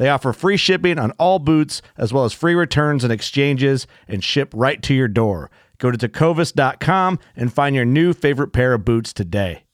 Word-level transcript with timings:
They 0.00 0.08
offer 0.08 0.32
free 0.32 0.56
shipping 0.56 0.98
on 0.98 1.10
all 1.18 1.38
boots, 1.38 1.82
as 1.98 2.10
well 2.10 2.24
as 2.24 2.32
free 2.32 2.54
returns 2.54 3.04
and 3.04 3.12
exchanges, 3.12 3.86
and 4.08 4.24
ship 4.24 4.50
right 4.56 4.82
to 4.84 4.94
your 4.94 5.08
door. 5.08 5.50
Go 5.76 5.90
to 5.90 5.98
tecovas.com 5.98 7.18
and 7.36 7.52
find 7.52 7.76
your 7.76 7.84
new 7.84 8.14
favorite 8.14 8.48
pair 8.48 8.72
of 8.72 8.82
boots 8.86 9.12
today. 9.12 9.64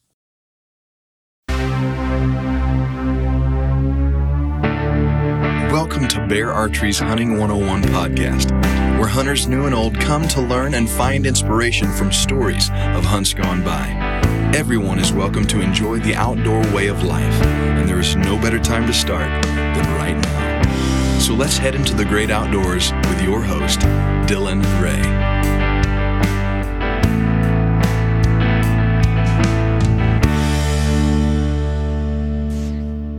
Welcome 5.71 6.09
to 6.09 6.27
Bear 6.29 6.53
Archery's 6.53 6.99
Hunting 6.99 7.39
101 7.39 7.85
podcast, 7.85 8.51
where 8.99 9.07
hunters 9.07 9.47
new 9.47 9.67
and 9.67 9.75
old 9.77 10.01
come 10.01 10.27
to 10.27 10.41
learn 10.41 10.75
and 10.75 10.91
find 10.91 11.25
inspiration 11.25 11.93
from 11.93 12.11
stories 12.11 12.69
of 12.71 13.05
hunts 13.05 13.33
gone 13.33 13.63
by. 13.63 14.06
Everyone 14.55 14.99
is 14.99 15.13
welcome 15.13 15.47
to 15.47 15.61
enjoy 15.61 15.99
the 15.99 16.15
outdoor 16.15 16.61
way 16.75 16.89
of 16.89 17.03
life, 17.03 17.43
and 17.43 17.89
there 17.89 18.01
is 18.01 18.17
no 18.17 18.41
better 18.41 18.59
time 18.59 18.87
to 18.87 18.93
start 18.93 19.31
than 19.43 19.85
right 19.97 20.17
now. 20.17 21.19
So 21.19 21.35
let's 21.35 21.59
head 21.59 21.75
into 21.75 21.95
the 21.95 22.05
great 22.05 22.31
outdoors 22.31 22.93
with 22.93 23.23
your 23.23 23.43
host, 23.43 23.81
Dylan 24.29 24.63
Ray. 24.83 25.36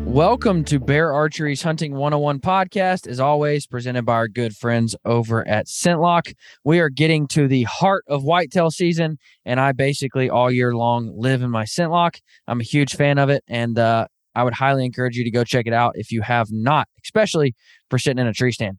Welcome 0.07 0.63
to 0.63 0.79
Bear 0.79 1.11
Archery's 1.11 1.61
Hunting 1.61 1.93
101 1.93 2.39
podcast, 2.39 3.07
as 3.07 3.19
always, 3.19 3.67
presented 3.67 4.05
by 4.05 4.13
our 4.13 4.29
good 4.29 4.55
friends 4.55 4.95
over 5.03 5.45
at 5.45 5.67
ScentLok. 5.67 6.33
We 6.63 6.79
are 6.79 6.89
getting 6.89 7.27
to 7.27 7.47
the 7.47 7.63
heart 7.63 8.05
of 8.07 8.23
whitetail 8.23 8.71
season, 8.71 9.17
and 9.45 9.59
I 9.59 9.73
basically 9.73 10.29
all 10.29 10.49
year 10.49 10.73
long 10.73 11.13
live 11.15 11.41
in 11.41 11.51
my 11.51 11.65
ScentLok. 11.65 12.21
I'm 12.47 12.61
a 12.61 12.63
huge 12.63 12.95
fan 12.95 13.19
of 13.19 13.29
it, 13.29 13.43
and 13.49 13.77
uh, 13.77 14.07
I 14.33 14.43
would 14.43 14.53
highly 14.53 14.85
encourage 14.85 15.17
you 15.17 15.25
to 15.25 15.29
go 15.29 15.43
check 15.43 15.67
it 15.67 15.73
out 15.73 15.91
if 15.95 16.09
you 16.09 16.21
have 16.21 16.47
not, 16.51 16.87
especially 17.03 17.53
for 17.89 17.99
sitting 17.99 18.19
in 18.19 18.27
a 18.27 18.33
tree 18.33 18.53
stand. 18.53 18.77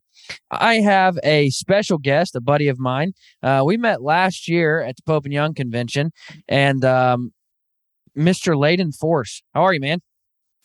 I 0.50 0.76
have 0.76 1.18
a 1.22 1.50
special 1.50 1.98
guest, 1.98 2.36
a 2.36 2.40
buddy 2.40 2.68
of 2.68 2.78
mine. 2.80 3.12
Uh, 3.42 3.62
we 3.66 3.76
met 3.76 4.02
last 4.02 4.48
year 4.48 4.80
at 4.80 4.96
the 4.96 5.02
Pope 5.02 5.26
and 5.26 5.34
Young 5.34 5.52
convention, 5.52 6.10
and 6.48 6.84
um, 6.86 7.32
Mr. 8.16 8.58
Laden 8.58 8.92
Force. 8.92 9.42
How 9.54 9.62
are 9.62 9.74
you, 9.74 9.80
man? 9.80 10.00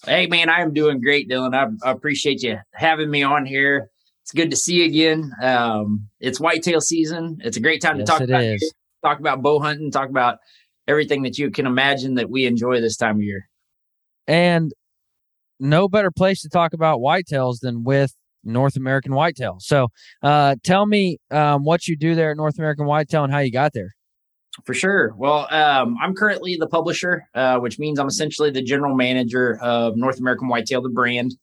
Hey, 0.05 0.27
man, 0.27 0.49
I 0.49 0.61
am 0.61 0.73
doing 0.73 0.99
great, 0.99 1.29
Dylan. 1.29 1.55
I, 1.55 1.87
I, 1.87 1.91
appreciate 1.91 2.43
you 2.43 2.57
having 2.73 3.09
me 3.09 3.23
on 3.23 3.45
here. 3.45 3.89
It's 4.21 4.33
good 4.33 4.49
to 4.51 4.57
see 4.57 4.75
you 4.75 4.85
again. 4.85 5.31
Um, 5.41 6.09
it's 6.19 6.39
whitetail 6.39 6.81
season. 6.81 7.39
It's 7.41 7.55
a 7.55 7.61
great 7.61 7.81
time 7.81 7.97
yes, 7.97 8.07
to 8.07 8.11
talk 8.11 8.21
about 8.21 8.43
is. 8.43 8.73
talk 9.01 9.19
about 9.19 9.41
bow 9.41 9.59
hunting, 9.59 9.91
talk 9.91 10.09
about 10.09 10.39
everything 10.87 11.23
that 11.23 11.37
you 11.37 11.51
can 11.51 11.65
imagine 11.65 12.15
that 12.15 12.29
we 12.29 12.45
enjoy 12.45 12.81
this 12.81 12.97
time 12.97 13.17
of 13.17 13.23
year. 13.23 13.47
And 14.27 14.73
no 15.59 15.87
better 15.87 16.11
place 16.11 16.41
to 16.41 16.49
talk 16.49 16.73
about 16.73 16.99
whitetails 16.99 17.59
than 17.61 17.83
with 17.83 18.13
North 18.43 18.75
American 18.75 19.13
Whitetail. 19.13 19.57
So, 19.59 19.87
uh, 20.21 20.55
tell 20.63 20.85
me 20.85 21.17
um, 21.31 21.63
what 21.63 21.87
you 21.87 21.95
do 21.95 22.13
there 22.13 22.31
at 22.31 22.37
North 22.37 22.57
American 22.57 22.85
Whitetail 22.85 23.23
and 23.23 23.31
how 23.31 23.39
you 23.39 23.51
got 23.51 23.71
there. 23.71 23.95
For 24.65 24.73
sure. 24.73 25.13
Well, 25.17 25.47
um, 25.51 25.97
I'm 26.01 26.13
currently 26.13 26.57
the 26.57 26.67
publisher, 26.67 27.27
uh, 27.33 27.57
which 27.57 27.79
means 27.79 27.97
I'm 27.97 28.07
essentially 28.07 28.51
the 28.51 28.61
general 28.61 28.95
manager 28.95 29.57
of 29.61 29.97
North 29.97 30.19
American 30.19 30.47
Whitetail, 30.47 30.83
the 30.83 30.89
brand. 30.89 31.35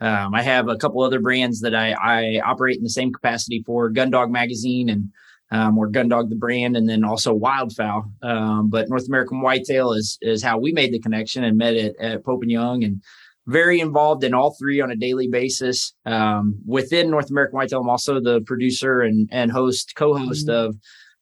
Um, 0.00 0.34
I 0.34 0.42
have 0.42 0.68
a 0.68 0.76
couple 0.76 1.02
other 1.02 1.20
brands 1.20 1.60
that 1.60 1.74
I, 1.74 1.92
I, 1.92 2.40
operate 2.40 2.76
in 2.76 2.82
the 2.82 2.90
same 2.90 3.12
capacity 3.12 3.62
for 3.64 3.92
Gundog 3.92 4.30
Magazine 4.30 4.88
and 4.88 5.08
um, 5.50 5.78
or 5.78 5.88
Gundog 5.88 6.30
the 6.30 6.36
brand, 6.36 6.76
and 6.76 6.88
then 6.88 7.04
also 7.04 7.38
Wildfowl. 7.38 8.10
Um, 8.22 8.70
but 8.70 8.88
North 8.88 9.06
American 9.06 9.40
Whitetail 9.40 9.92
is 9.92 10.18
is 10.20 10.42
how 10.42 10.58
we 10.58 10.72
made 10.72 10.92
the 10.92 10.98
connection 10.98 11.44
and 11.44 11.56
met 11.56 11.76
at, 11.76 11.96
at 12.00 12.24
Pope 12.24 12.42
and 12.42 12.50
Young, 12.50 12.82
and 12.82 13.02
very 13.46 13.78
involved 13.78 14.24
in 14.24 14.34
all 14.34 14.56
three 14.58 14.80
on 14.80 14.90
a 14.90 14.96
daily 14.96 15.28
basis. 15.28 15.94
Um, 16.06 16.58
within 16.66 17.10
North 17.10 17.30
American 17.30 17.56
Whitetail, 17.56 17.82
I'm 17.82 17.90
also 17.90 18.20
the 18.20 18.40
producer 18.40 19.02
and 19.02 19.28
and 19.30 19.52
host, 19.52 19.94
co-host 19.94 20.48
mm-hmm. 20.48 20.70
of 20.70 20.76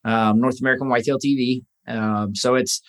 um, 0.04 0.40
North 0.40 0.60
American 0.60 0.88
Whitetail 0.88 1.18
TV. 1.18 1.64
Um, 1.86 2.34
so 2.34 2.54
it's 2.54 2.80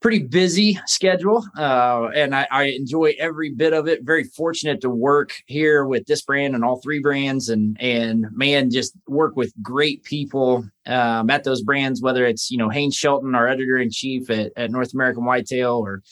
pretty 0.00 0.20
busy 0.20 0.80
schedule, 0.86 1.44
uh, 1.56 2.08
and 2.14 2.34
I, 2.34 2.46
I, 2.50 2.64
enjoy 2.64 3.14
every 3.18 3.50
bit 3.50 3.72
of 3.72 3.86
it. 3.86 4.02
Very 4.02 4.24
fortunate 4.24 4.80
to 4.80 4.90
work 4.90 5.32
here 5.46 5.84
with 5.84 6.06
this 6.06 6.22
brand 6.22 6.54
and 6.54 6.64
all 6.64 6.80
three 6.80 7.00
brands, 7.00 7.48
and 7.48 7.76
and 7.80 8.26
man, 8.32 8.70
just 8.70 8.94
work 9.06 9.36
with 9.36 9.52
great 9.62 10.02
people 10.04 10.64
um, 10.86 11.28
at 11.30 11.44
those 11.44 11.62
brands. 11.62 12.00
Whether 12.00 12.24
it's 12.24 12.50
you 12.50 12.58
know 12.58 12.70
Haynes 12.70 12.96
Shelton, 12.96 13.34
our 13.34 13.46
editor 13.46 13.76
in 13.76 13.90
chief 13.90 14.30
at, 14.30 14.52
at 14.56 14.70
North 14.70 14.94
American 14.94 15.24
Whitetail, 15.24 15.74
or 15.74 16.02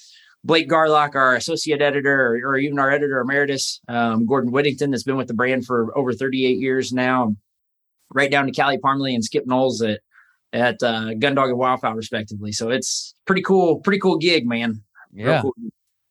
Blake 0.44 0.68
Garlock, 0.68 1.14
our 1.14 1.34
associate 1.34 1.80
editor, 1.80 2.36
or, 2.36 2.50
or 2.50 2.58
even 2.58 2.78
our 2.78 2.90
editor 2.90 3.20
emeritus, 3.20 3.80
um, 3.88 4.26
Gordon 4.26 4.52
Whittington, 4.52 4.90
that's 4.90 5.02
been 5.02 5.16
with 5.16 5.28
the 5.28 5.34
brand 5.34 5.64
for 5.66 5.96
over 5.96 6.12
38 6.12 6.58
years 6.58 6.92
now, 6.92 7.34
right 8.12 8.30
down 8.30 8.46
to 8.46 8.52
Kali 8.52 8.78
Parmley 8.78 9.14
and 9.14 9.24
Skip 9.24 9.46
Knowles 9.46 9.82
at 9.82 10.00
at 10.52 10.82
uh, 10.82 11.12
Gundog 11.14 11.50
and 11.50 11.58
Wildfowl, 11.58 11.96
respectively. 11.96 12.52
So 12.52 12.70
it's 12.70 13.14
pretty 13.26 13.42
cool, 13.42 13.80
pretty 13.80 13.98
cool 13.98 14.16
gig, 14.16 14.46
man. 14.46 14.82
Yeah, 15.12 15.42
cool. 15.42 15.54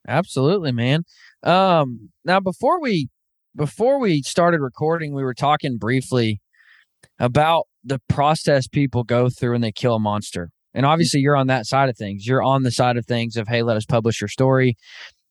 absolutely, 0.07 0.71
man. 0.71 1.03
Um, 1.43 2.09
now 2.25 2.39
before 2.39 2.81
we 2.81 3.09
before 3.55 3.99
we 3.99 4.21
started 4.21 4.61
recording, 4.61 5.13
we 5.13 5.23
were 5.23 5.33
talking 5.33 5.77
briefly 5.77 6.41
about 7.19 7.65
the 7.83 7.99
process 8.07 8.67
people 8.67 9.03
go 9.03 9.29
through 9.29 9.53
when 9.53 9.61
they 9.61 9.71
kill 9.71 9.95
a 9.95 9.99
monster. 9.99 10.49
And 10.73 10.85
obviously, 10.85 11.21
you're 11.21 11.35
on 11.35 11.47
that 11.47 11.65
side 11.65 11.89
of 11.89 11.97
things. 11.97 12.27
You're 12.27 12.43
on 12.43 12.61
the 12.63 12.71
side 12.71 12.97
of 12.97 13.05
things 13.05 13.35
of, 13.35 13.47
hey, 13.47 13.63
let 13.63 13.77
us 13.77 13.85
publish 13.85 14.21
your 14.21 14.27
story. 14.27 14.77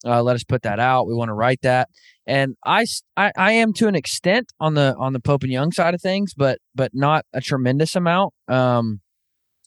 Uh, 0.07 0.23
let 0.23 0.37
us 0.37 0.45
put 0.45 0.63
that 0.63 0.79
out. 0.79 1.07
We 1.07 1.15
want 1.15 1.31
to 1.31 1.35
write 1.35 1.61
that. 1.63 1.89
And 2.27 2.57
I, 2.65 2.87
I, 3.17 3.33
I 3.37 3.53
am 3.53 3.73
to 3.75 3.89
an 3.89 3.95
extent 3.95 4.53
on 4.61 4.75
the 4.75 4.95
on 4.99 5.13
the 5.13 5.21
Pope 5.21 5.43
and 5.43 5.53
Young 5.53 5.73
side 5.73 5.95
of 5.95 6.01
things, 6.01 6.33
but 6.35 6.59
but 6.75 6.93
not 6.95 7.25
a 7.33 7.41
tremendous 7.41 7.95
amount. 7.97 8.35
Um, 8.49 9.01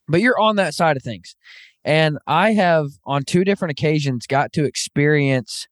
but 0.08 0.22
you're 0.22 0.40
on 0.40 0.56
that 0.56 0.74
side 0.74 0.98
of 0.98 1.04
things, 1.04 1.36
and 1.84 2.18
I 2.28 2.54
have 2.54 2.88
on 3.06 3.24
two 3.24 3.44
different 3.44 3.72
occasions 3.72 4.26
got 4.28 4.52
to 4.54 4.66
experience 4.66 5.68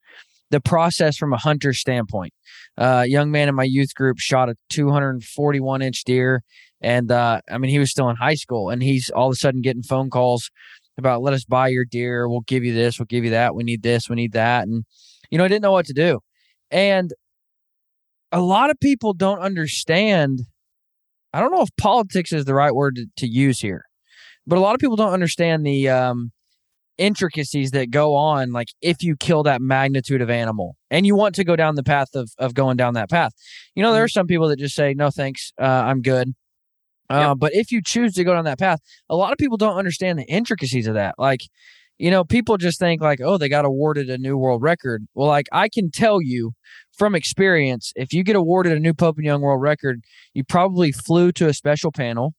the 0.50 0.62
process 0.62 1.18
from 1.18 1.34
a 1.34 1.38
hunter 1.38 1.74
standpoint. 1.74 2.34
Uh, 2.78 3.04
a 3.04 3.08
young 3.08 3.32
man 3.32 3.50
in 3.50 3.56
my 3.56 3.64
youth 3.64 3.94
group 3.96 4.18
shot 4.20 4.50
a 4.50 4.56
241 4.70 5.82
inch 5.82 6.04
deer, 6.06 6.44
and 6.80 7.12
uh, 7.12 7.42
I 7.52 7.58
mean 7.58 7.72
he 7.72 7.80
was 7.80 7.92
still 7.92 8.10
in 8.10 8.16
high 8.16 8.36
school, 8.36 8.70
and 8.70 8.82
he's 8.82 9.10
all 9.10 9.28
of 9.28 9.34
a 9.34 9.36
sudden 9.36 9.62
getting 9.62 9.84
phone 9.84 10.10
calls 10.10 10.52
about 10.98 11.22
let 11.22 11.34
us 11.34 11.46
buy 11.46 11.68
your 11.68 11.86
deer, 11.86 12.28
we'll 12.28 12.42
give 12.42 12.64
you 12.64 12.74
this, 12.74 13.00
we'll 13.00 13.06
give 13.06 13.24
you 13.24 13.32
that, 13.32 13.56
we 13.56 13.64
need 13.64 13.84
this, 13.84 14.10
we 14.10 14.16
need 14.16 14.34
that, 14.34 14.68
and 14.68 14.84
you 15.30 15.38
know 15.38 15.46
I 15.46 15.48
didn't 15.48 15.64
know 15.64 15.72
what 15.72 15.86
to 15.88 15.94
do. 15.94 16.20
And 16.72 17.14
a 18.32 18.42
lot 18.42 18.70
of 18.70 18.80
people 18.80 19.14
don't 19.14 19.40
understand. 19.40 20.42
I 21.34 21.40
don't 21.40 21.52
know 21.52 21.62
if 21.62 21.70
politics 21.78 22.32
is 22.32 22.46
the 22.46 22.54
right 22.54 22.74
word 22.74 22.96
to, 22.96 23.06
to 23.18 23.28
use 23.28 23.60
here, 23.60 23.84
but 24.46 24.58
a 24.58 24.62
lot 24.62 24.74
of 24.74 24.80
people 24.80 24.96
don't 24.96 25.14
understand 25.14 25.66
the 25.66 25.90
um, 25.90 26.32
intricacies 26.98 27.72
that 27.72 27.92
go 27.92 28.16
on. 28.16 28.52
Like 28.52 28.70
if 28.82 29.04
you 29.04 29.16
kill 29.16 29.44
that 29.44 29.62
magnitude 29.62 30.22
of 30.22 30.30
animal 30.30 30.76
and 30.90 31.06
you 31.06 31.16
want 31.16 31.36
to 31.36 31.44
go 31.44 31.56
down 31.56 31.76
the 31.76 31.84
path 31.84 32.10
of, 32.16 32.32
of 32.38 32.54
going 32.54 32.78
down 32.78 32.94
that 32.96 33.10
path, 33.10 33.34
you 33.76 33.84
know, 33.84 33.94
there 33.94 34.04
are 34.04 34.08
mm-hmm. 34.08 34.20
some 34.20 34.28
people 34.28 34.48
that 34.50 34.60
just 34.60 34.76
say, 34.76 34.94
no, 34.94 35.10
thanks, 35.10 35.54
uh, 35.60 35.66
I'm 35.66 36.02
good. 36.02 36.34
Uh. 37.10 37.36
But 37.36 37.54
if 37.54 37.72
you 37.72 37.82
choose 37.82 38.14
to 38.16 38.24
go 38.24 38.34
down 38.34 38.46
that 38.46 38.60
path, 38.60 38.80
a 39.10 39.16
lot 39.16 39.32
of 39.32 39.38
people 39.38 39.58
don't 39.58 39.78
understand 39.78 40.20
the 40.20 40.26
intricacies 40.26 40.88
of 40.88 40.96
that. 40.96 41.16
Like, 41.18 41.42
you 41.98 42.12
know, 42.12 42.24
people 42.24 42.58
just 42.58 42.80
think 42.80 43.02
like, 43.02 43.22
oh, 43.22 43.38
they 43.38 43.50
got 43.50 43.66
awarded 43.66 44.10
a 44.10 44.18
new 44.18 44.38
world 44.38 44.62
record. 44.62 45.08
Well, 45.16 45.28
like 45.28 45.48
I 45.52 45.70
can 45.70 45.90
tell 45.90 46.22
you 46.22 46.52
from 46.98 47.16
experience, 47.16 47.92
if 47.96 48.14
you 48.14 48.24
get 48.24 48.36
awarded 48.36 48.74
a 48.74 48.80
new 48.80 48.94
Pope 48.94 49.18
and 49.18 49.26
Young 49.26 49.42
world 49.42 49.62
record, 49.62 50.02
you 50.34 50.44
probably 50.44 50.92
flew 50.92 51.32
to 51.34 51.48
a 51.48 51.54
special 51.54 51.92
panel, 51.92 52.34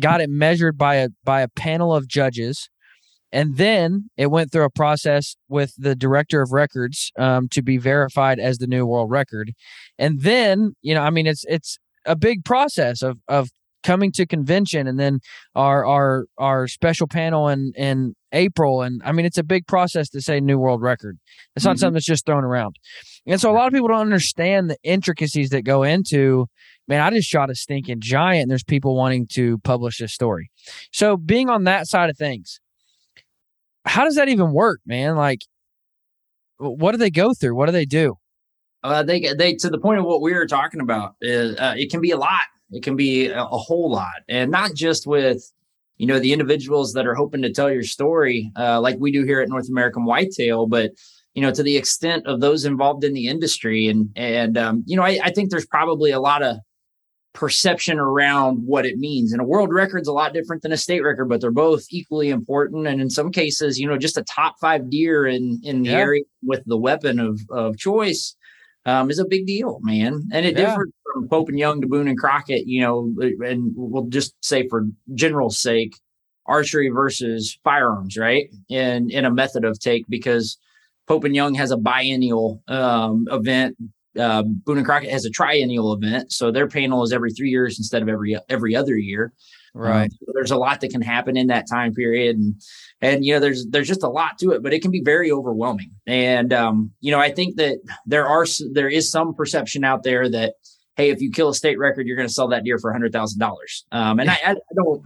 got 0.00 0.20
it 0.20 0.30
measured 0.30 0.78
by 0.78 0.96
a 0.96 1.08
by 1.24 1.40
a 1.40 1.48
panel 1.48 1.94
of 1.94 2.06
judges, 2.08 2.68
and 3.32 3.56
then 3.56 4.10
it 4.16 4.30
went 4.30 4.52
through 4.52 4.64
a 4.64 4.70
process 4.70 5.36
with 5.48 5.74
the 5.78 5.96
director 5.96 6.42
of 6.42 6.52
records 6.52 7.10
um, 7.18 7.48
to 7.50 7.62
be 7.62 7.78
verified 7.78 8.38
as 8.38 8.58
the 8.58 8.66
new 8.66 8.86
world 8.86 9.10
record, 9.10 9.52
and 9.98 10.22
then 10.22 10.74
you 10.82 10.94
know, 10.94 11.02
I 11.02 11.10
mean, 11.10 11.26
it's 11.26 11.44
it's 11.48 11.78
a 12.04 12.16
big 12.16 12.44
process 12.44 13.02
of 13.02 13.18
of 13.26 13.50
coming 13.82 14.12
to 14.12 14.26
convention 14.26 14.86
and 14.86 14.98
then 14.98 15.20
our 15.54 15.84
our 15.84 16.26
our 16.38 16.68
special 16.68 17.06
panel 17.06 17.48
in 17.48 17.72
in 17.76 18.14
April 18.32 18.82
and 18.82 19.02
I 19.04 19.12
mean 19.12 19.26
it's 19.26 19.38
a 19.38 19.42
big 19.42 19.66
process 19.66 20.08
to 20.10 20.20
say 20.20 20.40
new 20.40 20.58
world 20.58 20.82
record. 20.82 21.18
It's 21.56 21.64
not 21.64 21.72
mm-hmm. 21.72 21.80
something 21.80 21.94
that's 21.94 22.06
just 22.06 22.26
thrown 22.26 22.44
around. 22.44 22.76
And 23.26 23.40
so 23.40 23.50
a 23.50 23.54
lot 23.54 23.66
of 23.66 23.72
people 23.72 23.88
don't 23.88 24.00
understand 24.00 24.70
the 24.70 24.76
intricacies 24.82 25.50
that 25.50 25.62
go 25.62 25.82
into 25.82 26.46
man, 26.88 27.00
I 27.00 27.10
just 27.10 27.28
shot 27.28 27.50
a 27.50 27.54
stinking 27.54 28.00
giant 28.00 28.42
and 28.42 28.50
there's 28.50 28.64
people 28.64 28.96
wanting 28.96 29.26
to 29.32 29.58
publish 29.58 29.98
this 29.98 30.12
story. 30.12 30.50
So 30.92 31.16
being 31.16 31.48
on 31.48 31.64
that 31.64 31.86
side 31.86 32.10
of 32.10 32.18
things, 32.18 32.60
how 33.84 34.04
does 34.04 34.16
that 34.16 34.28
even 34.28 34.52
work, 34.52 34.80
man? 34.86 35.16
Like 35.16 35.42
what 36.58 36.92
do 36.92 36.98
they 36.98 37.10
go 37.10 37.34
through? 37.34 37.54
What 37.56 37.66
do 37.66 37.72
they 37.72 37.84
do? 37.84 38.16
Uh, 38.82 39.02
they 39.02 39.32
they 39.34 39.54
to 39.54 39.70
the 39.70 39.78
point 39.78 40.00
of 40.00 40.04
what 40.04 40.20
we 40.20 40.32
were 40.34 40.46
talking 40.46 40.80
about 40.80 41.14
is 41.20 41.56
uh, 41.58 41.74
it 41.76 41.90
can 41.90 42.00
be 42.00 42.10
a 42.10 42.16
lot 42.16 42.42
it 42.72 42.82
can 42.82 42.96
be 42.96 43.26
a, 43.26 43.42
a 43.42 43.58
whole 43.58 43.90
lot, 43.90 44.22
and 44.28 44.50
not 44.50 44.74
just 44.74 45.06
with 45.06 45.42
you 45.98 46.06
know 46.06 46.18
the 46.18 46.32
individuals 46.32 46.92
that 46.94 47.06
are 47.06 47.14
hoping 47.14 47.42
to 47.42 47.52
tell 47.52 47.70
your 47.70 47.84
story, 47.84 48.50
uh, 48.58 48.80
like 48.80 48.96
we 48.98 49.12
do 49.12 49.24
here 49.24 49.40
at 49.40 49.48
North 49.48 49.68
American 49.68 50.04
Whitetail, 50.04 50.66
but 50.66 50.92
you 51.34 51.42
know 51.42 51.52
to 51.52 51.62
the 51.62 51.76
extent 51.76 52.26
of 52.26 52.40
those 52.40 52.64
involved 52.64 53.04
in 53.04 53.12
the 53.12 53.28
industry, 53.28 53.88
and 53.88 54.08
and 54.16 54.58
um, 54.58 54.82
you 54.86 54.96
know 54.96 55.04
I, 55.04 55.18
I 55.22 55.30
think 55.30 55.50
there's 55.50 55.66
probably 55.66 56.10
a 56.10 56.20
lot 56.20 56.42
of 56.42 56.56
perception 57.34 57.98
around 57.98 58.58
what 58.66 58.84
it 58.84 58.98
means. 58.98 59.32
And 59.32 59.40
a 59.40 59.44
world 59.44 59.72
record's 59.72 60.08
a 60.08 60.12
lot 60.12 60.34
different 60.34 60.62
than 60.62 60.72
a 60.72 60.76
state 60.76 61.00
record, 61.00 61.28
but 61.28 61.40
they're 61.40 61.50
both 61.50 61.86
equally 61.90 62.30
important. 62.30 62.86
And 62.86 63.00
in 63.00 63.08
some 63.10 63.30
cases, 63.30 63.78
you 63.78 63.86
know, 63.86 63.96
just 63.96 64.18
a 64.18 64.24
top 64.24 64.56
five 64.60 64.90
deer 64.90 65.26
in 65.26 65.60
in 65.62 65.82
the 65.82 65.90
yeah. 65.90 65.98
area 65.98 66.24
with 66.42 66.62
the 66.66 66.76
weapon 66.76 67.18
of 67.18 67.40
of 67.50 67.76
choice 67.76 68.36
um, 68.84 69.10
is 69.10 69.18
a 69.18 69.24
big 69.24 69.46
deal, 69.46 69.78
man. 69.82 70.22
And 70.32 70.44
it 70.44 70.56
yeah. 70.56 70.70
differs 70.70 70.90
from 71.12 71.28
Pope 71.28 71.48
and 71.48 71.58
Young 71.58 71.80
to 71.80 71.86
Boone 71.86 72.08
and 72.08 72.18
Crockett, 72.18 72.66
you 72.66 72.80
know, 72.80 73.12
and 73.20 73.72
we'll 73.76 74.06
just 74.06 74.34
say 74.44 74.68
for 74.68 74.86
general 75.14 75.50
sake, 75.50 75.94
archery 76.46 76.88
versus 76.88 77.58
firearms, 77.64 78.16
right? 78.16 78.48
In 78.68 79.10
in 79.10 79.24
a 79.24 79.30
method 79.30 79.64
of 79.64 79.78
take 79.78 80.04
because 80.08 80.58
Pope 81.06 81.24
and 81.24 81.34
Young 81.34 81.54
has 81.54 81.70
a 81.70 81.76
biennial 81.76 82.62
um, 82.68 83.26
event. 83.30 83.76
Uh, 84.18 84.42
Boone 84.42 84.76
and 84.76 84.86
Crockett 84.86 85.10
has 85.10 85.24
a 85.24 85.30
triennial 85.30 85.92
event, 85.92 86.32
so 86.32 86.50
their 86.50 86.68
panel 86.68 87.02
is 87.02 87.12
every 87.12 87.32
three 87.32 87.48
years 87.48 87.78
instead 87.78 88.02
of 88.02 88.08
every 88.08 88.38
every 88.48 88.76
other 88.76 88.96
year. 88.96 89.32
Right. 89.74 90.04
Um, 90.04 90.10
so 90.10 90.32
there's 90.34 90.50
a 90.50 90.56
lot 90.56 90.82
that 90.82 90.90
can 90.90 91.00
happen 91.00 91.36
in 91.36 91.46
that 91.46 91.66
time 91.66 91.94
period, 91.94 92.36
and 92.36 92.60
and 93.00 93.24
you 93.24 93.32
know 93.32 93.40
there's 93.40 93.66
there's 93.68 93.88
just 93.88 94.02
a 94.02 94.08
lot 94.08 94.38
to 94.40 94.50
it, 94.50 94.62
but 94.62 94.74
it 94.74 94.82
can 94.82 94.90
be 94.90 95.00
very 95.02 95.32
overwhelming. 95.32 95.92
And 96.06 96.52
um, 96.52 96.90
you 97.00 97.10
know 97.10 97.20
I 97.20 97.30
think 97.30 97.56
that 97.56 97.78
there 98.04 98.26
are 98.26 98.44
there 98.72 98.88
is 98.88 99.10
some 99.10 99.34
perception 99.34 99.82
out 99.82 100.02
there 100.02 100.28
that 100.28 100.54
hey, 100.96 101.10
if 101.10 101.20
you 101.20 101.30
kill 101.30 101.48
a 101.48 101.54
state 101.54 101.78
record, 101.78 102.06
you're 102.06 102.16
going 102.16 102.28
to 102.28 102.34
sell 102.34 102.48
that 102.48 102.64
deer 102.64 102.78
for 102.78 102.90
a 102.90 102.94
hundred 102.94 103.12
thousand 103.12 103.42
um, 103.42 103.48
dollars. 103.48 103.84
And 103.92 104.30
I, 104.30 104.38
I 104.44 104.56
don't 104.74 105.02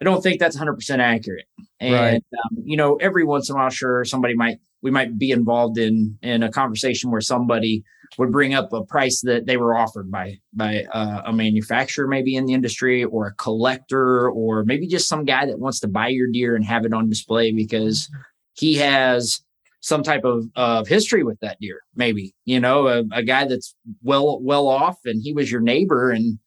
I 0.00 0.04
don't 0.04 0.20
think 0.20 0.40
that's 0.40 0.56
100% 0.56 0.98
accurate. 0.98 1.46
And 1.78 1.94
right. 1.94 2.14
um, 2.14 2.62
you 2.64 2.76
know, 2.76 2.96
every 2.96 3.24
once 3.24 3.48
in 3.48 3.54
a 3.54 3.58
while, 3.58 3.70
sure, 3.70 4.04
somebody 4.04 4.34
might 4.34 4.58
we 4.82 4.90
might 4.90 5.16
be 5.16 5.30
involved 5.30 5.78
in 5.78 6.18
in 6.22 6.42
a 6.42 6.50
conversation 6.50 7.10
where 7.10 7.20
somebody 7.20 7.84
would 8.18 8.32
bring 8.32 8.52
up 8.52 8.72
a 8.72 8.84
price 8.84 9.20
that 9.22 9.46
they 9.46 9.56
were 9.56 9.76
offered 9.76 10.10
by 10.10 10.38
by 10.52 10.84
uh, 10.92 11.22
a 11.24 11.32
manufacturer 11.32 12.08
maybe 12.08 12.34
in 12.34 12.46
the 12.46 12.52
industry 12.52 13.04
or 13.04 13.28
a 13.28 13.34
collector 13.34 14.28
or 14.28 14.64
maybe 14.64 14.88
just 14.88 15.08
some 15.08 15.24
guy 15.24 15.46
that 15.46 15.60
wants 15.60 15.80
to 15.80 15.88
buy 15.88 16.08
your 16.08 16.26
deer 16.30 16.56
and 16.56 16.64
have 16.64 16.84
it 16.84 16.92
on 16.92 17.08
display 17.08 17.52
because 17.52 18.10
he 18.54 18.74
has 18.74 19.40
some 19.82 20.02
type 20.02 20.24
of, 20.24 20.44
of 20.56 20.88
history 20.88 21.22
with 21.22 21.38
that 21.40 21.58
deer 21.60 21.82
maybe 21.94 22.34
you 22.44 22.58
know 22.58 22.88
a, 22.88 23.04
a 23.12 23.22
guy 23.22 23.46
that's 23.46 23.74
well 24.02 24.40
well 24.40 24.66
off 24.66 24.98
and 25.04 25.22
he 25.22 25.32
was 25.32 25.50
your 25.50 25.60
neighbor 25.60 26.10
and 26.10 26.38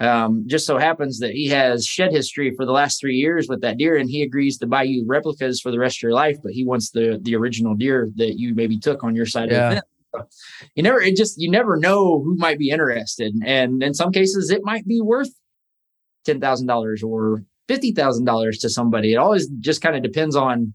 um, 0.00 0.44
just 0.46 0.66
so 0.66 0.76
happens 0.76 1.18
that 1.20 1.32
he 1.32 1.48
has 1.48 1.86
shed 1.86 2.12
history 2.12 2.52
for 2.56 2.66
the 2.66 2.72
last 2.72 3.00
three 3.00 3.14
years 3.14 3.48
with 3.48 3.60
that 3.60 3.78
deer, 3.78 3.96
and 3.96 4.10
he 4.10 4.22
agrees 4.22 4.58
to 4.58 4.66
buy 4.66 4.82
you 4.82 5.04
replicas 5.06 5.60
for 5.60 5.70
the 5.70 5.78
rest 5.78 5.98
of 5.98 6.02
your 6.02 6.12
life, 6.12 6.36
but 6.42 6.52
he 6.52 6.64
wants 6.64 6.90
the 6.90 7.20
the 7.22 7.36
original 7.36 7.74
deer 7.74 8.10
that 8.16 8.38
you 8.38 8.54
maybe 8.54 8.78
took 8.78 9.04
on 9.04 9.14
your 9.14 9.26
side 9.26 9.50
yeah. 9.50 9.68
of 9.68 9.74
the 9.76 9.82
fence. 10.18 10.44
You 10.74 10.82
never, 10.82 11.00
it 11.00 11.16
just 11.16 11.40
you 11.40 11.50
never 11.50 11.76
know 11.76 12.20
who 12.22 12.36
might 12.36 12.58
be 12.58 12.70
interested, 12.70 13.34
and 13.44 13.82
in 13.82 13.94
some 13.94 14.10
cases, 14.10 14.50
it 14.50 14.62
might 14.64 14.86
be 14.86 15.00
worth 15.00 15.30
ten 16.24 16.40
thousand 16.40 16.66
dollars 16.66 17.02
or 17.02 17.44
fifty 17.68 17.92
thousand 17.92 18.24
dollars 18.24 18.58
to 18.58 18.68
somebody. 18.68 19.12
It 19.12 19.16
always 19.16 19.46
just 19.60 19.80
kind 19.80 19.96
of 19.96 20.02
depends 20.02 20.34
on 20.34 20.74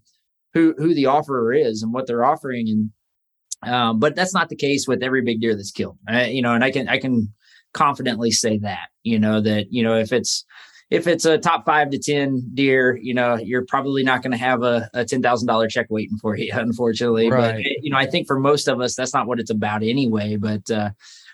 who 0.54 0.74
who 0.78 0.94
the 0.94 1.06
offerer 1.06 1.52
is 1.52 1.82
and 1.82 1.92
what 1.92 2.06
they're 2.06 2.24
offering, 2.24 2.68
and 2.68 3.72
um, 3.72 3.98
but 3.98 4.14
that's 4.14 4.34
not 4.34 4.48
the 4.48 4.56
case 4.56 4.86
with 4.88 5.02
every 5.02 5.22
big 5.22 5.40
deer 5.40 5.54
that's 5.54 5.70
killed. 5.70 5.98
Uh, 6.10 6.20
you 6.20 6.42
know, 6.42 6.54
and 6.54 6.64
I 6.64 6.70
can 6.70 6.88
I 6.88 6.98
can 6.98 7.32
confidently 7.72 8.30
say 8.30 8.58
that, 8.58 8.88
you 9.02 9.18
know, 9.18 9.40
that, 9.40 9.72
you 9.72 9.82
know, 9.82 9.96
if 9.96 10.12
it's, 10.12 10.44
if 10.90 11.06
it's 11.06 11.24
a 11.24 11.38
top 11.38 11.64
five 11.64 11.90
to 11.90 11.98
10 11.98 12.50
deer, 12.54 12.98
you 13.00 13.14
know, 13.14 13.36
you're 13.36 13.64
probably 13.64 14.02
not 14.02 14.22
going 14.22 14.32
to 14.32 14.38
have 14.38 14.62
a, 14.62 14.90
a 14.92 15.04
$10,000 15.04 15.70
check 15.70 15.86
waiting 15.88 16.16
for 16.18 16.36
you, 16.36 16.50
unfortunately. 16.54 17.30
Right. 17.30 17.54
But, 17.56 17.64
you 17.82 17.90
know, 17.90 17.98
I 17.98 18.06
think 18.06 18.26
for 18.26 18.38
most 18.38 18.66
of 18.66 18.80
us, 18.80 18.96
that's 18.96 19.14
not 19.14 19.26
what 19.26 19.38
it's 19.38 19.50
about 19.50 19.82
anyway. 19.82 20.36
But, 20.36 20.68
uh, 20.70 20.90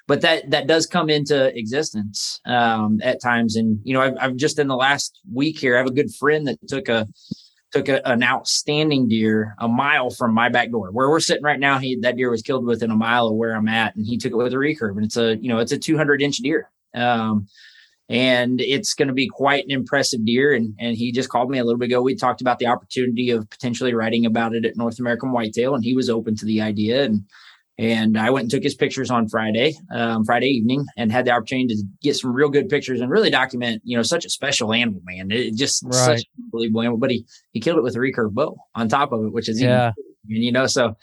but 0.09 0.21
that 0.21 0.51
that 0.53 0.69
does 0.69 0.87
come 0.87 1.11
into 1.11 1.53
existence 1.59 2.41
um, 2.47 3.01
at 3.03 3.21
times, 3.21 3.57
and 3.57 3.81
you 3.83 3.93
know, 3.93 4.03
I've, 4.03 4.15
I've 4.21 4.37
just 4.37 4.61
in 4.61 4.69
the 4.69 4.77
last 4.77 5.19
week 5.33 5.59
here, 5.59 5.75
I 5.75 5.79
have 5.79 5.89
a 5.89 5.93
good 5.93 6.15
friend 6.15 6.47
that 6.47 6.59
took 6.69 6.89
a 6.89 7.09
took 7.76 7.88
a, 7.88 8.08
an 8.08 8.23
outstanding 8.23 9.08
deer 9.08 9.55
a 9.58 9.69
mile 9.69 10.11
from 10.11 10.32
my 10.32 10.49
back 10.49 10.70
door 10.70 10.90
where 10.90 11.08
we're 11.08 11.20
sitting 11.20 11.43
right 11.43 11.61
now. 11.61 11.78
He 11.78 11.96
that 12.00 12.17
deer 12.17 12.31
was 12.31 12.43
killed 12.43 12.64
within 12.64 12.90
a 12.90 12.96
mile 12.96 13.28
of 13.28 13.34
where 13.34 13.55
I'm 13.55 13.69
at, 13.69 13.94
and 13.96 14.06
he 14.06 14.17
took 14.19 14.32
it 14.32 14.37
with 14.37 14.52
a 14.52 14.56
recurve, 14.56 14.96
and 14.96 15.05
it's 15.05 15.17
a 15.17 15.37
you 15.37 15.49
know 15.49 15.58
it's 15.58 15.73
a 15.73 15.78
200 15.78 16.23
inch 16.23 16.38
deer. 16.38 16.70
Um, 16.94 17.46
and 18.08 18.61
it's 18.61 18.94
going 18.94 19.08
to 19.08 19.14
be 19.14 19.28
quite 19.28 19.64
an 19.64 19.73
impressive 19.73 20.25
deer. 20.25 20.55
And 20.55 20.75
and 20.78 20.96
he 20.96 21.12
just 21.12 21.28
called 21.28 21.50
me 21.50 21.58
a 21.58 21.64
little 21.64 21.78
bit 21.78 21.87
ago. 21.87 22.02
We 22.02 22.14
talked 22.14 22.40
about 22.40 22.58
the 22.58 22.67
opportunity 22.67 23.31
of 23.31 23.49
potentially 23.50 23.94
writing 23.94 24.26
about 24.26 24.55
it 24.55 24.64
at 24.64 24.76
North 24.76 24.99
American 24.99 25.32
Whitetail, 25.32 25.75
and 25.75 25.84
he 25.84 25.94
was 25.94 26.08
open 26.08 26.37
to 26.37 26.46
the 26.46 26.61
idea. 26.61 27.05
And 27.05 27.25
and 27.78 28.19
I 28.19 28.31
went 28.31 28.44
and 28.44 28.50
took 28.50 28.62
his 28.62 28.75
pictures 28.75 29.11
on 29.11 29.28
Friday, 29.28 29.75
um, 29.94 30.25
Friday 30.25 30.49
evening, 30.49 30.87
and 30.96 31.12
had 31.12 31.26
the 31.26 31.32
opportunity 31.32 31.75
to 31.75 31.82
get 32.02 32.17
some 32.17 32.32
real 32.32 32.49
good 32.49 32.69
pictures 32.69 33.00
and 33.00 33.11
really 33.11 33.28
document, 33.28 33.82
you 33.84 33.96
know, 33.96 34.02
such 34.02 34.25
a 34.25 34.31
special 34.31 34.73
animal, 34.73 35.02
man. 35.05 35.31
It 35.31 35.55
just 35.56 35.82
right. 35.84 35.93
such 35.93 36.19
an 36.20 36.44
unbelievable 36.44 36.81
animal. 36.81 36.98
But 36.98 37.10
he 37.10 37.27
he 37.53 37.60
killed 37.60 37.79
it 37.79 37.82
with 37.82 37.94
a 37.96 37.98
recurve 37.98 38.32
bow 38.32 38.56
on 38.74 38.89
top 38.89 39.12
of 39.12 39.24
it, 39.24 39.32
which 39.32 39.48
is 39.48 39.60
yeah, 39.60 39.93
even, 40.29 40.43
you 40.43 40.53
know, 40.53 40.67
so 40.67 40.96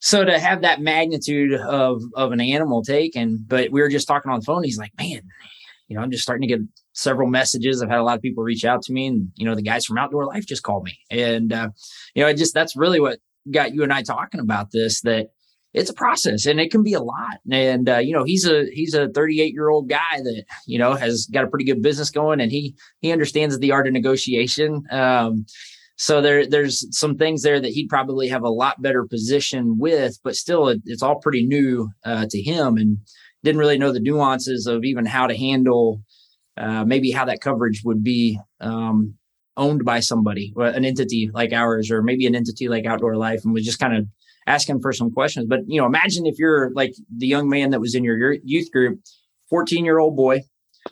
so 0.00 0.24
to 0.24 0.38
have 0.40 0.62
that 0.62 0.80
magnitude 0.80 1.54
of 1.54 2.02
of 2.16 2.32
an 2.32 2.40
animal 2.40 2.82
taken. 2.82 3.44
But 3.46 3.70
we 3.70 3.80
were 3.80 3.88
just 3.88 4.08
talking 4.08 4.32
on 4.32 4.40
the 4.40 4.44
phone. 4.44 4.64
He's 4.64 4.78
like, 4.78 4.92
man, 4.98 5.22
you 5.86 5.96
know, 5.96 6.02
I'm 6.02 6.10
just 6.10 6.24
starting 6.24 6.48
to 6.48 6.56
get 6.56 6.66
several 6.94 7.28
messages. 7.28 7.80
I've 7.80 7.90
had 7.90 7.98
a 7.98 8.02
lot 8.02 8.16
of 8.16 8.22
people 8.22 8.42
reach 8.42 8.64
out 8.64 8.82
to 8.82 8.92
me, 8.92 9.06
and 9.06 9.28
you 9.36 9.46
know, 9.46 9.54
the 9.54 9.62
guys 9.62 9.86
from 9.86 9.98
Outdoor 9.98 10.26
Life 10.26 10.46
just 10.46 10.64
called 10.64 10.84
me, 10.84 10.98
and 11.10 11.52
uh, 11.52 11.68
you 12.16 12.24
know, 12.24 12.28
it 12.28 12.38
just 12.38 12.54
that's 12.54 12.74
really 12.74 12.98
what 12.98 13.20
got 13.52 13.72
you 13.72 13.84
and 13.84 13.92
I 13.92 14.02
talking 14.02 14.40
about 14.40 14.72
this 14.72 15.00
that 15.02 15.28
it's 15.74 15.90
a 15.90 15.94
process 15.94 16.46
and 16.46 16.60
it 16.60 16.70
can 16.70 16.82
be 16.82 16.92
a 16.92 17.02
lot. 17.02 17.38
And 17.50 17.88
uh, 17.88 17.98
you 17.98 18.12
know, 18.12 18.24
he's 18.24 18.46
a 18.46 18.66
he's 18.72 18.94
a 18.94 19.08
38 19.08 19.52
year 19.52 19.68
old 19.68 19.88
guy 19.88 20.18
that 20.22 20.44
you 20.66 20.78
know 20.78 20.94
has 20.94 21.26
got 21.26 21.44
a 21.44 21.48
pretty 21.48 21.64
good 21.64 21.82
business 21.82 22.10
going, 22.10 22.40
and 22.40 22.52
he 22.52 22.76
he 23.00 23.12
understands 23.12 23.58
the 23.58 23.72
art 23.72 23.86
of 23.86 23.92
negotiation. 23.92 24.82
Um, 24.90 25.46
so 25.96 26.20
there 26.20 26.46
there's 26.46 26.86
some 26.96 27.16
things 27.16 27.42
there 27.42 27.60
that 27.60 27.72
he'd 27.72 27.88
probably 27.88 28.28
have 28.28 28.42
a 28.42 28.50
lot 28.50 28.82
better 28.82 29.04
position 29.04 29.76
with, 29.78 30.18
but 30.24 30.36
still, 30.36 30.68
it, 30.68 30.82
it's 30.84 31.02
all 31.02 31.20
pretty 31.20 31.46
new 31.46 31.90
uh, 32.04 32.26
to 32.28 32.42
him, 32.42 32.76
and 32.76 32.98
didn't 33.42 33.60
really 33.60 33.78
know 33.78 33.92
the 33.92 34.00
nuances 34.00 34.66
of 34.66 34.84
even 34.84 35.06
how 35.06 35.26
to 35.26 35.36
handle 35.36 36.02
uh, 36.56 36.84
maybe 36.84 37.10
how 37.10 37.24
that 37.24 37.40
coverage 37.40 37.82
would 37.84 38.04
be 38.04 38.38
um, 38.60 39.14
owned 39.56 39.84
by 39.84 40.00
somebody, 40.00 40.52
an 40.56 40.84
entity 40.84 41.30
like 41.32 41.52
ours, 41.52 41.90
or 41.90 42.02
maybe 42.02 42.26
an 42.26 42.34
entity 42.34 42.68
like 42.68 42.84
Outdoor 42.84 43.16
Life, 43.16 43.44
and 43.44 43.54
was 43.54 43.64
just 43.64 43.78
kind 43.78 43.96
of 43.96 44.06
asking 44.46 44.80
for 44.80 44.92
some 44.92 45.10
questions. 45.12 45.46
But 45.48 45.60
you 45.66 45.80
know, 45.80 45.86
imagine 45.86 46.26
if 46.26 46.38
you're 46.38 46.70
like 46.74 46.94
the 47.16 47.26
young 47.26 47.48
man 47.48 47.70
that 47.70 47.80
was 47.80 47.94
in 47.94 48.04
your 48.04 48.32
youth 48.44 48.70
group, 48.72 49.00
14 49.50 49.84
year 49.84 49.98
old 49.98 50.16
boy, 50.16 50.42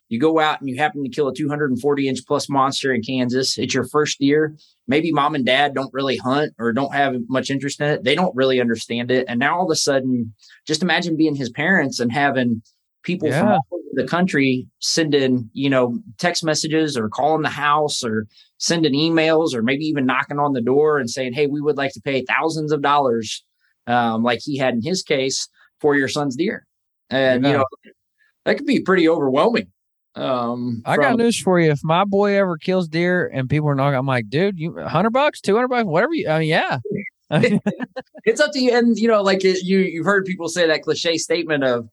you 0.09 0.21
go 0.21 0.38
out 0.38 0.61
and 0.61 0.69
you 0.69 0.76
happen 0.76 1.02
to 1.02 1.09
kill 1.09 1.28
a 1.28 1.35
240 1.35 2.09
inch 2.09 2.21
plus 2.26 2.49
monster 2.49 2.92
in 2.92 3.02
Kansas. 3.02 3.59
It's 3.59 3.75
your 3.75 3.87
first 3.88 4.21
year. 4.21 4.57
Maybe 4.87 5.12
mom 5.12 5.35
and 5.35 5.45
dad 5.45 5.75
don't 5.75 5.92
really 5.92 6.16
hunt 6.16 6.52
or 6.59 6.73
don't 6.73 6.95
have 6.95 7.16
much 7.28 7.50
interest 7.50 7.80
in 7.80 7.88
it. 7.88 8.04
They 8.04 8.14
don't 8.14 8.35
really 8.35 8.61
understand 8.61 9.11
it. 9.11 9.26
And 9.28 9.40
now 9.40 9.59
all 9.59 9.64
of 9.64 9.71
a 9.71 9.76
sudden, 9.76 10.35
just 10.66 10.83
imagine 10.83 11.16
being 11.16 11.35
his 11.35 11.50
parents 11.50 12.00
and 12.00 12.12
having 12.12 12.62
people 13.02 13.28
yeah. 13.28 13.40
from 13.40 13.79
the 13.92 14.06
country 14.06 14.66
sending, 14.80 15.50
you 15.52 15.68
know, 15.68 15.99
text 16.18 16.44
messages 16.44 16.97
or 16.97 17.09
calling 17.09 17.42
the 17.42 17.49
house 17.49 18.04
or 18.04 18.26
sending 18.59 18.92
emails 18.92 19.54
or 19.54 19.62
maybe 19.62 19.85
even 19.85 20.06
knocking 20.06 20.38
on 20.38 20.52
the 20.52 20.61
door 20.61 20.99
and 20.99 21.11
saying, 21.11 21.32
Hey, 21.32 21.47
we 21.47 21.61
would 21.61 21.76
like 21.76 21.92
to 21.94 22.00
pay 22.00 22.25
thousands 22.25 22.73
of 22.73 22.82
dollars, 22.82 23.44
um, 23.87 24.23
like 24.23 24.40
he 24.42 24.56
had 24.56 24.75
in 24.75 24.82
his 24.82 25.02
case, 25.02 25.49
for 25.80 25.97
your 25.97 26.09
son's 26.09 26.37
deer. 26.37 26.66
And, 27.09 27.44
you 27.44 27.52
know, 27.52 27.64
that 28.44 28.56
could 28.56 28.66
be 28.66 28.80
pretty 28.80 29.09
overwhelming. 29.09 29.68
Um, 30.14 30.82
I 30.85 30.97
got 30.97 31.11
from- 31.12 31.18
news 31.18 31.40
for 31.40 31.59
you. 31.59 31.70
If 31.70 31.80
my 31.82 32.04
boy 32.04 32.37
ever 32.37 32.56
kills 32.56 32.88
deer 32.88 33.26
and 33.26 33.49
people 33.49 33.68
are 33.68 33.75
knocking, 33.75 33.99
I'm 33.99 34.06
like, 34.06 34.28
dude, 34.28 34.59
you 34.59 34.76
hundred 34.78 35.11
bucks, 35.11 35.40
two 35.40 35.54
hundred 35.54 35.68
bucks, 35.68 35.87
whatever 35.87 36.14
you. 36.14 36.28
I 36.28 36.38
mean, 36.40 36.49
yeah. 36.49 36.78
It's 38.25 38.40
up 38.40 38.52
to 38.52 38.61
you. 38.61 38.76
And, 38.76 38.99
you 38.99 39.06
know, 39.06 39.23
like 39.23 39.44
it, 39.44 39.62
you, 39.62 39.78
you've 39.78 40.04
heard 40.04 40.25
people 40.25 40.49
say 40.49 40.66
that 40.66 40.82
cliche 40.82 41.16
statement 41.16 41.62
of 41.62 41.88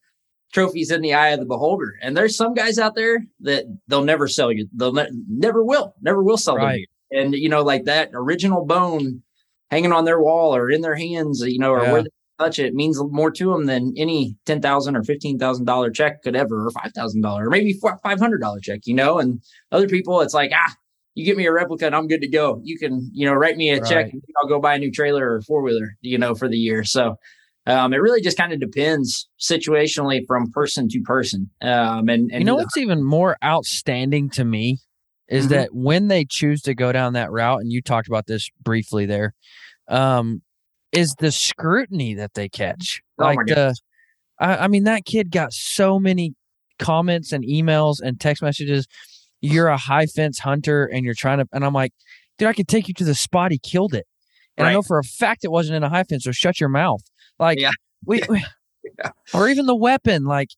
trophies 0.53 0.91
in 0.91 1.01
the 1.01 1.13
eye 1.13 1.29
of 1.29 1.39
the 1.39 1.45
beholder. 1.45 1.95
And 2.01 2.15
there's 2.15 2.35
some 2.35 2.53
guys 2.53 2.79
out 2.79 2.95
there 2.95 3.19
that 3.41 3.65
they'll 3.87 4.03
never 4.03 4.27
sell 4.27 4.51
you. 4.51 4.67
They'll 4.73 4.93
ne- 4.93 5.09
never 5.27 5.63
will, 5.63 5.93
never 6.01 6.23
will 6.23 6.37
sell 6.37 6.55
them. 6.55 6.77
And, 7.11 7.33
you 7.33 7.49
know, 7.49 7.63
like 7.63 7.85
that 7.85 8.09
original 8.13 8.65
bone 8.65 9.23
hanging 9.71 9.91
on 9.91 10.05
their 10.05 10.21
wall 10.21 10.55
or 10.55 10.69
in 10.69 10.81
their 10.81 10.95
hands, 10.95 11.41
you 11.45 11.59
know, 11.59 11.71
or 11.71 11.83
Yeah. 11.83 11.91
where 11.91 12.03
they 12.03 12.09
touch 12.39 12.59
it 12.59 12.73
means 12.73 13.01
more 13.11 13.31
to 13.31 13.51
them 13.51 13.65
than 13.65 13.93
any 13.97 14.35
ten 14.45 14.61
thousand 14.61 14.95
or 14.95 15.03
fifteen 15.03 15.39
thousand 15.39 15.65
dollar 15.65 15.89
check 15.89 16.21
could 16.23 16.35
ever, 16.35 16.67
or 16.67 16.71
five 16.71 16.91
thousand 16.93 17.21
dollar, 17.21 17.47
or 17.47 17.49
maybe 17.49 17.73
five 18.03 18.19
hundred 18.19 18.39
dollar 18.39 18.59
check. 18.59 18.81
You 18.85 18.93
know, 18.93 19.17
and 19.19 19.41
other 19.71 19.87
people, 19.87 20.21
it's 20.21 20.33
like 20.33 20.51
ah, 20.53 20.73
you 21.15 21.25
get 21.25 21.35
me 21.35 21.45
a 21.47 21.51
replica 21.51 21.87
and 21.87 21.95
I'm 21.95 22.07
good 22.07 22.21
to 22.21 22.27
go. 22.27 22.61
You 22.63 22.77
can, 22.77 23.09
you 23.11 23.25
know, 23.25 23.33
write 23.33 23.57
me 23.57 23.71
a 23.71 23.83
check 23.83 24.11
and 24.11 24.21
I'll 24.37 24.47
go 24.47 24.59
buy 24.59 24.75
a 24.75 24.79
new 24.79 24.91
trailer 24.91 25.33
or 25.33 25.41
four 25.41 25.61
wheeler, 25.63 25.97
you 26.01 26.17
know, 26.17 26.35
for 26.35 26.47
the 26.47 26.57
year. 26.57 26.83
So. 26.83 27.17
Um, 27.67 27.93
it 27.93 27.97
really 27.97 28.21
just 28.21 28.37
kind 28.37 28.53
of 28.53 28.59
depends 28.59 29.27
situationally 29.39 30.21
from 30.25 30.51
person 30.51 30.87
to 30.89 31.01
person. 31.01 31.49
Um, 31.61 32.07
and, 32.07 32.31
and 32.31 32.39
you 32.39 32.45
know 32.45 32.55
what's 32.55 32.77
even 32.77 33.03
more 33.03 33.37
outstanding 33.43 34.29
to 34.31 34.45
me 34.45 34.79
is 35.27 35.47
Mhm. 35.47 35.49
that 35.49 35.69
when 35.73 36.07
they 36.07 36.23
choose 36.23 36.61
to 36.61 36.73
go 36.73 36.93
down 36.93 37.13
that 37.13 37.29
route, 37.29 37.59
and 37.59 37.69
you 37.71 37.81
talked 37.81 38.07
about 38.07 38.25
this 38.25 38.49
briefly 38.63 39.05
there, 39.05 39.33
um, 39.89 40.41
is 40.93 41.13
the 41.19 41.31
scrutiny 41.31 42.13
that 42.13 42.33
they 42.33 42.47
catch. 42.47 43.01
Oh 43.19 43.25
like 43.25 43.37
the, 43.45 43.75
I, 44.39 44.57
I 44.57 44.67
mean, 44.69 44.85
that 44.85 45.03
kid 45.03 45.29
got 45.29 45.51
so 45.51 45.99
many 45.99 46.33
comments 46.79 47.33
and 47.33 47.43
emails 47.43 47.95
and 48.01 48.19
text 48.19 48.41
messages. 48.41 48.87
You're 49.41 49.67
a 49.67 49.77
high 49.77 50.05
fence 50.05 50.39
hunter, 50.39 50.85
and 50.85 51.03
you're 51.03 51.13
trying 51.13 51.39
to, 51.39 51.45
and 51.51 51.65
I'm 51.65 51.73
like, 51.73 51.91
dude, 52.37 52.47
I 52.47 52.53
could 52.53 52.69
take 52.69 52.87
you 52.87 52.93
to 52.93 53.03
the 53.03 53.13
spot 53.15 53.51
he 53.51 53.59
killed 53.59 53.93
it, 53.93 54.05
and 54.55 54.65
I 54.65 54.71
know 54.71 54.81
for 54.81 54.97
a 54.97 55.03
fact 55.03 55.43
it 55.43 55.51
wasn't 55.51 55.75
in 55.75 55.83
a 55.83 55.89
high 55.89 56.03
fence. 56.03 56.23
So 56.23 56.31
shut 56.31 56.61
your 56.61 56.69
mouth. 56.69 57.01
Like, 57.39 57.59
Yeah. 57.59 57.71
we, 58.05 58.21
we 58.29 58.43
or 59.33 59.47
even 59.49 59.65
the 59.65 59.75
weapon, 59.75 60.25
like, 60.25 60.49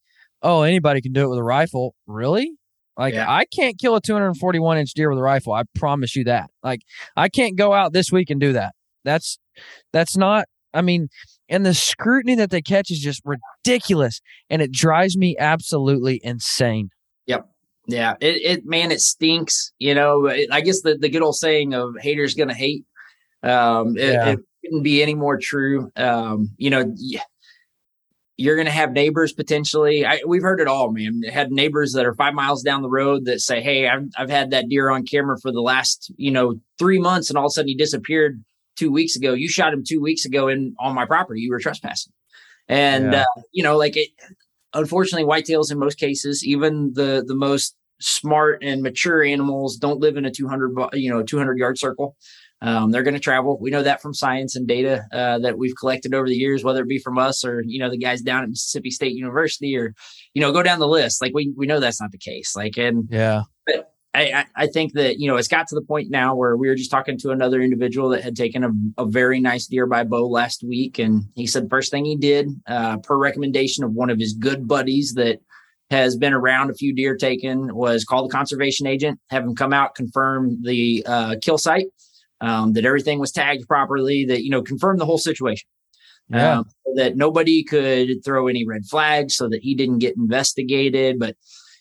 oh, 0.42 0.62
anybody 0.62 1.00
can 1.00 1.12
do 1.12 1.24
it 1.24 1.28
with 1.28 1.38
a 1.38 1.42
rifle. 1.44 1.94
Really? 2.06 2.52
Like, 2.96 3.14
Yeah. 3.14 3.30
I 3.30 3.44
can't 3.46 3.78
kill 3.78 3.94
a 3.96 4.00
241 4.00 4.78
inch 4.78 4.92
deer 4.94 5.08
with 5.10 5.18
a 5.18 5.22
rifle. 5.22 5.52
I 5.52 5.62
promise 5.74 6.14
you 6.16 6.24
that. 6.24 6.50
Like, 6.62 6.80
I 7.16 7.28
can't 7.28 7.56
go 7.56 7.72
out 7.72 7.92
this 7.92 8.10
week 8.12 8.30
and 8.30 8.40
do 8.40 8.52
that. 8.54 8.74
That's 9.04 9.38
that's 9.92 10.16
not. 10.16 10.46
I 10.72 10.82
mean, 10.82 11.08
and 11.48 11.66
the 11.66 11.74
scrutiny 11.74 12.36
that 12.36 12.50
they 12.50 12.62
catch 12.62 12.90
is 12.90 13.00
just 13.00 13.22
ridiculous, 13.24 14.20
and 14.48 14.62
it 14.62 14.70
drives 14.70 15.16
me 15.16 15.36
absolutely 15.38 16.20
insane. 16.22 16.90
Yep. 17.26 17.48
Yeah, 17.88 18.14
it, 18.20 18.36
it 18.42 18.66
man, 18.66 18.92
it 18.92 19.00
stinks. 19.00 19.72
You 19.78 19.94
know, 19.94 20.26
it, 20.26 20.48
I 20.52 20.60
guess 20.60 20.82
the, 20.82 20.96
the 20.96 21.08
good 21.08 21.22
old 21.22 21.34
saying 21.36 21.74
of 21.74 21.94
haters 22.00 22.34
gonna 22.34 22.54
hate. 22.54 22.84
Um, 23.42 23.96
it, 23.96 24.12
Yeah. 24.12 24.28
it 24.30 24.38
couldn't 24.64 24.82
be 24.82 25.02
any 25.02 25.14
more 25.14 25.38
true. 25.38 25.90
Um, 25.96 26.50
you 26.56 26.70
know, 26.70 26.94
you're 28.36 28.56
gonna 28.56 28.70
have 28.70 28.92
neighbors 28.92 29.32
potentially. 29.32 30.06
I, 30.06 30.20
we've 30.26 30.42
heard 30.42 30.60
it 30.60 30.66
all, 30.66 30.90
man. 30.90 31.22
Had 31.22 31.52
neighbors 31.52 31.92
that 31.92 32.06
are 32.06 32.14
five 32.14 32.32
miles 32.34 32.62
down 32.62 32.80
the 32.82 32.88
road 32.88 33.26
that 33.26 33.40
say, 33.40 33.60
"Hey, 33.60 33.86
I've 33.88 34.08
I've 34.16 34.30
had 34.30 34.50
that 34.52 34.68
deer 34.68 34.88
on 34.90 35.04
camera 35.04 35.38
for 35.40 35.52
the 35.52 35.60
last 35.60 36.10
you 36.16 36.30
know 36.30 36.54
three 36.78 36.98
months, 36.98 37.28
and 37.28 37.36
all 37.36 37.46
of 37.46 37.50
a 37.50 37.52
sudden 37.52 37.68
he 37.68 37.74
disappeared 37.74 38.42
two 38.76 38.90
weeks 38.90 39.14
ago. 39.14 39.34
You 39.34 39.48
shot 39.48 39.74
him 39.74 39.84
two 39.86 40.00
weeks 40.00 40.24
ago 40.24 40.48
in 40.48 40.74
on 40.78 40.94
my 40.94 41.04
property. 41.04 41.40
You 41.42 41.50
were 41.50 41.60
trespassing." 41.60 42.12
And 42.68 43.12
Yeah. 43.12 43.22
uh, 43.22 43.42
you 43.52 43.62
know, 43.62 43.76
like 43.76 43.96
it, 43.96 44.08
unfortunately 44.74 45.28
whitetails 45.28 45.70
in 45.72 45.78
most 45.78 45.98
cases 45.98 46.44
even 46.44 46.92
the 46.94 47.24
the 47.26 47.34
most 47.34 47.76
smart 48.00 48.62
and 48.62 48.82
mature 48.82 49.22
animals 49.22 49.76
don't 49.76 50.00
live 50.00 50.16
in 50.16 50.24
a 50.24 50.30
200 50.30 50.72
you 50.94 51.10
know 51.10 51.22
200 51.22 51.58
yard 51.58 51.76
circle 51.76 52.16
um, 52.62 52.90
they're 52.90 53.02
going 53.02 53.14
to 53.14 53.20
travel. 53.20 53.58
We 53.60 53.70
know 53.70 53.82
that 53.82 54.02
from 54.02 54.12
science 54.14 54.54
and 54.56 54.66
data 54.68 55.04
uh, 55.12 55.38
that 55.40 55.56
we've 55.58 55.74
collected 55.78 56.14
over 56.14 56.26
the 56.28 56.34
years 56.34 56.62
whether 56.62 56.82
it 56.82 56.88
be 56.88 56.98
from 56.98 57.18
us 57.18 57.44
or 57.44 57.62
you 57.66 57.78
know 57.78 57.90
the 57.90 57.96
guys 57.98 58.20
down 58.22 58.42
at 58.42 58.48
mississippi 58.50 58.90
state 58.90 59.14
university 59.14 59.76
or 59.76 59.94
you 60.34 60.40
know 60.42 60.52
go 60.52 60.62
down 60.62 60.78
the 60.78 60.88
list. 60.88 61.22
Like 61.22 61.32
we 61.34 61.52
we 61.56 61.66
know 61.66 61.80
that's 61.80 62.00
not 62.00 62.12
the 62.12 62.18
case. 62.18 62.54
Like 62.54 62.76
and 62.76 63.08
Yeah, 63.10 63.42
I, 64.12 64.32
I- 64.32 64.46
I 64.56 64.66
think 64.66 64.92
that 64.94 65.18
you 65.18 65.28
know 65.28 65.36
it's 65.36 65.48
got 65.48 65.68
to 65.68 65.74
the 65.74 65.82
point 65.82 66.10
now 66.10 66.34
where 66.34 66.56
we 66.56 66.68
were 66.68 66.74
just 66.74 66.90
talking 66.90 67.16
to 67.18 67.30
another 67.30 67.60
individual 67.62 68.08
that 68.10 68.22
had 68.22 68.36
taken 68.36 68.64
a, 68.64 68.70
a 69.02 69.06
very 69.06 69.40
nice 69.40 69.66
deer 69.66 69.86
by 69.86 70.04
bow 70.04 70.26
last 70.28 70.62
week, 70.62 70.98
and 70.98 71.24
he 71.34 71.46
said 71.46 71.64
the 71.64 71.68
first 71.70 71.90
thing 71.90 72.04
he 72.04 72.16
did, 72.16 72.48
uh, 72.66 72.98
per 72.98 73.16
recommendation 73.16 73.84
of 73.84 73.92
one 73.92 74.10
of 74.10 74.18
his 74.18 74.34
good 74.34 74.66
buddies 74.68 75.14
that 75.14 75.38
has 75.90 76.16
been 76.16 76.32
around 76.32 76.70
a 76.70 76.74
few 76.74 76.94
deer 76.94 77.16
taken, 77.16 77.74
was 77.74 78.04
call 78.04 78.22
the 78.26 78.32
conservation 78.32 78.86
agent, 78.86 79.18
have 79.30 79.42
him 79.44 79.56
come 79.56 79.72
out, 79.72 79.94
confirm 79.96 80.62
the 80.62 81.02
uh, 81.06 81.34
kill 81.42 81.58
site, 81.58 81.86
um, 82.40 82.72
that 82.74 82.84
everything 82.84 83.18
was 83.18 83.32
tagged 83.32 83.66
properly, 83.68 84.24
that 84.26 84.42
you 84.42 84.50
know 84.50 84.62
confirm 84.62 84.98
the 84.98 85.06
whole 85.06 85.18
situation 85.18 85.68
yeah, 86.30 86.58
um, 86.58 86.64
so 86.86 86.92
that 86.96 87.16
nobody 87.16 87.64
could 87.64 88.24
throw 88.24 88.46
any 88.46 88.64
red 88.66 88.84
flags 88.86 89.34
so 89.34 89.48
that 89.48 89.62
he 89.62 89.74
didn't 89.74 89.98
get 89.98 90.16
investigated. 90.16 91.18
But 91.18 91.36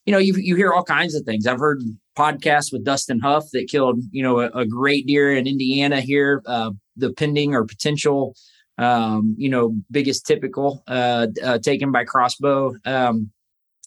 you 0.06 0.12
know, 0.12 0.18
you 0.18 0.34
you 0.38 0.56
hear 0.56 0.74
all 0.74 0.84
kinds 0.84 1.14
of 1.16 1.24
things. 1.24 1.46
I've 1.46 1.60
heard 1.60 1.82
podcasts 2.18 2.74
with 2.74 2.84
Dustin 2.84 3.20
Huff 3.20 3.46
that 3.54 3.68
killed 3.70 4.02
you 4.12 4.24
know 4.24 4.40
a, 4.40 4.48
a 4.50 4.66
great 4.66 5.06
deer 5.08 5.32
in 5.36 5.46
Indiana 5.48 6.02
here. 6.02 6.42
Uh, 6.46 6.72
the 6.96 7.14
pending 7.14 7.54
or 7.54 7.64
potential, 7.64 8.36
um, 8.78 9.36
you 9.38 9.50
know, 9.50 9.76
biggest 9.92 10.26
typical 10.26 10.84
uh, 10.88 11.28
uh, 11.44 11.60
taken 11.60 11.92
by 11.92 12.04
crossbow. 12.04 12.74
Um, 12.86 13.32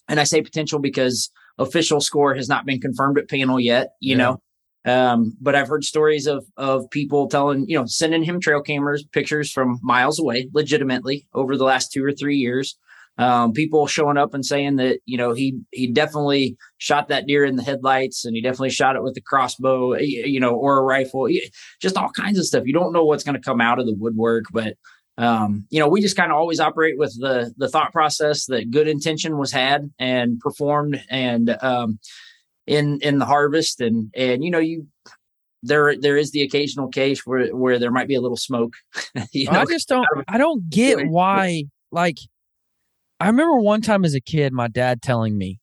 and 0.07 0.19
I 0.19 0.23
say 0.23 0.41
potential 0.41 0.79
because 0.79 1.29
official 1.57 2.01
score 2.01 2.33
has 2.35 2.49
not 2.49 2.65
been 2.65 2.79
confirmed 2.81 3.17
at 3.19 3.29
panel 3.29 3.59
yet. 3.59 3.89
You 3.99 4.11
Yeah. 4.11 4.17
know. 4.17 4.41
Um, 4.85 5.35
but 5.39 5.55
I've 5.55 5.67
heard 5.67 5.83
stories 5.83 6.27
of 6.27 6.45
of 6.57 6.89
people 6.89 7.27
telling, 7.27 7.65
you 7.67 7.77
know, 7.77 7.85
sending 7.85 8.23
him 8.23 8.39
trail 8.39 8.61
cameras, 8.61 9.05
pictures 9.11 9.51
from 9.51 9.79
miles 9.81 10.19
away, 10.19 10.49
legitimately 10.53 11.27
over 11.33 11.55
the 11.55 11.63
last 11.63 11.91
two 11.91 12.03
or 12.03 12.11
three 12.11 12.37
years. 12.37 12.77
Um, 13.19 13.53
people 13.53 13.85
showing 13.85 14.17
up 14.17 14.33
and 14.33 14.43
saying 14.43 14.77
that, 14.77 14.99
you 15.05 15.17
know, 15.17 15.33
he 15.33 15.59
he 15.71 15.87
definitely 15.87 16.57
shot 16.79 17.09
that 17.09 17.27
deer 17.27 17.45
in 17.45 17.55
the 17.55 17.63
headlights 17.63 18.25
and 18.25 18.35
he 18.35 18.41
definitely 18.41 18.71
shot 18.71 18.95
it 18.95 19.03
with 19.03 19.15
a 19.17 19.21
crossbow, 19.21 19.95
you 19.97 20.39
know, 20.39 20.55
or 20.55 20.79
a 20.79 20.83
rifle, 20.83 21.29
just 21.79 21.95
all 21.95 22.09
kinds 22.09 22.39
of 22.39 22.45
stuff. 22.45 22.63
You 22.65 22.73
don't 22.73 22.91
know 22.91 23.05
what's 23.05 23.23
going 23.23 23.35
to 23.35 23.41
come 23.41 23.61
out 23.61 23.79
of 23.79 23.85
the 23.85 23.95
woodwork, 23.95 24.45
but 24.51 24.75
um, 25.17 25.67
you 25.69 25.79
know, 25.79 25.87
we 25.87 26.01
just 26.01 26.17
kind 26.17 26.31
of 26.31 26.37
always 26.37 26.59
operate 26.59 26.97
with 26.97 27.15
the 27.19 27.53
the 27.57 27.69
thought 27.69 27.91
process 27.93 28.47
that 28.47 28.71
good 28.71 28.87
intention 28.87 29.37
was 29.37 29.51
had 29.51 29.91
and 29.99 30.39
performed 30.39 30.99
and 31.09 31.55
um 31.61 31.99
in 32.67 32.99
in 33.01 33.19
the 33.19 33.25
harvest 33.25 33.81
and 33.81 34.09
and 34.15 34.43
you 34.43 34.49
know 34.49 34.59
you 34.59 34.87
there 35.63 35.95
there 35.97 36.17
is 36.17 36.31
the 36.31 36.41
occasional 36.41 36.87
case 36.87 37.25
where 37.25 37.47
where 37.55 37.79
there 37.79 37.91
might 37.91 38.07
be 38.07 38.15
a 38.15 38.21
little 38.21 38.37
smoke 38.37 38.73
you 39.31 39.49
know 39.51 39.61
I 39.61 39.65
just 39.65 39.87
don't. 39.87 40.05
I 40.27 40.37
don't 40.37 40.69
get 40.69 41.07
why. 41.07 41.63
Like, 41.91 42.17
I 43.19 43.27
remember 43.27 43.57
one 43.57 43.81
time 43.81 44.03
as 44.03 44.15
a 44.15 44.21
kid, 44.21 44.51
my 44.51 44.67
dad 44.67 45.01
telling 45.01 45.37
me, 45.37 45.59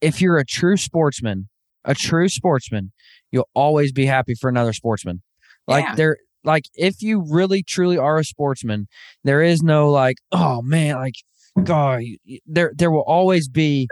if 0.00 0.20
you're 0.20 0.38
a 0.38 0.44
true 0.44 0.76
sportsman, 0.76 1.48
a 1.84 1.94
true 1.94 2.28
sportsman, 2.28 2.92
you'll 3.30 3.48
always 3.54 3.92
be 3.92 4.06
happy 4.06 4.34
for 4.34 4.48
another 4.48 4.72
sportsman. 4.72 5.22
Like 5.66 5.84
Yeah. 5.84 5.94
there, 5.94 6.16
like 6.42 6.64
if 6.74 7.00
you 7.00 7.24
really 7.26 7.62
truly 7.62 7.96
are 7.96 8.18
a 8.18 8.24
sportsman, 8.24 8.88
there 9.22 9.42
is 9.42 9.62
no 9.62 9.90
like, 9.90 10.16
oh 10.32 10.60
man, 10.62 10.96
like, 10.96 11.14
God, 11.62 12.02
there 12.46 12.72
there 12.74 12.90
will 12.90 13.04
always 13.06 13.48
be 13.48 13.88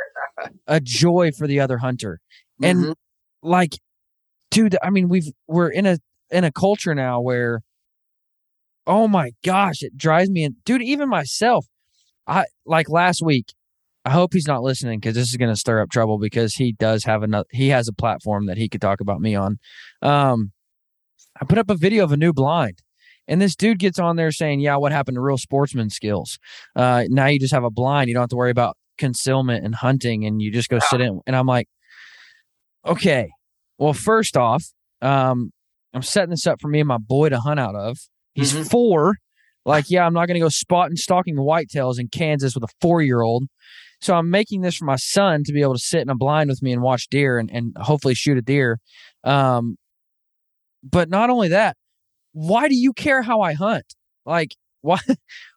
a 0.67 0.81
joy 0.81 1.31
for 1.37 1.47
the 1.47 1.61
other 1.61 1.79
hunter. 1.79 2.21
And 2.63 2.85
Mhm. 2.87 2.95
like 3.43 3.79
dude 4.51 4.77
i 4.83 4.91
mean 4.91 5.09
we've 5.09 5.31
we're 5.49 5.71
in 5.71 5.87
a 5.87 5.99
in 6.31 6.45
a 6.45 6.53
culture 6.53 6.95
now 6.95 7.21
where 7.21 7.63
oh 8.87 9.09
my 9.09 9.33
gosh 9.45 9.83
it 9.83 9.97
drives 9.97 10.29
me 10.31 10.45
in 10.45 10.57
dude 10.65 10.83
even 10.83 11.09
myself 11.09 11.67
i 12.27 12.45
like 12.67 12.89
last 12.91 13.23
week 13.23 13.53
i 14.05 14.11
hope 14.11 14.33
he's 14.35 14.47
not 14.47 14.63
listening 14.63 14.99
because 15.01 15.15
this 15.15 15.29
is 15.31 15.37
going 15.37 15.51
to 15.51 15.57
stir 15.57 15.81
up 15.81 15.91
trouble 15.91 16.19
because 16.19 16.55
he 16.55 16.73
does 16.73 17.05
have 17.05 17.23
another 17.23 17.47
he 17.51 17.69
has 17.69 17.89
a 17.89 17.93
platform 17.93 18.47
that 18.47 18.59
he 18.59 18.69
could 18.69 18.81
talk 18.81 19.01
about 19.01 19.21
me 19.21 19.35
on. 19.35 19.59
Um 20.03 20.53
i 21.41 21.45
put 21.45 21.59
up 21.59 21.71
a 21.71 21.75
video 21.77 22.05
of 22.05 22.13
a 22.13 22.17
new 22.17 22.33
blind 22.33 22.81
and 23.27 23.41
this 23.41 23.57
dude 23.57 23.79
gets 23.79 23.99
on 23.99 24.17
there 24.17 24.33
saying 24.33 24.61
yeah 24.61 24.77
what 24.77 24.93
happened 24.93 25.15
to 25.17 25.21
real 25.21 25.39
sportsman 25.39 25.89
skills? 25.91 26.39
Uh 26.77 27.05
now 27.09 27.27
you 27.27 27.39
just 27.41 27.55
have 27.55 27.65
a 27.65 27.71
blind 27.71 28.09
you 28.09 28.15
don't 28.15 28.23
have 28.23 28.31
to 28.31 28.37
worry 28.37 28.51
about 28.51 28.77
concealment 29.07 29.65
and 29.65 29.75
hunting 29.75 30.25
and 30.27 30.41
you 30.43 30.51
just 30.53 30.69
go 30.69 30.79
sit 30.79 31.01
in 31.01 31.21
and 31.27 31.35
i'm 31.37 31.47
like 31.47 31.67
okay 32.87 33.29
well 33.79 33.93
first 33.93 34.37
off 34.37 34.65
um 35.01 35.51
i'm 35.95 36.03
setting 36.03 36.31
this 36.31 36.47
up 36.47 36.61
for 36.61 36.69
me 36.69 36.81
and 36.81 36.89
my 36.89 36.99
boy 36.99 37.29
to 37.29 37.39
hunt 37.41 37.61
out 37.61 37.75
of. 37.75 37.99
He's 38.35 38.53
Mhm. 38.55 38.71
four. 38.71 39.17
Like 39.65 39.87
yeah 39.91 40.05
i'm 40.07 40.15
not 40.15 40.27
going 40.27 40.35
to 40.35 40.41
go 40.41 40.49
spotting 40.49 40.97
stalking 40.97 41.37
whitetails 41.37 41.99
in 42.01 42.09
kansas 42.09 42.55
with 42.55 42.65
a 42.65 42.73
four 42.81 43.01
year 43.03 43.21
old 43.23 43.45
so 44.01 44.15
i'm 44.15 44.29
making 44.31 44.63
this 44.63 44.77
for 44.77 44.85
my 44.87 44.97
son 44.97 45.43
to 45.45 45.53
be 45.53 45.63
able 45.63 45.75
to 45.75 45.79
sit 45.93 46.01
in 46.03 46.09
a 46.11 46.17
blind 46.17 46.49
with 46.51 46.63
me 46.63 46.73
and 46.73 46.83
watch 46.83 47.07
deer 47.09 47.39
and, 47.39 47.49
and 47.53 47.77
hopefully 47.79 48.15
shoot 48.15 48.37
a 48.39 48.43
deer. 48.43 48.79
Um 49.25 49.77
but 50.83 51.09
not 51.09 51.31
only 51.31 51.49
that 51.49 51.77
why 52.33 52.67
do 52.69 52.75
you 52.75 52.93
care 52.93 53.23
how 53.23 53.41
i 53.43 53.53
hunt? 53.53 53.85
Like 54.27 54.57
why 54.81 54.99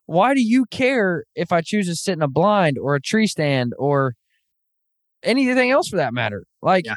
why 0.05 0.33
do 0.33 0.41
you 0.41 0.65
care 0.65 1.25
if 1.35 1.51
I 1.51 1.61
choose 1.61 1.87
to 1.87 1.95
sit 1.95 2.13
in 2.13 2.21
a 2.21 2.27
blind 2.27 2.77
or 2.77 2.95
a 2.95 3.01
tree 3.01 3.27
stand 3.27 3.73
or 3.77 4.13
anything 5.23 5.71
else 5.71 5.89
for 5.89 5.97
that 5.97 6.13
matter? 6.13 6.45
Like, 6.61 6.85
Yeah. 6.85 6.95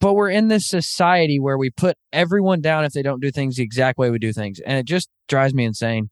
but 0.00 0.14
we're 0.14 0.30
in 0.30 0.48
this 0.48 0.66
society 0.68 1.38
where 1.38 1.58
we 1.58 1.70
put 1.70 1.96
everyone 2.12 2.60
down 2.60 2.84
if 2.84 2.92
they 2.92 3.02
don't 3.02 3.20
do 3.20 3.30
things 3.30 3.56
the 3.56 3.62
exact 3.62 3.98
way 3.98 4.10
we 4.10 4.18
do 4.18 4.32
things, 4.32 4.60
and 4.64 4.78
it 4.78 4.86
just 4.86 5.08
drives 5.28 5.54
me 5.54 5.64
insane. 5.64 6.10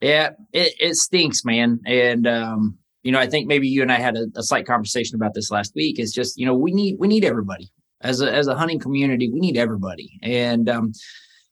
Yeah, 0.00 0.30
it, 0.52 0.74
it 0.80 0.94
stinks, 0.96 1.44
man. 1.44 1.80
And 1.86 2.26
um, 2.26 2.78
you 3.02 3.12
know, 3.12 3.18
I 3.18 3.26
think 3.26 3.46
maybe 3.46 3.68
you 3.68 3.82
and 3.82 3.92
I 3.92 3.98
had 4.00 4.16
a, 4.16 4.26
a 4.36 4.42
slight 4.42 4.66
conversation 4.66 5.14
about 5.16 5.34
this 5.34 5.50
last 5.50 5.72
week. 5.74 5.98
It's 5.98 6.12
just 6.12 6.36
you 6.36 6.46
know 6.46 6.54
we 6.54 6.72
need 6.72 6.96
we 6.98 7.08
need 7.08 7.24
everybody 7.24 7.70
as 8.00 8.20
a 8.20 8.30
as 8.32 8.46
a 8.48 8.54
hunting 8.54 8.78
community. 8.78 9.30
We 9.30 9.40
need 9.40 9.56
everybody, 9.56 10.18
and 10.22 10.68
um, 10.68 10.92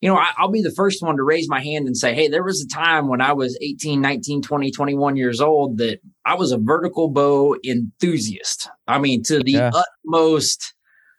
you 0.02 0.08
know 0.10 0.16
I, 0.18 0.28
I'll 0.36 0.50
be 0.50 0.60
the 0.60 0.70
first 0.76 1.02
one 1.02 1.16
to 1.16 1.22
raise 1.22 1.48
my 1.48 1.62
hand 1.62 1.86
and 1.86 1.96
say, 1.96 2.12
hey, 2.14 2.28
there 2.28 2.42
was 2.44 2.60
a 2.62 2.68
time 2.68 3.08
when 3.08 3.22
I 3.22 3.32
was 3.32 3.56
18, 3.62 4.00
19, 4.02 4.42
20, 4.42 4.70
21 4.70 5.16
years 5.16 5.40
old 5.40 5.78
that 5.78 6.00
I 6.26 6.34
was 6.34 6.52
a 6.52 6.58
vertical 6.58 7.08
bow 7.08 7.56
enthusiast. 7.64 8.68
I 8.86 8.98
mean, 8.98 9.22
to 9.24 9.42
the 9.42 9.52
Yeah. 9.52 9.70
utmost 10.04 10.74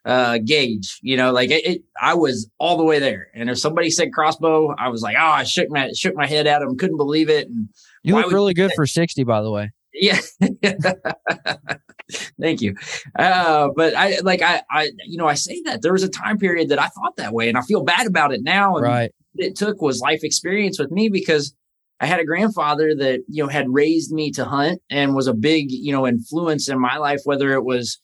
uh 0.05 0.37
gauge 0.39 0.99
you 1.01 1.15
know 1.15 1.31
like 1.31 1.49
it, 1.49 1.65
it 1.65 1.81
i 2.01 2.13
was 2.13 2.49
all 2.57 2.75
the 2.75 2.83
way 2.83 2.99
there 2.99 3.29
and 3.33 3.49
if 3.49 3.57
somebody 3.57 3.89
said 3.89 4.11
crossbow 4.11 4.75
i 4.77 4.89
was 4.89 5.01
like 5.01 5.15
oh 5.17 5.23
i 5.31 5.45
shook 5.45 5.69
my 5.69 5.89
shook 5.93 6.13
my 6.13 6.27
head 6.27 6.45
at 6.45 6.59
them 6.59 6.75
couldn't 6.77 6.97
believe 6.97 7.29
it 7.29 7.47
and 7.47 7.69
You 8.03 8.15
look 8.15 8.29
really 8.29 8.53
good 8.53 8.73
for 8.75 8.85
sixty, 8.85 9.23
by 9.23 9.41
the 9.41 9.49
way. 9.49 9.71
yeah 9.93 10.19
thank 12.41 12.61
you 12.61 12.75
uh 13.19 13.69
but 13.75 13.95
i 13.95 14.17
like 14.23 14.41
i 14.41 14.61
i 14.71 14.91
you 15.05 15.17
know 15.17 15.27
i 15.27 15.33
say 15.33 15.61
that 15.65 15.81
there 15.81 15.93
was 15.93 16.03
a 16.03 16.09
time 16.09 16.37
period 16.37 16.69
that 16.69 16.79
i 16.79 16.87
thought 16.87 17.15
that 17.17 17.33
way 17.33 17.49
and 17.49 17.57
i 17.57 17.61
feel 17.61 17.83
bad 17.83 18.07
about 18.07 18.33
it 18.33 18.41
now 18.43 18.75
and 18.77 18.83
Right. 18.85 19.11
it 19.35 19.55
took 19.55 19.81
was 19.81 19.99
life 20.01 20.23
experience 20.23 20.77
with 20.79 20.91
me 20.91 21.09
because 21.09 21.53
I 21.99 22.05
had 22.05 22.19
a 22.19 22.25
grandfather 22.25 22.93
that, 22.95 23.21
you 23.29 23.41
know, 23.41 23.47
had 23.47 23.69
raised 23.69 24.11
me 24.11 24.29
to 24.31 24.43
hunt 24.43 24.81
and 24.89 25.15
was 25.15 25.27
a 25.27 25.33
big, 25.33 25.67
you 25.71 25.93
know, 25.93 26.05
influence 26.05 26.67
in 26.67 26.77
my 26.77 26.97
life, 26.97 27.21
whether 27.23 27.53
it 27.53 27.63
was 27.63 28.01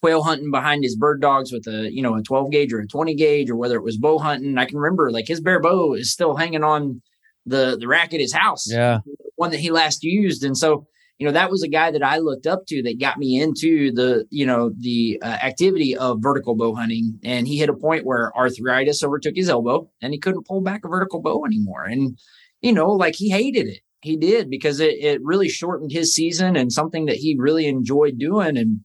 quail 0.00 0.22
hunting 0.22 0.50
behind 0.50 0.82
his 0.82 0.96
bird 0.96 1.20
dogs 1.20 1.52
with 1.52 1.66
a, 1.66 1.92
you 1.92 2.00
know, 2.02 2.14
a 2.14 2.22
12 2.22 2.50
gauge 2.50 2.72
or 2.72 2.80
a 2.80 2.86
20 2.86 3.14
gauge, 3.14 3.50
or 3.50 3.56
whether 3.56 3.76
it 3.76 3.82
was 3.84 3.98
bow 3.98 4.18
hunting. 4.18 4.56
I 4.56 4.64
can 4.64 4.78
remember 4.78 5.10
like 5.10 5.28
his 5.28 5.40
bear 5.42 5.60
bow 5.60 5.92
is 5.92 6.10
still 6.10 6.34
hanging 6.36 6.64
on 6.64 7.02
the 7.44 7.76
the 7.78 7.88
rack 7.88 8.14
at 8.14 8.20
his 8.20 8.32
house 8.32 8.70
Yeah. 8.70 9.00
one 9.36 9.50
that 9.50 9.60
he 9.60 9.70
last 9.70 10.02
used. 10.02 10.44
And 10.44 10.56
so, 10.56 10.86
you 11.18 11.26
know, 11.26 11.32
that 11.32 11.50
was 11.50 11.62
a 11.62 11.68
guy 11.68 11.90
that 11.90 12.02
I 12.02 12.18
looked 12.18 12.46
up 12.46 12.66
to 12.66 12.82
that 12.82 12.98
got 12.98 13.18
me 13.18 13.40
into 13.40 13.92
the, 13.92 14.26
you 14.30 14.44
know, 14.44 14.72
the 14.78 15.20
uh, 15.22 15.26
activity 15.26 15.96
of 15.96 16.18
vertical 16.20 16.56
bow 16.56 16.74
hunting. 16.74 17.18
And 17.22 17.46
he 17.46 17.58
hit 17.58 17.68
a 17.68 17.74
point 17.74 18.04
where 18.04 18.36
arthritis 18.36 19.04
overtook 19.04 19.36
his 19.36 19.48
elbow 19.48 19.88
and 20.00 20.12
he 20.12 20.18
couldn't 20.18 20.46
pull 20.46 20.62
back 20.62 20.84
a 20.84 20.88
vertical 20.88 21.20
bow 21.20 21.44
anymore. 21.44 21.84
And, 21.84 22.18
you 22.60 22.72
know, 22.72 22.90
like 22.90 23.14
he 23.14 23.30
hated 23.30 23.68
it. 23.68 23.80
He 24.00 24.16
did 24.16 24.50
because 24.50 24.80
it, 24.80 24.96
it 24.98 25.22
really 25.22 25.48
shortened 25.48 25.92
his 25.92 26.12
season 26.12 26.56
and 26.56 26.72
something 26.72 27.06
that 27.06 27.16
he 27.16 27.36
really 27.38 27.66
enjoyed 27.66 28.18
doing. 28.18 28.56
And 28.56 28.80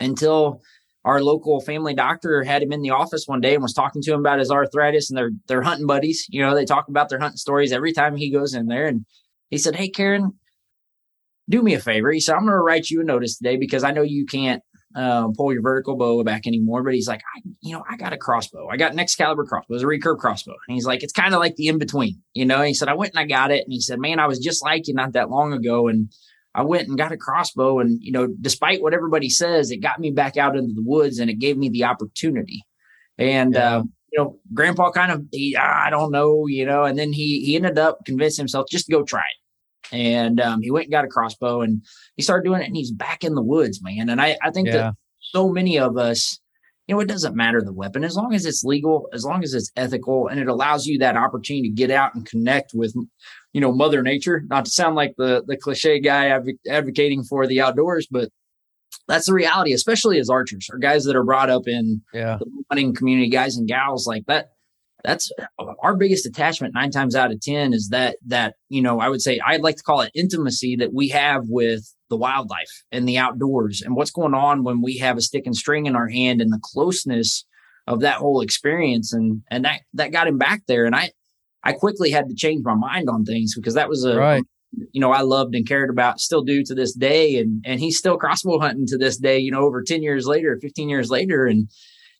until 0.00 0.62
our 1.04 1.22
local 1.22 1.60
family 1.60 1.94
doctor 1.94 2.42
had 2.42 2.62
him 2.62 2.72
in 2.72 2.82
the 2.82 2.90
office 2.90 3.26
one 3.26 3.40
day 3.40 3.54
and 3.54 3.62
was 3.62 3.72
talking 3.72 4.02
to 4.02 4.12
him 4.12 4.20
about 4.20 4.38
his 4.38 4.50
arthritis 4.50 5.10
and 5.10 5.16
their 5.16 5.30
their 5.46 5.62
hunting 5.62 5.86
buddies. 5.86 6.26
You 6.28 6.42
know, 6.42 6.54
they 6.54 6.64
talk 6.64 6.88
about 6.88 7.08
their 7.08 7.18
hunting 7.18 7.38
stories 7.38 7.72
every 7.72 7.92
time 7.92 8.16
he 8.16 8.30
goes 8.30 8.54
in 8.54 8.66
there. 8.66 8.86
And 8.86 9.06
he 9.48 9.58
said, 9.58 9.76
Hey, 9.76 9.88
Karen, 9.88 10.34
do 11.50 11.62
me 11.62 11.74
a 11.74 11.80
favor. 11.80 12.10
He 12.10 12.20
said, 12.20 12.34
I'm 12.34 12.42
going 12.42 12.52
to 12.52 12.58
write 12.58 12.88
you 12.88 13.00
a 13.00 13.04
notice 13.04 13.36
today 13.36 13.56
because 13.56 13.84
I 13.84 13.90
know 13.90 14.02
you 14.02 14.24
can't 14.24 14.62
um, 14.94 15.34
pull 15.36 15.52
your 15.52 15.62
vertical 15.62 15.96
bow 15.96 16.22
back 16.24 16.46
anymore. 16.46 16.82
But 16.82 16.94
he's 16.94 17.08
like, 17.08 17.20
I, 17.36 17.40
you 17.60 17.72
know, 17.74 17.84
I 17.88 17.96
got 17.96 18.12
a 18.12 18.16
crossbow. 18.16 18.68
I 18.68 18.76
got 18.76 18.92
an 18.92 18.98
Excalibur 18.98 19.44
crossbow. 19.44 19.74
It's 19.74 19.84
a 19.84 19.86
recurve 19.86 20.18
crossbow. 20.18 20.54
And 20.68 20.74
he's 20.74 20.86
like, 20.86 21.02
it's 21.02 21.12
kind 21.12 21.34
of 21.34 21.40
like 21.40 21.56
the 21.56 21.66
in 21.68 21.78
between, 21.78 22.22
you 22.34 22.44
know. 22.46 22.58
And 22.58 22.68
he 22.68 22.74
said, 22.74 22.88
I 22.88 22.94
went 22.94 23.12
and 23.14 23.20
I 23.20 23.26
got 23.26 23.50
it. 23.50 23.64
And 23.64 23.72
he 23.72 23.80
said, 23.80 23.98
man, 24.00 24.18
I 24.18 24.26
was 24.26 24.38
just 24.38 24.64
like 24.64 24.88
you 24.88 24.94
not 24.94 25.12
that 25.12 25.30
long 25.30 25.52
ago, 25.52 25.88
and 25.88 26.10
I 26.54 26.62
went 26.62 26.88
and 26.88 26.98
got 26.98 27.12
a 27.12 27.16
crossbow. 27.16 27.78
And 27.80 27.98
you 28.00 28.12
know, 28.12 28.26
despite 28.40 28.82
what 28.82 28.94
everybody 28.94 29.28
says, 29.28 29.70
it 29.70 29.78
got 29.78 30.00
me 30.00 30.10
back 30.10 30.36
out 30.36 30.56
into 30.56 30.72
the 30.74 30.82
woods, 30.84 31.18
and 31.18 31.30
it 31.30 31.38
gave 31.38 31.56
me 31.56 31.68
the 31.68 31.84
opportunity. 31.84 32.62
And 33.18 33.54
Yeah. 33.54 33.76
uh, 33.78 33.82
you 34.12 34.18
know, 34.18 34.40
Grandpa 34.52 34.90
kind 34.90 35.12
of, 35.12 35.24
he, 35.30 35.54
"Ah, 35.56 35.84
I 35.86 35.90
don't 35.90 36.10
know, 36.10 36.46
you 36.48 36.66
know, 36.66 36.82
and 36.82 36.98
then 36.98 37.12
he 37.12 37.44
he 37.44 37.54
ended 37.54 37.78
up 37.78 37.98
convincing 38.04 38.42
himself 38.42 38.66
just 38.68 38.86
to 38.86 38.92
go 38.92 39.04
try 39.04 39.20
it. 39.20 39.39
And 39.92 40.40
um, 40.40 40.62
he 40.62 40.70
went 40.70 40.84
and 40.86 40.92
got 40.92 41.04
a 41.04 41.08
crossbow, 41.08 41.62
and 41.62 41.84
he 42.16 42.22
started 42.22 42.44
doing 42.44 42.62
it, 42.62 42.66
and 42.66 42.76
he's 42.76 42.92
back 42.92 43.24
in 43.24 43.34
the 43.34 43.42
woods, 43.42 43.80
man. 43.82 44.08
And 44.08 44.20
I 44.20 44.36
I 44.42 44.50
think 44.50 44.68
that 44.72 44.94
so 45.20 45.48
many 45.48 45.78
of 45.78 45.96
us, 45.96 46.38
you 46.86 46.94
know, 46.94 47.00
it 47.00 47.08
doesn't 47.08 47.34
matter 47.36 47.60
the 47.60 47.72
weapon 47.72 48.04
as 48.04 48.16
long 48.16 48.32
as 48.34 48.46
it's 48.46 48.62
legal, 48.64 49.08
as 49.12 49.24
long 49.24 49.42
as 49.42 49.52
it's 49.54 49.70
ethical, 49.76 50.28
and 50.28 50.38
it 50.40 50.48
allows 50.48 50.86
you 50.86 50.98
that 50.98 51.16
opportunity 51.16 51.68
to 51.68 51.74
get 51.74 51.90
out 51.90 52.14
and 52.14 52.24
connect 52.26 52.72
with, 52.74 52.94
you 53.52 53.60
know, 53.60 53.72
Mother 53.72 54.02
Nature. 54.02 54.42
Not 54.48 54.64
to 54.66 54.70
sound 54.70 54.94
like 54.94 55.14
the 55.18 55.42
the 55.46 55.56
cliche 55.56 55.98
guy 56.00 56.26
adv- 56.28 56.58
advocating 56.68 57.24
for 57.24 57.46
the 57.46 57.60
outdoors, 57.60 58.06
but 58.10 58.28
that's 59.08 59.26
the 59.26 59.34
reality, 59.34 59.72
especially 59.72 60.18
as 60.20 60.30
archers 60.30 60.68
or 60.72 60.78
guys 60.78 61.04
that 61.04 61.16
are 61.16 61.24
brought 61.24 61.50
up 61.50 61.66
in 61.66 62.02
Yeah. 62.12 62.38
the 62.38 62.46
hunting 62.70 62.94
community, 62.94 63.28
guys 63.28 63.56
and 63.56 63.66
gals 63.66 64.06
like 64.06 64.26
that. 64.26 64.50
That's 65.04 65.30
our 65.82 65.96
biggest 65.96 66.26
attachment 66.26 66.74
nine 66.74 66.90
times 66.90 67.14
out 67.14 67.32
of 67.32 67.40
10 67.40 67.72
is 67.72 67.88
that, 67.90 68.16
that, 68.26 68.54
you 68.68 68.82
know, 68.82 69.00
I 69.00 69.08
would 69.08 69.22
say 69.22 69.40
I'd 69.44 69.62
like 69.62 69.76
to 69.76 69.82
call 69.82 70.00
it 70.00 70.10
intimacy 70.14 70.76
that 70.76 70.92
we 70.92 71.08
have 71.08 71.44
with 71.48 71.82
the 72.08 72.16
wildlife 72.16 72.70
and 72.92 73.08
the 73.08 73.18
outdoors 73.18 73.82
and 73.82 73.94
what's 73.94 74.10
going 74.10 74.34
on 74.34 74.64
when 74.64 74.82
we 74.82 74.98
have 74.98 75.16
a 75.16 75.20
stick 75.20 75.46
and 75.46 75.56
string 75.56 75.86
in 75.86 75.96
our 75.96 76.08
hand 76.08 76.40
and 76.40 76.52
the 76.52 76.60
closeness 76.62 77.44
of 77.86 78.00
that 78.00 78.16
whole 78.16 78.40
experience. 78.40 79.12
And, 79.12 79.42
and 79.50 79.64
that, 79.64 79.80
that 79.94 80.12
got 80.12 80.28
him 80.28 80.38
back 80.38 80.62
there. 80.66 80.84
And 80.84 80.94
I, 80.94 81.10
I 81.62 81.72
quickly 81.72 82.10
had 82.10 82.28
to 82.28 82.34
change 82.34 82.62
my 82.64 82.74
mind 82.74 83.08
on 83.08 83.24
things 83.24 83.54
because 83.54 83.74
that 83.74 83.88
was 83.88 84.04
a, 84.04 84.16
Right. 84.16 84.42
you 84.92 85.00
know, 85.00 85.12
I 85.12 85.22
loved 85.22 85.54
and 85.54 85.66
cared 85.66 85.90
about, 85.90 86.20
still 86.20 86.42
do 86.42 86.62
to 86.64 86.74
this 86.74 86.94
day. 86.94 87.38
And 87.38 87.62
and 87.66 87.80
he's 87.80 87.98
still 87.98 88.16
crossbow 88.16 88.58
hunting 88.58 88.86
to 88.86 88.98
this 88.98 89.16
day, 89.16 89.38
you 89.38 89.50
know, 89.50 89.62
over 89.62 89.82
10 89.82 90.02
years 90.02 90.26
later, 90.26 90.58
15 90.60 90.88
years 90.88 91.10
later. 91.10 91.46
And, 91.46 91.68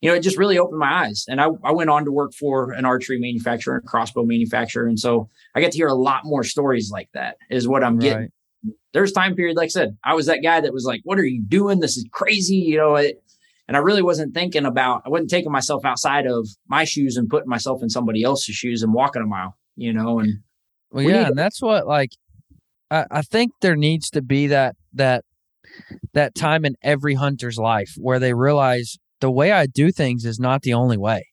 you 0.01 0.09
know, 0.11 0.17
it 0.17 0.21
just 0.21 0.39
really 0.39 0.59
opened 0.59 0.79
my 0.79 1.05
eyes. 1.07 1.25
And 1.29 1.41
I, 1.41 1.49
I 1.63 1.73
went 1.73 1.91
on 1.91 2.05
to 2.05 2.13
work 2.13 2.33
for 2.33 2.73
an 2.73 2.85
archery 2.85 3.19
manufacturer 3.19 3.77
and 3.77 3.87
crossbow 3.87 4.25
manufacturer. 4.25 4.87
And 4.87 4.99
so 4.99 5.29
I 5.55 5.61
get 5.61 5.73
to 5.73 5.79
hear 5.79 5.89
a 5.89 5.95
lot 5.95 6.23
more 6.25 6.43
stories 6.45 6.91
like 6.91 7.11
that, 7.15 7.37
is 7.51 7.69
what 7.69 7.85
I'm 7.85 7.99
getting. 7.99 8.31
Right. 8.65 8.75
There's 8.93 9.13
time 9.13 9.37
period, 9.37 9.57
like 9.57 9.67
I 9.67 9.69
said, 9.69 9.97
I 10.05 10.15
was 10.15 10.27
that 10.27 10.43
guy 10.43 10.61
that 10.61 10.73
was 10.73 10.85
like, 10.85 11.01
what 11.05 11.19
are 11.19 11.25
you 11.25 11.43
doing? 11.43 11.81
This 11.81 11.97
is 11.97 12.07
crazy. 12.13 12.57
You 12.57 12.79
know, 12.79 12.97
it, 12.97 13.23
and 13.69 13.77
I 13.77 13.81
really 13.81 14.03
wasn't 14.03 14.35
thinking 14.35 14.67
about, 14.67 15.03
I 15.07 15.11
wasn't 15.11 15.31
taking 15.31 15.53
myself 15.53 15.85
outside 15.85 16.27
of 16.27 16.49
my 16.67 16.85
shoes 16.85 17.17
and 17.17 17.29
putting 17.29 17.49
myself 17.49 17.83
in 17.83 17.89
somebody 17.89 18.23
else's 18.23 18.57
shoes 18.57 18.83
and 18.83 18.93
walking 18.93 19.23
a 19.23 19.27
mile, 19.27 19.57
you 19.77 19.93
know, 19.93 20.19
and 20.19 20.41
Well, 20.91 21.05
We 21.05 21.13
yeah, 21.13 21.29
and 21.29 21.39
that's 21.39 21.63
what 21.63 21.87
like 21.87 22.13
I, 22.91 23.07
I 23.11 23.23
think 23.23 23.53
there 23.61 23.77
needs 23.77 24.11
to 24.11 24.23
be 24.23 24.49
that 24.49 24.77
that 24.95 25.25
that 26.15 26.35
time 26.35 26.65
in 26.65 26.75
every 26.83 27.15
hunter's 27.15 27.59
life 27.59 27.95
where 27.97 28.19
they 28.19 28.35
realize 28.35 28.99
the 29.21 29.31
way 29.31 29.53
I 29.53 29.67
do 29.67 29.91
things 29.93 30.25
is 30.25 30.39
not 30.41 30.63
the 30.63 30.75
only 30.75 30.97
way. 30.97 31.27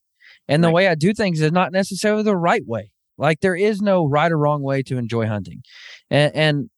And 0.48 0.64
the 0.64 0.68
Right. 0.68 0.74
way 0.74 0.88
I 0.88 0.96
do 0.96 1.14
things 1.14 1.42
is 1.42 1.52
not 1.52 1.72
necessarily 1.72 2.24
the 2.24 2.36
right 2.38 2.66
way. 2.66 2.92
Like 3.18 3.40
there 3.42 3.56
is 3.56 3.82
no 3.82 4.06
right 4.06 4.32
or 4.32 4.38
wrong 4.38 4.62
way 4.62 4.84
to 4.84 4.98
enjoy 4.98 5.26
hunting. 5.28 5.62
And 6.10 6.36
and 6.36 6.70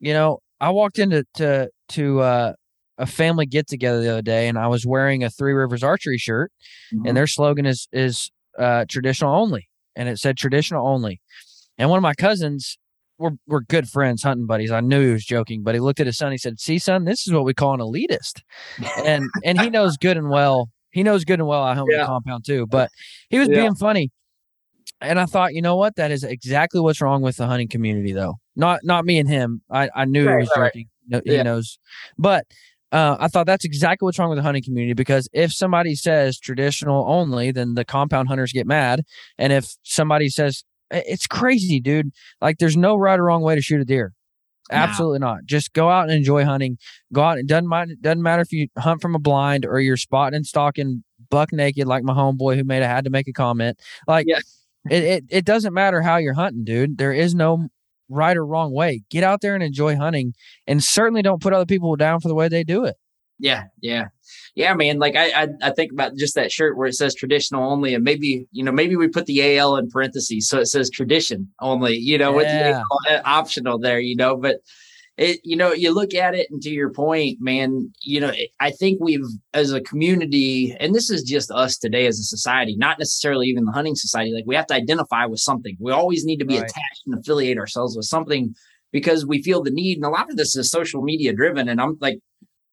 you 0.00 0.12
know, 0.12 0.40
I 0.60 0.70
walked 0.70 0.98
into 0.98 1.24
to 1.34 1.70
to 1.90 2.20
uh 2.20 2.52
a 2.98 3.06
family 3.06 3.44
get 3.46 3.66
together 3.68 4.00
the 4.02 4.10
other 4.10 4.22
day 4.22 4.48
and 4.48 4.58
I 4.58 4.68
was 4.68 4.86
wearing 4.86 5.22
a 5.22 5.28
Three 5.30 5.52
Rivers 5.52 5.82
archery 5.82 6.18
shirt 6.18 6.50
Mm-hmm. 6.94 7.06
and 7.08 7.16
their 7.16 7.26
slogan 7.26 7.66
is 7.66 7.88
is 7.92 8.30
uh, 8.58 8.84
traditional 8.88 9.34
only, 9.34 9.68
and 9.96 10.08
it 10.08 10.18
said 10.18 10.36
traditional 10.36 10.86
only. 10.86 11.20
And 11.78 11.90
one 11.90 11.98
of 11.98 12.02
my 12.02 12.14
cousins, 12.14 12.78
we're 13.18 13.32
we're 13.46 13.60
good 13.60 13.88
friends, 13.88 14.22
hunting 14.22 14.46
buddies. 14.46 14.70
I 14.70 14.80
knew 14.80 15.00
he 15.06 15.12
was 15.12 15.24
joking, 15.24 15.62
but 15.62 15.74
he 15.74 15.80
looked 15.80 16.00
at 16.00 16.06
his 16.06 16.16
son. 16.18 16.32
He 16.32 16.38
said, 16.38 16.60
"See, 16.60 16.78
son, 16.78 17.04
this 17.04 17.26
is 17.26 17.32
what 17.32 17.44
we 17.44 17.54
call 17.54 17.74
an 17.74 17.80
elitist," 17.80 18.42
and 19.04 19.24
and 19.44 19.60
he 19.60 19.70
knows 19.70 19.96
good 19.96 20.16
and 20.16 20.28
well. 20.30 20.68
He 20.90 21.02
knows 21.02 21.24
good 21.24 21.38
and 21.40 21.48
well 21.48 21.62
I 21.62 21.74
hunt 21.74 21.88
Yeah. 21.90 22.00
the 22.00 22.06
compound 22.06 22.44
too, 22.46 22.66
but 22.66 22.90
he 23.30 23.38
was 23.38 23.48
Yeah. 23.48 23.56
being 23.60 23.74
funny. 23.74 24.10
And 25.00 25.20
I 25.20 25.26
thought, 25.26 25.52
you 25.52 25.60
know 25.60 25.76
what? 25.76 25.96
That 25.96 26.10
is 26.10 26.24
exactly 26.24 26.80
what's 26.80 27.02
wrong 27.02 27.20
with 27.20 27.36
the 27.36 27.46
hunting 27.46 27.68
community, 27.68 28.12
though. 28.12 28.36
Not 28.54 28.80
not 28.82 29.04
me 29.04 29.18
and 29.18 29.28
him. 29.28 29.60
I 29.70 29.90
I 29.94 30.04
knew 30.06 30.26
he 30.28 30.34
was 30.36 30.50
right. 30.56 30.72
joking. 30.72 30.88
No, 31.08 31.20
He 31.24 31.42
knows, 31.42 31.78
but 32.18 32.46
uh, 32.92 33.16
I 33.20 33.28
thought 33.28 33.46
that's 33.46 33.64
exactly 33.64 34.06
what's 34.06 34.18
wrong 34.18 34.30
with 34.30 34.38
the 34.38 34.42
hunting 34.42 34.62
community 34.62 34.94
because 34.94 35.28
if 35.32 35.52
somebody 35.52 35.94
says 35.96 36.38
traditional 36.38 37.04
only, 37.08 37.52
then 37.52 37.74
the 37.74 37.84
compound 37.84 38.28
hunters 38.28 38.52
get 38.52 38.66
mad, 38.66 39.02
and 39.38 39.52
if 39.52 39.76
somebody 39.82 40.28
says 40.28 40.64
"I- 40.64 40.75
it's 40.90 41.26
crazy, 41.26 41.80
dude, 41.80 42.10
like 42.40 42.58
there's 42.58 42.76
no 42.76 42.96
right 42.96 43.18
or 43.18 43.24
wrong 43.24 43.42
way 43.42 43.54
to 43.54 43.62
shoot 43.62 43.80
a 43.80 43.84
deer. 43.84 44.12
No. 44.70 44.78
Absolutely 44.78 45.20
not. 45.20 45.44
Just 45.44 45.72
go 45.74 45.88
out 45.90 46.04
and 46.08 46.12
enjoy 46.12 46.44
hunting. 46.44 46.78
Go 47.12 47.22
out. 47.22 47.38
It 47.38 47.46
doesn't 47.46 47.68
mind. 47.68 47.92
It 47.92 48.02
doesn't 48.02 48.22
matter 48.22 48.42
if 48.42 48.52
you 48.52 48.66
hunt 48.76 49.00
from 49.00 49.14
a 49.14 49.18
blind 49.20 49.64
or 49.64 49.78
you're 49.78 49.96
spotting 49.96 50.36
and 50.36 50.46
stalking 50.46 51.04
buck 51.30 51.52
naked, 51.52 51.86
like 51.86 52.02
my 52.02 52.12
homeboy 52.14 52.56
who 52.56 52.64
made 52.64 52.82
a 52.82 52.88
had 52.88 53.04
to 53.04 53.10
make 53.10 53.28
a 53.28 53.32
comment. 53.32 53.78
Like 54.08 54.26
Yeah. 54.28 54.40
it, 54.90 55.04
it 55.04 55.24
it 55.30 55.44
doesn't 55.44 55.72
matter 55.72 56.02
how 56.02 56.16
you're 56.16 56.34
hunting, 56.34 56.64
dude. 56.64 56.98
There 56.98 57.12
is 57.12 57.32
no 57.34 57.68
right 58.08 58.36
or 58.36 58.44
wrong 58.44 58.72
way. 58.72 59.02
Get 59.10 59.22
out 59.22 59.40
there 59.40 59.54
and 59.54 59.62
enjoy 59.62 59.96
hunting, 59.96 60.34
and 60.66 60.82
certainly 60.82 61.22
don't 61.22 61.40
put 61.42 61.52
other 61.52 61.66
people 61.66 61.94
down 61.96 62.20
for 62.20 62.28
the 62.28 62.34
way 62.34 62.48
they 62.48 62.64
do 62.64 62.84
it. 62.84 62.96
Yeah, 63.38 63.64
yeah, 63.82 64.06
yeah, 64.54 64.72
man. 64.74 64.98
Like 64.98 65.14
I, 65.14 65.42
I, 65.42 65.48
I, 65.62 65.70
think 65.70 65.92
about 65.92 66.16
just 66.16 66.34
that 66.36 66.50
shirt 66.50 66.76
where 66.76 66.86
it 66.86 66.94
says 66.94 67.14
traditional 67.14 67.70
only, 67.70 67.94
and 67.94 68.02
maybe 68.02 68.46
you 68.50 68.64
know, 68.64 68.72
maybe 68.72 68.96
we 68.96 69.08
put 69.08 69.26
the 69.26 69.58
AL 69.58 69.76
in 69.76 69.90
parentheses 69.90 70.48
so 70.48 70.60
it 70.60 70.66
says 70.66 70.88
tradition 70.88 71.52
only. 71.60 71.96
You 71.96 72.16
know, 72.16 72.30
yeah. 72.30 72.36
with 72.36 72.46
the 72.46 72.72
AL 72.72 73.18
uh, 73.18 73.22
optional 73.26 73.78
there. 73.78 74.00
You 74.00 74.16
know, 74.16 74.36
but 74.36 74.56
it, 75.18 75.40
you 75.44 75.54
know, 75.54 75.72
you 75.72 75.94
look 75.94 76.14
at 76.14 76.34
it, 76.34 76.50
and 76.50 76.62
to 76.62 76.70
your 76.70 76.90
point, 76.90 77.38
man, 77.40 77.92
you 78.02 78.20
know, 78.20 78.32
I 78.60 78.70
think 78.70 79.00
we've 79.02 79.26
as 79.52 79.70
a 79.70 79.82
community, 79.82 80.74
and 80.80 80.94
this 80.94 81.10
is 81.10 81.22
just 81.22 81.50
us 81.50 81.76
today 81.76 82.06
as 82.06 82.18
a 82.18 82.24
society, 82.24 82.74
not 82.76 82.98
necessarily 82.98 83.48
even 83.48 83.66
the 83.66 83.72
hunting 83.72 83.96
society. 83.96 84.32
Like 84.32 84.44
we 84.46 84.56
have 84.56 84.66
to 84.68 84.74
identify 84.74 85.26
with 85.26 85.40
something. 85.40 85.76
We 85.78 85.92
always 85.92 86.24
need 86.24 86.38
to 86.38 86.46
be 86.46 86.54
right. 86.58 86.64
attached 86.64 87.02
and 87.06 87.18
affiliate 87.18 87.58
ourselves 87.58 87.96
with 87.96 88.06
something 88.06 88.54
because 88.92 89.26
we 89.26 89.42
feel 89.42 89.62
the 89.62 89.70
need. 89.70 89.98
And 89.98 90.06
a 90.06 90.10
lot 90.10 90.30
of 90.30 90.36
this 90.36 90.56
is 90.56 90.70
social 90.70 91.02
media 91.02 91.34
driven. 91.34 91.68
And 91.68 91.80
I'm 91.80 91.98
like 92.00 92.18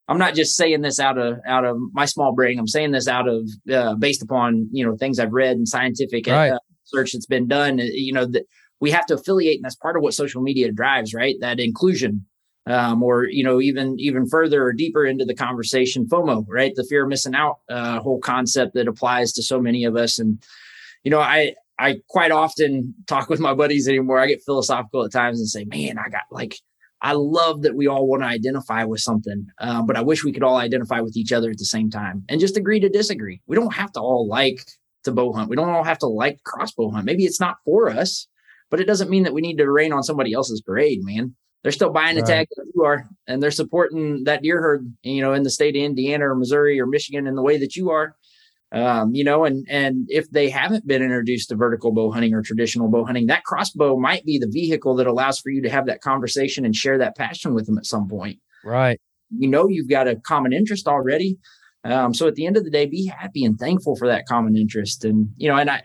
I'm 0.08 0.18
not 0.18 0.36
just 0.36 0.58
saying 0.58 0.82
this 0.82 1.00
out 1.00 1.18
of 1.18 1.40
out 1.48 1.66
of 1.66 1.78
my 1.94 2.06
small 2.06 2.34
brain. 2.34 2.60
I'm 2.60 2.68
saying 2.68 2.92
this 2.92 3.08
out 3.08 3.28
of 3.28 3.50
uh, 3.72 3.96
based 3.96 4.22
upon 4.22 4.68
you 4.72 4.86
know 4.86 4.98
things 4.98 5.20
I've 5.20 5.34
read 5.34 5.58
and 5.58 5.68
scientific 5.68 6.28
right. 6.28 6.52
uh, 6.52 6.60
research 6.94 7.14
that's 7.14 7.26
been 7.26 7.48
done. 7.48 7.80
Uh, 7.80 7.84
you 7.84 8.14
know 8.14 8.26
that 8.26 8.46
we 8.80 8.92
have 8.92 9.06
to 9.08 9.16
affiliate, 9.16 9.58
and 9.58 9.64
that's 9.64 9.76
part 9.76 9.96
of 9.96 10.04
what 10.04 10.14
social 10.14 10.42
media 10.42 10.72
drives, 10.72 11.14
right? 11.14 11.36
That 11.40 11.60
inclusion, 11.60 12.26
um, 12.66 13.02
or 13.02 13.26
you 13.26 13.44
know 13.44 13.62
even 13.62 13.98
even 13.98 14.28
further 14.28 14.64
or 14.66 14.74
deeper 14.74 15.06
into 15.06 15.24
the 15.24 15.36
conversation, 15.36 16.06
FOMO, 16.06 16.46
right? 16.50 16.74
The 16.76 16.84
fear 16.84 17.04
of 17.04 17.10
missing 17.10 17.36
out, 17.36 17.60
uh, 17.70 18.00
whole 18.02 18.20
concept 18.20 18.74
that 18.74 18.90
applies 18.90 19.32
to 19.34 19.44
so 19.44 19.62
many 19.62 19.86
of 19.86 19.96
us. 19.96 20.20
And 20.20 20.44
you 21.04 21.12
know, 21.12 21.22
I 21.22 21.56
I 21.80 22.02
quite 22.10 22.32
often 22.32 22.94
talk 23.08 23.30
with 23.30 23.40
my 23.40 23.54
buddies 23.54 23.88
anymore. 23.88 24.20
I 24.20 24.28
get 24.28 24.44
philosophical 24.46 25.06
at 25.06 25.14
times 25.14 25.40
and 25.40 25.48
say, 25.48 25.64
man, 25.64 25.98
I 25.98 26.10
got 26.10 26.24
like 26.30 26.58
I 27.04 27.12
love 27.14 27.64
that 27.64 27.76
we 27.76 27.88
all 27.88 28.08
want 28.08 28.24
to 28.24 28.28
identify 28.28 28.86
with 28.86 29.02
something, 29.02 29.48
uh, 29.60 29.82
but 29.84 29.98
I 29.98 30.02
wish 30.02 30.24
we 30.24 30.32
could 30.32 30.42
all 30.42 30.56
identify 30.56 31.02
with 31.02 31.18
each 31.18 31.34
other 31.34 31.52
at 31.52 31.58
the 31.58 31.66
same 31.66 31.90
time 31.90 32.24
and 32.30 32.40
just 32.40 32.56
agree 32.56 32.80
to 32.80 32.88
disagree. 32.88 33.42
We 33.46 33.58
don't 33.58 33.74
have 33.74 33.92
to 33.94 34.00
all 34.00 34.26
like 34.28 34.64
to 35.04 35.12
bow 35.12 35.34
hunt. 35.34 35.50
We 35.50 35.58
don't 35.58 35.70
all 35.70 35.84
have 35.84 36.00
to 36.00 36.08
like 36.08 36.42
crossbow 36.46 36.92
hunt. 36.92 37.06
Maybe 37.06 37.26
it's 37.26 37.42
not 37.42 37.58
for 37.66 37.90
us, 37.90 38.28
but 38.72 38.80
it 38.80 38.88
doesn't 38.88 39.10
mean 39.10 39.24
that 39.24 39.34
we 39.34 39.42
need 39.42 39.58
to 39.58 39.70
rain 39.70 39.92
on 39.92 40.02
somebody 40.02 40.32
else's 40.32 40.62
parade, 40.62 41.00
man. 41.04 41.36
They're 41.62 41.72
still 41.72 41.92
buying 41.92 42.18
a 42.18 42.22
tag 42.22 42.48
that 42.58 42.72
you 42.76 42.84
are, 42.84 43.08
and 43.26 43.42
they're 43.42 43.52
supporting 43.52 44.26
that 44.26 44.42
deer 44.42 44.62
herd, 44.62 44.94
you 45.02 45.22
know, 45.22 45.34
in 45.34 45.44
the 45.44 45.50
state 45.50 45.78
of 45.78 45.82
Indiana 45.82 46.28
or 46.28 46.36
Missouri 46.36 46.78
or 46.80 46.86
Michigan 46.86 47.26
in 47.26 47.36
the 47.36 47.42
way 47.42 47.58
that 47.58 47.76
you 47.78 47.90
are 47.90 48.18
um, 48.74 49.14
you 49.14 49.24
know, 49.24 49.46
and 49.46 49.66
and 49.70 50.08
if 50.10 50.30
they 50.32 50.50
haven't 50.50 50.88
been 50.88 51.04
introduced 51.04 51.50
to 51.50 51.56
vertical 51.56 51.92
bow 51.92 52.12
hunting 52.12 52.34
or 52.34 52.42
traditional 52.42 52.90
bow 52.90 53.06
hunting, 53.06 53.28
that 53.28 53.44
crossbow 53.44 53.98
might 53.98 54.26
be 54.26 54.40
the 54.40 54.50
vehicle 54.50 54.96
that 54.96 55.06
allows 55.06 55.40
for 55.40 55.52
you 55.52 55.62
to 55.62 55.70
have 55.70 55.86
that 55.86 56.02
conversation 56.02 56.66
and 56.66 56.76
share 56.76 56.98
that 56.98 57.16
passion 57.16 57.54
with 57.54 57.68
them 57.68 57.78
at 57.78 57.86
some 57.86 58.10
point. 58.10 58.40
Right. 58.66 59.00
You 59.30 59.48
know, 59.48 59.68
you've 59.68 59.90
got 59.90 60.08
a 60.08 60.16
common 60.16 60.54
interest 60.54 60.88
already. 60.88 61.38
Um, 61.84 62.16
so 62.16 62.28
at 62.28 62.34
the 62.34 62.48
end 62.48 62.58
of 62.58 62.64
the 62.64 62.72
day, 62.72 62.88
be 62.88 63.06
happy 63.06 63.46
and 63.46 63.60
thankful 63.60 63.96
for 63.96 64.08
that 64.08 64.26
common 64.26 64.56
interest. 64.56 65.06
And 65.06 65.30
you 65.38 65.50
know, 65.50 65.56
and 65.58 65.70
I, 65.70 65.82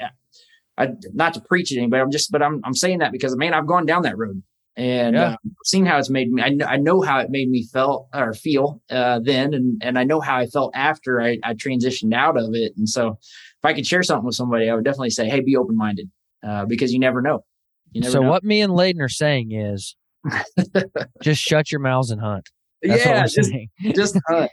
I 0.79 0.88
not 1.12 1.35
to 1.35 1.42
preach 1.42 1.70
it 1.70 1.77
anybody, 1.77 2.01
I'm 2.01 2.11
just, 2.11 2.33
but 2.33 2.42
I'm 2.42 2.62
I'm 2.64 2.74
saying 2.74 3.01
that 3.01 3.12
because 3.12 3.37
man, 3.37 3.53
I've 3.53 3.66
gone 3.66 3.85
down 3.85 4.03
that 4.03 4.16
road 4.16 4.42
and 4.78 5.16
yeah. 5.16 5.30
uh, 5.32 5.36
seen 5.64 5.84
how 5.84 5.98
it's 5.98 6.08
made 6.08 6.30
me. 6.30 6.40
I 6.40 6.50
know, 6.50 6.64
I 6.64 6.76
know 6.76 7.02
how 7.02 7.18
it 7.18 7.30
made 7.30 7.50
me 7.50 7.64
felt 7.64 8.08
or 8.14 8.32
feel 8.32 8.80
uh, 8.90 9.18
then, 9.18 9.52
and 9.52 9.82
and 9.82 9.98
I 9.98 10.04
know 10.04 10.20
how 10.20 10.36
I 10.36 10.46
felt 10.46 10.72
after 10.74 11.20
I, 11.20 11.38
I 11.42 11.54
transitioned 11.54 12.14
out 12.14 12.38
of 12.38 12.54
it. 12.54 12.72
And 12.76 12.88
so, 12.88 13.18
if 13.20 13.64
I 13.64 13.74
could 13.74 13.86
share 13.86 14.04
something 14.04 14.24
with 14.24 14.36
somebody, 14.36 14.70
I 14.70 14.74
would 14.76 14.84
definitely 14.84 15.10
say, 15.10 15.28
"Hey, 15.28 15.40
be 15.40 15.56
open 15.56 15.76
minded," 15.76 16.08
uh, 16.46 16.64
because 16.64 16.92
you 16.92 17.00
never 17.00 17.20
know. 17.20 17.44
You 17.90 18.02
never 18.02 18.12
so 18.12 18.22
know. 18.22 18.30
what 18.30 18.44
me 18.44 18.60
and 18.60 18.72
Laden 18.72 19.02
are 19.02 19.08
saying 19.08 19.50
is, 19.50 19.96
just 21.22 21.42
shut 21.42 21.72
your 21.72 21.80
mouths 21.80 22.12
and 22.12 22.20
hunt. 22.20 22.48
That's 22.80 23.04
yeah, 23.04 23.26
just, 23.26 23.50
just 23.96 24.16
hunt. 24.28 24.50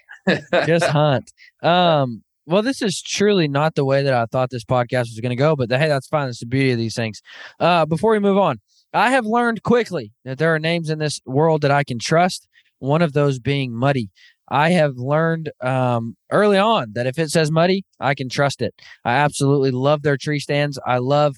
just 0.66 0.86
hunt. 0.88 1.32
Um, 1.62 2.24
well, 2.48 2.64
this 2.64 2.82
is 2.82 3.00
truly 3.00 3.48
not 3.48 3.76
the 3.76 3.86
way 3.86 4.02
that 4.02 4.14
I 4.14 4.26
thought 4.26 4.50
this 4.50 4.66
podcast 4.66 5.10
was 5.10 5.20
going 5.22 5.32
to 5.32 5.36
go, 5.36 5.56
but 5.56 5.70
the, 5.70 5.78
hey, 5.78 5.88
that's 5.88 6.08
fine. 6.08 6.28
That's 6.28 6.40
the 6.40 6.48
beauty 6.48 6.72
of 6.72 6.80
these 6.80 6.96
things. 6.96 7.22
Uh, 7.60 7.86
before 7.86 8.12
we 8.12 8.20
move 8.20 8.38
on, 8.38 8.60
I 8.96 9.12
have 9.12 9.26
learned 9.26 9.64
quickly 9.64 10.14
that 10.24 10.38
there 10.38 10.56
are 10.56 10.60
names 10.60 10.90
in 10.90 11.00
this 11.00 11.20
world 11.26 11.62
that 11.62 11.72
I 11.72 11.84
can 11.84 12.00
trust. 12.00 12.48
One 12.80 13.02
of 13.02 13.14
those 13.14 13.40
being 13.40 13.74
Muddy. 13.74 14.10
I 14.50 14.70
have 14.70 14.98
learned 14.98 15.52
um, 15.62 16.16
early 16.32 16.58
on 16.58 16.94
that 16.94 17.08
if 17.08 17.18
it 17.18 17.30
says 17.30 17.52
Muddy, 17.52 17.84
I 18.00 18.14
can 18.14 18.30
trust 18.30 18.62
it. 18.62 18.74
I 19.04 19.16
absolutely 19.16 19.72
love 19.72 20.04
their 20.04 20.18
tree 20.18 20.40
stands. 20.40 20.80
I 20.86 21.00
love. 21.00 21.36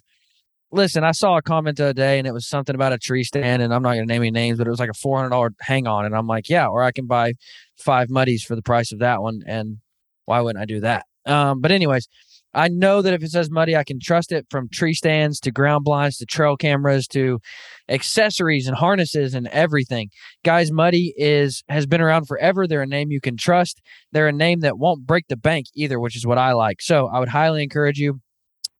Listen, 0.71 1.05
I 1.05 1.11
saw 1.11 1.37
a 1.37 1.41
comment 1.41 1.77
the 1.77 1.85
other 1.85 1.93
day, 1.93 2.19
and 2.19 2.27
it 2.27 2.33
was 2.33 2.45
something 2.45 2.75
about 2.75 2.91
a 2.91 2.97
tree 2.97 3.23
stand, 3.23 3.61
and 3.61 3.73
I'm 3.73 3.81
not 3.81 3.93
going 3.93 4.05
to 4.05 4.13
name 4.13 4.21
any 4.21 4.31
names, 4.31 4.57
but 4.57 4.67
it 4.67 4.69
was 4.69 4.81
like 4.81 4.89
a 4.89 4.93
four 4.93 5.17
hundred 5.17 5.29
dollar 5.29 5.53
hang 5.61 5.87
on, 5.87 6.05
and 6.05 6.13
I'm 6.13 6.27
like, 6.27 6.49
yeah, 6.49 6.67
or 6.67 6.83
I 6.83 6.91
can 6.91 7.05
buy 7.05 7.35
five 7.77 8.09
muddies 8.09 8.43
for 8.43 8.55
the 8.55 8.61
price 8.61 8.91
of 8.91 8.99
that 8.99 9.21
one, 9.21 9.43
and 9.47 9.77
why 10.25 10.41
wouldn't 10.41 10.61
I 10.61 10.65
do 10.65 10.81
that? 10.81 11.05
Um, 11.25 11.61
but 11.61 11.71
anyways, 11.71 12.09
I 12.57 12.69
know 12.69 13.03
that 13.03 13.13
if 13.13 13.21
it 13.21 13.29
says 13.29 13.51
muddy, 13.51 13.75
I 13.75 13.83
can 13.83 13.99
trust 14.01 14.31
it 14.31 14.47
from 14.49 14.67
tree 14.69 14.95
stands 14.95 15.39
to 15.41 15.51
ground 15.51 15.85
blinds 15.85 16.17
to 16.17 16.25
trail 16.25 16.57
cameras 16.57 17.07
to 17.09 17.39
accessories 17.87 18.67
and 18.67 18.75
harnesses 18.75 19.35
and 19.35 19.47
everything. 19.49 20.09
Guys, 20.43 20.71
Muddy 20.71 21.13
is 21.17 21.63
has 21.69 21.85
been 21.85 22.01
around 22.01 22.25
forever. 22.25 22.65
They're 22.65 22.81
a 22.81 22.87
name 22.87 23.11
you 23.11 23.21
can 23.21 23.37
trust. 23.37 23.79
They're 24.11 24.27
a 24.27 24.33
name 24.33 24.61
that 24.61 24.79
won't 24.79 25.05
break 25.05 25.27
the 25.27 25.37
bank 25.37 25.67
either, 25.75 25.99
which 25.99 26.15
is 26.15 26.25
what 26.25 26.39
I 26.39 26.53
like. 26.53 26.81
So 26.81 27.07
I 27.07 27.19
would 27.19 27.29
highly 27.29 27.61
encourage 27.61 27.99
you 27.99 28.21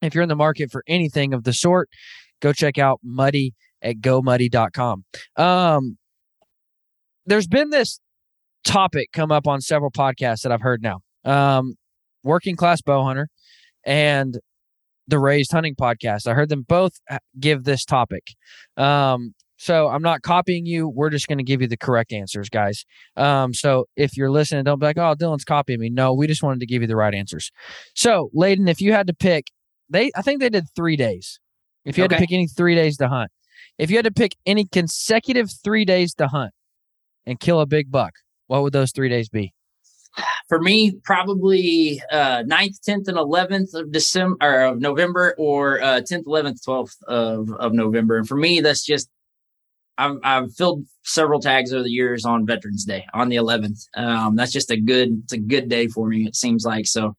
if 0.02 0.16
you're 0.16 0.24
in 0.24 0.30
the 0.30 0.36
market 0.36 0.72
for 0.72 0.84
anything 0.88 1.34
of 1.34 1.44
the 1.44 1.54
sort, 1.54 1.88
go 2.42 2.54
check 2.54 2.80
out 2.80 3.00
Muddy 3.04 3.54
at 3.84 3.98
gomuddy.com. 3.98 5.06
Um, 5.36 5.98
there's 7.28 7.48
been 7.48 7.70
this 7.70 8.00
topic 8.64 9.12
come 9.14 9.32
up 9.32 9.48
on 9.48 9.62
several 9.62 9.92
podcasts 9.92 10.42
that 10.42 10.52
I've 10.52 10.62
heard 10.62 10.82
now. 10.82 11.00
Um, 11.24 11.76
working 12.24 12.56
class 12.56 12.82
bow 12.82 13.04
hunter 13.04 13.30
and 13.88 14.38
the 15.08 15.18
Raised 15.18 15.52
Hunting 15.52 15.74
podcast. 15.74 16.28
I 16.28 16.34
heard 16.34 16.50
them 16.50 16.64
both 16.68 17.00
give 17.40 17.64
this 17.64 17.86
topic. 17.86 18.36
Um, 18.76 19.34
so 19.56 19.88
I'm 19.88 20.04
not 20.04 20.22
copying 20.22 20.68
you. 20.68 20.88
We're 20.88 21.10
just 21.10 21.28
going 21.28 21.40
to 21.40 21.44
give 21.44 21.62
you 21.62 21.68
the 21.68 21.78
correct 21.78 22.14
answers, 22.14 22.50
guys. 22.50 22.86
Um, 23.16 23.56
so 23.56 23.86
if 23.96 24.16
you're 24.16 24.30
listening, 24.30 24.64
don't 24.66 24.80
be 24.80 24.86
like, 24.86 25.00
"Oh, 25.00 25.16
Dylan's 25.16 25.46
copying 25.46 25.80
me." 25.80 25.90
No, 25.90 26.14
we 26.14 26.28
just 26.28 26.44
wanted 26.44 26.60
to 26.60 26.68
give 26.68 26.84
you 26.84 26.88
the 26.88 26.96
right 26.96 27.16
answers. 27.16 27.52
So, 27.96 28.30
Laden, 28.34 28.68
if 28.68 28.80
you 28.82 28.94
had 28.94 29.08
to 29.08 29.16
pick, 29.16 29.48
they 29.90 30.12
I 30.16 30.22
think 30.22 30.42
they 30.42 30.50
did 30.50 30.66
three 30.76 30.96
days. 30.96 31.40
If 31.86 31.98
you 31.98 32.04
okay. 32.04 32.16
had 32.16 32.20
to 32.20 32.28
pick 32.28 32.34
any 32.34 32.48
three 32.48 32.76
days 32.76 32.98
to 32.98 33.08
hunt, 33.08 33.32
if 33.80 33.90
you 33.90 33.98
had 33.98 34.06
to 34.06 34.12
pick 34.12 34.36
any 34.46 34.66
consecutive 34.66 35.50
three 35.64 35.86
days 35.86 36.14
to 36.16 36.28
hunt 36.28 36.52
and 37.26 37.40
kill 37.40 37.62
a 37.62 37.66
big 37.66 37.90
buck, 37.90 38.14
what 38.46 38.62
would 38.62 38.74
those 38.74 38.92
three 38.92 39.10
days 39.10 39.30
be? 39.30 39.54
For 40.50 40.60
me, 40.60 41.00
probably 41.04 42.02
uh, 42.12 42.44
9th, 42.44 42.80
10th, 42.88 43.08
and 43.08 43.18
11th 43.18 43.74
of 43.74 43.92
December 43.92 44.38
or 44.42 44.62
of 44.66 44.80
November, 44.80 45.36
or 45.38 45.82
uh, 45.82 46.02
10th, 46.02 46.26
11th, 46.26 46.66
12th 46.66 47.04
of, 47.08 47.52
of 47.54 47.74
November. 47.74 48.18
And 48.18 48.28
for 48.28 48.38
me, 48.38 48.62
that's 48.62 48.86
just 48.86 49.10
I've, 49.98 50.18
I've 50.24 50.54
filled 50.54 50.86
several 51.04 51.40
tags 51.40 51.74
over 51.74 51.84
the 51.84 51.90
years 51.90 52.26
on 52.26 52.46
Veterans 52.46 52.86
Day 52.86 53.06
on 53.14 53.30
the 53.30 53.38
11th. 53.38 53.88
Um, 53.96 54.36
that's 54.36 54.52
just 54.52 54.72
a 54.72 54.78
good 54.78 55.22
it's 55.24 55.34
a 55.34 55.38
good 55.38 55.70
day 55.70 55.88
for 55.88 56.08
me. 56.08 56.28
It 56.28 56.36
seems 56.36 56.66
like 56.66 56.86
so. 56.86 57.16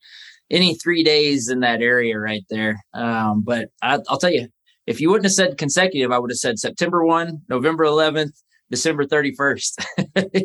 Any 0.50 0.74
three 0.74 1.04
days 1.04 1.50
in 1.50 1.60
that 1.60 1.82
area 1.82 2.18
right 2.18 2.44
there. 2.48 2.82
Um, 2.94 3.42
but 3.42 3.68
I, 3.82 3.98
I'll 4.08 4.18
tell 4.18 4.32
you, 4.32 4.48
if 4.86 4.98
you 4.98 5.10
wouldn't 5.10 5.26
have 5.26 5.34
said 5.34 5.58
consecutive, 5.58 6.10
I 6.10 6.18
would 6.18 6.30
have 6.30 6.38
said 6.38 6.58
September 6.58 7.04
1, 7.04 7.42
November 7.50 7.84
11th, 7.84 8.32
December 8.70 9.04
31st. 9.04 9.84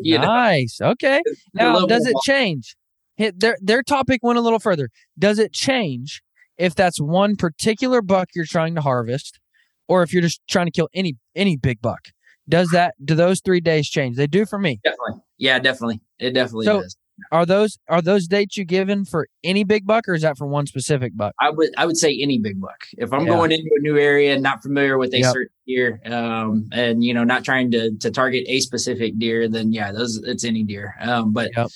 nice. 0.20 0.80
Know? 0.80 0.90
Okay. 0.90 1.22
Now, 1.52 1.86
does 1.86 2.06
it 2.06 2.16
change? 2.24 2.76
Hit 3.16 3.38
their 3.38 3.56
their 3.60 3.82
topic 3.82 4.20
went 4.22 4.38
a 4.38 4.42
little 4.42 4.58
further. 4.58 4.88
Does 5.18 5.38
it 5.38 5.52
change 5.52 6.20
if 6.58 6.74
that's 6.74 7.00
one 7.00 7.36
particular 7.36 8.02
buck 8.02 8.28
you're 8.34 8.44
trying 8.44 8.74
to 8.74 8.80
harvest, 8.80 9.38
or 9.86 10.02
if 10.02 10.12
you're 10.12 10.22
just 10.22 10.40
trying 10.48 10.66
to 10.66 10.72
kill 10.72 10.88
any 10.94 11.14
any 11.36 11.56
big 11.56 11.80
buck? 11.80 12.08
Does 12.48 12.70
that 12.70 12.94
do 13.04 13.14
those 13.14 13.40
three 13.40 13.60
days 13.60 13.88
change? 13.88 14.16
They 14.16 14.26
do 14.26 14.44
for 14.44 14.58
me. 14.58 14.80
Definitely. 14.82 15.22
Yeah, 15.38 15.58
definitely. 15.58 16.00
It 16.18 16.32
definitely 16.32 16.66
so, 16.66 16.82
does. 16.82 16.96
Are 17.30 17.46
those 17.46 17.78
are 17.88 18.02
those 18.02 18.26
dates 18.26 18.56
you 18.56 18.64
given 18.64 19.04
for 19.04 19.28
any 19.44 19.64
big 19.64 19.86
buck, 19.86 20.08
or 20.08 20.14
is 20.14 20.22
that 20.22 20.36
for 20.36 20.46
one 20.46 20.66
specific 20.66 21.16
buck? 21.16 21.34
I 21.40 21.50
would 21.50 21.70
I 21.76 21.86
would 21.86 21.96
say 21.96 22.18
any 22.20 22.38
big 22.38 22.60
buck. 22.60 22.86
If 22.98 23.12
I'm 23.12 23.26
yeah. 23.26 23.34
going 23.34 23.52
into 23.52 23.70
a 23.76 23.80
new 23.80 23.96
area 23.96 24.34
and 24.34 24.42
not 24.42 24.62
familiar 24.62 24.98
with 24.98 25.14
a 25.14 25.20
yep. 25.20 25.32
certain 25.32 25.54
deer, 25.66 26.00
um, 26.06 26.68
and 26.72 27.04
you 27.04 27.14
know 27.14 27.24
not 27.24 27.44
trying 27.44 27.70
to 27.72 27.96
to 27.98 28.10
target 28.10 28.44
a 28.48 28.60
specific 28.60 29.18
deer, 29.18 29.48
then 29.48 29.72
yeah, 29.72 29.92
those 29.92 30.16
it's 30.24 30.44
any 30.44 30.64
deer. 30.64 30.94
Um, 31.00 31.32
but 31.32 31.50
yep. 31.56 31.68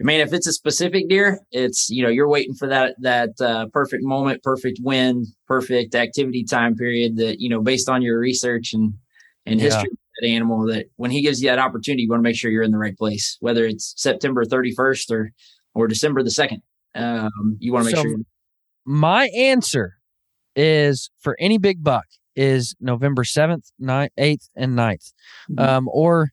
I 0.00 0.02
mean, 0.02 0.20
if 0.20 0.32
it's 0.32 0.46
a 0.46 0.52
specific 0.52 1.08
deer, 1.08 1.40
it's 1.50 1.88
you 1.88 2.02
know 2.02 2.10
you're 2.10 2.28
waiting 2.28 2.54
for 2.54 2.68
that 2.68 2.96
that 3.00 3.40
uh, 3.40 3.66
perfect 3.72 4.04
moment, 4.04 4.42
perfect 4.42 4.80
wind, 4.82 5.26
perfect 5.46 5.94
activity 5.94 6.44
time 6.44 6.76
period 6.76 7.16
that 7.16 7.40
you 7.40 7.48
know 7.48 7.62
based 7.62 7.88
on 7.88 8.02
your 8.02 8.18
research 8.18 8.74
and 8.74 8.94
and 9.46 9.60
yeah. 9.60 9.66
history 9.66 9.90
that 10.20 10.26
animal 10.26 10.66
that 10.66 10.86
when 10.96 11.10
he 11.10 11.22
gives 11.22 11.42
you 11.42 11.48
that 11.48 11.58
opportunity, 11.58 12.02
you 12.02 12.08
want 12.08 12.20
to 12.20 12.22
make 12.22 12.36
sure 12.36 12.50
you're 12.50 12.62
in 12.62 12.70
the 12.70 12.78
right 12.78 12.96
place, 12.96 13.36
whether 13.40 13.66
it's 13.66 13.94
September 13.96 14.44
31st 14.44 15.10
or 15.10 15.30
or 15.74 15.88
December 15.88 16.22
the 16.22 16.30
2nd. 16.30 16.60
Um, 16.94 17.56
you 17.58 17.72
want 17.72 17.86
to 17.86 17.90
make 17.90 17.96
so 17.96 18.02
sure. 18.02 18.18
My 18.84 19.28
answer 19.28 19.94
is 20.54 21.10
for 21.18 21.36
any 21.40 21.58
big 21.58 21.82
buck 21.82 22.04
is 22.36 22.74
November 22.80 23.24
7th, 23.24 23.70
9th, 23.80 24.08
8th, 24.18 24.48
and 24.56 24.76
9th. 24.76 25.12
Mm-hmm. 25.50 25.58
Um, 25.58 25.88
or 25.92 26.30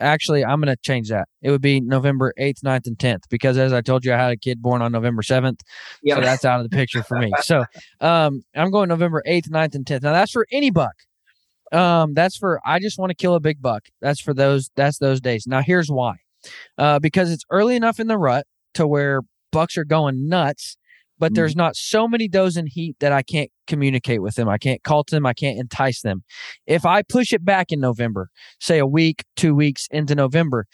actually, 0.00 0.44
I'm 0.44 0.60
going 0.60 0.74
to 0.74 0.80
change 0.82 1.08
that. 1.08 1.28
It 1.42 1.50
would 1.50 1.60
be 1.60 1.80
November 1.80 2.32
8th, 2.38 2.62
9th, 2.64 2.86
and 2.86 2.96
10th 2.96 3.22
because, 3.30 3.58
as 3.58 3.72
I 3.72 3.80
told 3.80 4.04
you, 4.04 4.12
I 4.12 4.16
had 4.16 4.32
a 4.32 4.36
kid 4.36 4.62
born 4.62 4.82
on 4.82 4.92
November 4.92 5.22
7th. 5.22 5.60
Yeah. 6.02 6.16
So 6.16 6.20
that's 6.20 6.44
out 6.44 6.60
of 6.60 6.68
the 6.68 6.74
picture 6.74 7.02
for 7.02 7.18
me. 7.18 7.32
So 7.42 7.64
um, 8.00 8.42
I'm 8.54 8.70
going 8.70 8.88
November 8.88 9.22
8th, 9.26 9.48
9th, 9.48 9.74
and 9.74 9.84
10th. 9.84 10.02
Now, 10.02 10.12
that's 10.12 10.32
for 10.32 10.46
any 10.52 10.70
buck. 10.70 10.94
Um, 11.74 12.14
that's 12.14 12.36
for, 12.36 12.60
I 12.64 12.78
just 12.78 12.98
want 12.98 13.10
to 13.10 13.14
kill 13.16 13.34
a 13.34 13.40
big 13.40 13.60
buck. 13.60 13.84
That's 14.00 14.20
for 14.20 14.32
those, 14.32 14.70
that's 14.76 14.98
those 14.98 15.20
days. 15.20 15.46
Now, 15.46 15.60
here's 15.62 15.88
why 15.90 16.14
uh, 16.78 16.98
because 16.98 17.30
it's 17.32 17.44
early 17.50 17.74
enough 17.76 17.98
in 17.98 18.06
the 18.06 18.18
rut 18.18 18.46
to 18.74 18.86
where 18.86 19.22
bucks 19.50 19.76
are 19.78 19.84
going 19.84 20.28
nuts 20.28 20.76
but 21.18 21.30
Mhm. 21.32 21.36
there's 21.36 21.56
not 21.56 21.76
so 21.76 22.08
many 22.08 22.28
does 22.28 22.56
in 22.56 22.66
heat 22.66 22.96
that 23.00 23.12
I 23.12 23.22
can't 23.22 23.50
communicate 23.66 24.20
with 24.20 24.34
them. 24.34 24.48
I 24.48 24.58
can't 24.58 24.82
call 24.82 25.04
to 25.04 25.14
them. 25.14 25.24
I 25.24 25.32
can't 25.32 25.58
entice 25.58 26.02
them. 26.02 26.24
If 26.66 26.84
I 26.84 27.02
push 27.02 27.32
it 27.32 27.44
back 27.44 27.70
in 27.70 27.80
November, 27.80 28.30
say 28.60 28.78
a 28.78 28.86
week, 28.86 29.24
two 29.36 29.54
weeks 29.54 29.86
into 29.90 30.14
November, 30.14 30.66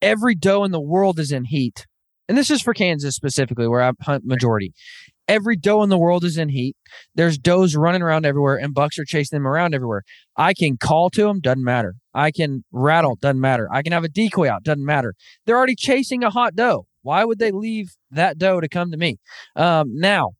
every 0.00 0.34
doe 0.34 0.64
in 0.64 0.72
the 0.72 0.80
world 0.80 1.18
is 1.18 1.30
in 1.32 1.44
heat. 1.44 1.86
And 2.28 2.36
this 2.36 2.50
is 2.50 2.62
for 2.62 2.74
Kansas 2.74 3.14
specifically, 3.14 3.68
where 3.68 3.82
I 3.82 3.92
hunt 4.02 4.24
majority. 4.24 4.72
Every 5.32 5.56
doe 5.56 5.82
in 5.82 5.88
the 5.88 5.96
world 5.96 6.24
is 6.24 6.36
in 6.36 6.50
heat. 6.50 6.76
There's 7.14 7.38
does 7.38 7.74
running 7.74 8.02
around 8.02 8.26
everywhere, 8.26 8.56
and 8.56 8.74
bucks 8.74 8.98
are 8.98 9.06
chasing 9.06 9.36
them 9.36 9.46
around 9.46 9.74
everywhere. 9.74 10.02
I 10.36 10.52
can 10.52 10.76
call 10.76 11.08
to 11.08 11.22
them, 11.22 11.40
doesn't 11.40 11.64
matter. 11.64 11.94
I 12.12 12.30
can 12.30 12.64
rattle, 12.70 13.16
doesn't 13.16 13.40
matter. 13.40 13.66
I 13.72 13.80
can 13.80 13.92
have 13.92 14.04
a 14.04 14.10
decoy 14.10 14.50
out, 14.50 14.62
doesn't 14.62 14.84
matter. 14.84 15.14
They're 15.46 15.56
already 15.56 15.74
chasing 15.74 16.22
a 16.22 16.28
hot 16.28 16.54
doe. 16.54 16.84
Why 17.00 17.24
would 17.24 17.38
they 17.38 17.50
leave 17.50 17.92
that 18.10 18.36
doe 18.36 18.60
to 18.60 18.68
come 18.68 18.90
to 18.90 18.98
me? 18.98 19.16
Um, 19.56 19.86
now, 19.94 20.32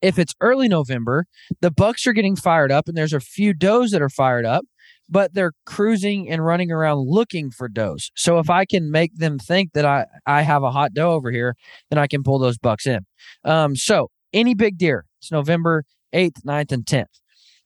if 0.00 0.18
it's 0.18 0.34
early 0.40 0.68
November, 0.68 1.26
the 1.60 1.70
bucks 1.70 2.06
are 2.06 2.14
getting 2.14 2.34
fired 2.34 2.72
up, 2.72 2.88
and 2.88 2.96
there's 2.96 3.12
a 3.12 3.20
few 3.20 3.52
does 3.52 3.90
that 3.90 4.00
are 4.00 4.08
fired 4.08 4.46
up, 4.46 4.64
but 5.08 5.34
they're 5.34 5.52
cruising 5.64 6.28
and 6.28 6.44
running 6.44 6.70
around 6.70 7.06
looking 7.08 7.50
for 7.50 7.68
does. 7.68 8.10
So 8.14 8.38
if 8.38 8.50
I 8.50 8.64
can 8.64 8.90
make 8.90 9.14
them 9.16 9.38
think 9.38 9.72
that 9.72 9.84
I 9.84 10.06
I 10.26 10.42
have 10.42 10.62
a 10.62 10.70
hot 10.70 10.92
doe 10.94 11.12
over 11.12 11.30
here, 11.30 11.54
then 11.90 11.98
I 11.98 12.06
can 12.06 12.22
pull 12.22 12.38
those 12.38 12.58
bucks 12.58 12.86
in. 12.86 13.00
Um, 13.44 13.76
so 13.76 14.10
any 14.32 14.54
big 14.54 14.78
deer, 14.78 15.06
it's 15.20 15.32
November 15.32 15.84
8th, 16.14 16.42
9th, 16.46 16.72
and 16.72 16.84
10th. 16.84 17.20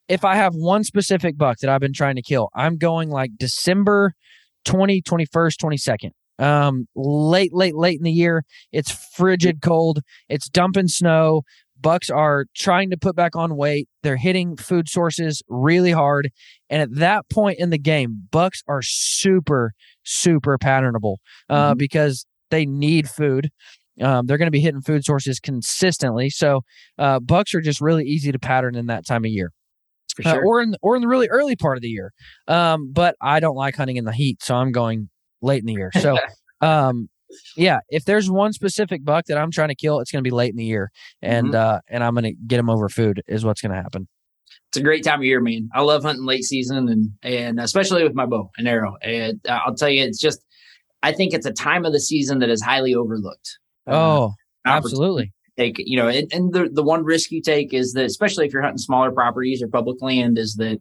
If 0.09 0.25
I 0.25 0.37
have 0.37 0.55
one 0.55 0.85
specific 0.85 1.37
buck 1.39 1.59
that 1.59 1.71
I've 1.71 1.81
been 1.81 1.93
trying 1.93 2.17
to 2.17 2.23
kill, 2.23 2.51
I'm 2.55 2.77
going 2.77 3.11
like 3.11 3.31
December 3.39 4.15
20, 4.65 5.03
21st, 5.03 5.57
22nd. 5.63 6.11
Um, 6.39 6.87
late, 6.97 7.53
late, 7.53 7.77
late 7.77 7.99
in 7.99 8.05
the 8.05 8.13
year. 8.13 8.45
It's 8.73 8.91
frigid 9.15 9.61
cold. 9.63 10.01
It's 10.29 10.49
dumping 10.49 10.89
snow. 10.89 11.43
Bucks 11.83 12.09
are 12.09 12.47
trying 12.55 12.91
to 12.91 12.97
put 12.97 13.15
back 13.17 13.35
on 13.37 13.57
weight. 13.57 13.89
They're 14.03 14.17
hitting 14.17 14.57
food 14.57 14.89
sources 14.89 15.43
really 15.49 15.91
hard. 15.91 16.31
And 16.71 16.81
at 16.81 16.95
that 16.97 17.29
point 17.31 17.59
in 17.59 17.71
the 17.71 17.79
game, 17.79 18.29
Bucks 18.31 18.63
are 18.69 18.81
super, 18.83 19.73
super 20.05 20.57
patternable 20.59 21.17
uh, 21.51 21.75
Mhm. 21.75 21.79
because 21.79 22.25
they 22.51 22.65
need 22.65 23.09
food. 23.11 23.51
Um, 24.01 24.27
they're 24.27 24.39
going 24.39 24.47
to 24.47 24.51
be 24.53 24.61
hitting 24.61 24.81
food 24.81 25.05
sources 25.05 25.39
consistently. 25.41 26.31
So 26.31 26.63
uh, 26.99 27.21
Bucks 27.21 27.55
are 27.55 27.61
just 27.61 27.81
really 27.81 28.05
easy 28.05 28.33
to 28.33 28.39
pattern 28.39 28.75
in 28.75 28.87
that 28.87 29.07
time 29.07 29.25
of 29.25 29.31
year. 29.31 29.53
For 30.17 30.29
Uh, 30.29 30.37
or 30.45 30.61
in 30.63 30.75
or 30.83 30.95
in 30.97 31.03
the 31.03 31.09
really 31.09 31.29
early 31.29 31.57
part 31.57 31.77
of 31.79 31.83
the 31.83 31.89
year. 31.89 32.13
Um, 32.47 32.91
but 32.93 33.17
I 33.23 33.41
don't 33.41 33.57
like 33.57 33.77
hunting 33.77 33.97
in 33.97 34.05
the 34.05 34.13
heat, 34.13 34.43
so 34.43 34.55
I'm 34.57 34.71
going 34.73 35.09
late 35.41 35.61
in 35.61 35.67
the 35.67 35.73
year. 35.73 35.91
So, 36.01 36.19
um, 36.61 37.09
yeah, 37.57 37.81
if 37.89 38.05
there's 38.05 38.31
one 38.31 38.53
specific 38.53 39.05
buck 39.05 39.27
that 39.27 39.39
I'm 39.39 39.51
trying 39.51 39.69
to 39.69 39.75
kill, 39.75 40.01
it's 40.01 40.11
going 40.11 40.23
to 40.23 40.29
be 40.29 40.35
late 40.35 40.51
in 40.51 40.57
the 40.57 40.65
year, 40.65 40.91
and 41.21 41.49
Mhm. 41.49 41.55
uh, 41.55 41.81
and 41.89 42.03
I'm 42.05 42.15
going 42.15 42.25
to 42.25 42.35
get 42.47 42.59
him 42.59 42.71
over 42.71 42.89
food 42.89 43.23
is 43.29 43.45
what's 43.45 43.61
going 43.61 43.73
to 43.73 43.81
happen. 43.83 44.09
it's 44.69 44.79
a 44.79 44.83
great 44.83 45.05
time 45.05 45.21
of 45.21 45.25
year, 45.25 45.41
man. 45.41 45.69
I 45.75 45.83
love 45.83 46.03
hunting 46.03 46.25
late 46.25 46.45
season 46.45 46.89
and 46.89 47.11
and 47.23 47.61
especially 47.61 48.03
with 48.05 48.15
my 48.15 48.25
bow 48.27 48.51
and 48.57 48.67
arrow. 48.67 48.97
And 49.03 49.39
uh, 49.49 49.59
I'll 49.67 49.75
tell 49.75 49.89
you, 49.91 50.03
it's 50.03 50.19
just 50.21 50.41
I 51.03 51.13
think 51.13 51.35
it's 51.35 51.47
a 51.47 51.53
time 51.53 51.85
of 51.85 51.93
the 51.93 52.01
season 52.01 52.39
that 52.39 52.49
is 52.49 52.63
highly 52.63 52.95
overlooked. 52.95 53.59
Uh, 53.87 53.93
oh, 53.93 54.35
opportunity 54.65 54.87
absolutely. 54.87 55.33
Take 55.59 55.75
you 55.79 55.97
know, 55.99 56.09
and, 56.09 56.27
and 56.33 56.53
the 56.55 56.71
the 56.73 56.83
one 56.83 57.05
risk 57.05 57.31
you 57.31 57.43
take 57.43 57.75
is 57.75 57.93
that 57.93 58.07
especially 58.07 58.47
if 58.47 58.53
you're 58.55 58.63
hunting 58.63 58.79
smaller 58.79 59.11
properties 59.13 59.63
or 59.63 59.69
public 59.69 60.01
land, 60.01 60.39
is 60.39 60.55
that 60.57 60.81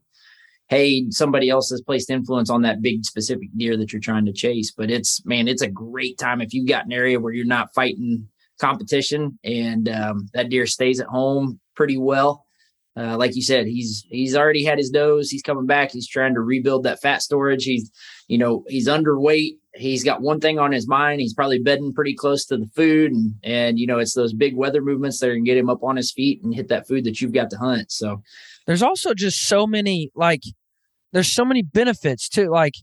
hey, 0.72 1.04
somebody 1.10 1.50
else 1.50 1.70
has 1.70 1.82
placed 1.82 2.10
influence 2.10 2.50
on 2.50 2.62
that 2.62 2.82
big 2.82 3.04
specific 3.04 3.50
deer 3.58 3.76
that 3.76 3.92
you're 3.92 4.00
trying 4.00 4.26
to 4.26 4.32
chase. 4.32 4.72
But 4.76 4.90
it's 4.90 5.24
man, 5.26 5.50
it's 5.50 5.62
a 5.62 5.70
great 5.70 6.18
time 6.18 6.42
if 6.42 6.54
you've 6.54 6.68
got 6.68 6.86
an 6.86 6.94
area 6.94 7.20
where 7.20 7.34
you're 7.34 7.46
not 7.46 7.74
fighting 7.76 8.28
competition 8.60 9.38
and 9.44 9.90
um, 9.90 10.30
that 10.34 10.50
deer 10.50 10.66
stays 10.66 11.02
at 11.02 11.08
home 11.08 11.60
pretty 11.76 11.98
well. 11.98 12.46
Uh, 12.98 13.18
like 13.18 13.36
you 13.36 13.42
said, 13.42 13.68
he's 13.68 14.06
he's 14.10 14.36
already 14.36 14.64
had 14.64 14.78
his 14.78 14.90
dose. 14.90 15.30
He's 15.30 15.42
coming 15.42 15.66
back. 15.66 15.92
He's 15.92 16.08
trying 16.08 16.34
to 16.36 16.42
rebuild 16.42 16.84
that 16.84 17.02
fat 17.02 17.22
storage. 17.22 17.64
He's, 17.64 17.90
you 18.28 18.38
know, 18.38 18.64
he's 18.68 18.88
underweight. 18.88 19.54
He's 19.76 20.04
got 20.04 20.22
one 20.22 20.42
thing 20.42 20.60
on 20.60 20.74
his 20.74 20.90
mind. 20.90 21.22
He's 21.22 21.34
probably 21.34 21.60
bedding 21.60 21.94
pretty 21.94 22.14
close 22.14 22.46
to 22.46 22.58
the 22.58 22.70
food, 22.76 23.12
and 23.12 23.36
and 23.44 23.80
you 23.80 23.88
know, 23.88 24.00
it's 24.00 24.14
those 24.14 24.34
big 24.34 24.56
weather 24.58 24.82
movements 24.82 25.20
that 25.20 25.30
can 25.30 25.46
get 25.46 25.58
him 25.58 25.70
up 25.70 25.84
on 25.84 25.96
his 25.96 26.12
feet 26.12 26.44
and 26.44 26.54
hit 26.54 26.68
that 26.68 26.86
food 26.88 27.06
that 27.06 27.22
you've 27.22 27.32
got 27.32 27.50
to 27.52 27.58
hunt. 27.58 27.92
So 27.92 28.22
There's 28.68 28.84
also 28.84 29.14
just 29.14 29.48
so 29.48 29.66
many 29.66 30.12
like 30.14 30.44
there's 31.14 31.32
so 31.32 31.46
many 31.46 31.62
benefits 31.62 32.30
too. 32.30 32.50
Like 32.50 32.74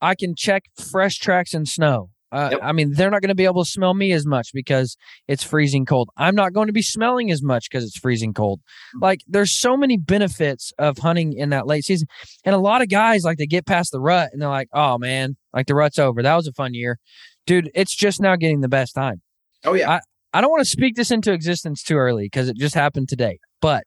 I 0.00 0.14
can 0.14 0.34
check 0.36 0.64
fresh 0.76 1.18
tracks 1.18 1.54
in 1.54 1.66
snow. 1.66 2.10
Uh, 2.32 2.50
Yep. 2.52 2.60
I 2.62 2.70
mean, 2.72 2.92
they're 2.92 3.10
not 3.10 3.22
going 3.22 3.30
to 3.30 3.34
be 3.34 3.44
able 3.44 3.64
to 3.64 3.68
smell 3.70 3.92
me 3.92 4.12
as 4.12 4.24
much 4.24 4.50
because 4.54 4.96
it's 5.26 5.42
freezing 5.42 5.84
cold. 5.84 6.10
I'm 6.16 6.36
not 6.36 6.52
going 6.52 6.68
to 6.68 6.72
be 6.72 6.80
smelling 6.80 7.32
as 7.32 7.42
much 7.42 7.68
because 7.68 7.82
it's 7.84 7.98
freezing 7.98 8.32
cold. 8.34 8.60
Like, 9.00 9.20
there's 9.26 9.50
so 9.50 9.76
many 9.76 9.96
benefits 9.96 10.72
of 10.78 10.98
hunting 10.98 11.32
in 11.32 11.50
that 11.50 11.66
late 11.66 11.84
season. 11.84 12.06
And 12.44 12.54
a 12.54 12.58
lot 12.58 12.82
of 12.82 12.88
guys, 12.88 13.24
like, 13.24 13.38
they 13.38 13.46
get 13.48 13.66
past 13.66 13.90
the 13.90 13.98
rut 13.98 14.30
and 14.32 14.40
they're 14.40 14.48
like, 14.48 14.68
oh, 14.72 14.96
man, 14.96 15.36
like 15.52 15.66
the 15.66 15.74
rut's 15.74 15.98
over. 15.98 16.22
That 16.22 16.36
was 16.36 16.46
a 16.46 16.52
fun 16.52 16.72
year. 16.72 16.98
Dude, 17.46 17.68
it's 17.74 17.96
just 17.96 18.20
now 18.20 18.36
getting 18.36 18.60
the 18.60 18.68
best 18.68 18.94
time. 18.94 19.22
oh 19.64 19.72
yeah, 19.74 19.98
I 20.32 20.40
don't 20.40 20.50
want 20.52 20.60
to 20.62 20.70
speak 20.70 20.94
this 20.94 21.10
into 21.10 21.32
existence 21.32 21.82
too 21.82 21.96
early 21.96 22.26
because 22.26 22.48
it 22.48 22.56
just 22.56 22.76
happened 22.76 23.08
today. 23.08 23.40
But 23.60 23.82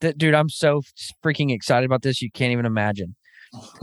th- 0.00 0.16
dude, 0.16 0.34
I'm 0.34 0.48
so 0.48 0.82
freaking 1.24 1.52
excited 1.52 1.84
about 1.86 2.02
this. 2.02 2.20
You 2.22 2.30
can't 2.30 2.52
even 2.52 2.66
imagine. 2.66 3.16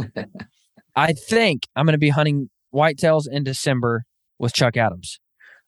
I 0.96 1.14
think 1.14 1.68
I'm 1.76 1.86
going 1.86 1.94
to 1.94 1.98
be 2.00 2.10
hunting 2.10 2.50
whitetails 2.74 3.28
in 3.30 3.44
December 3.44 4.04
with 4.40 4.54
Chuck 4.54 4.78
Adams. 4.78 5.20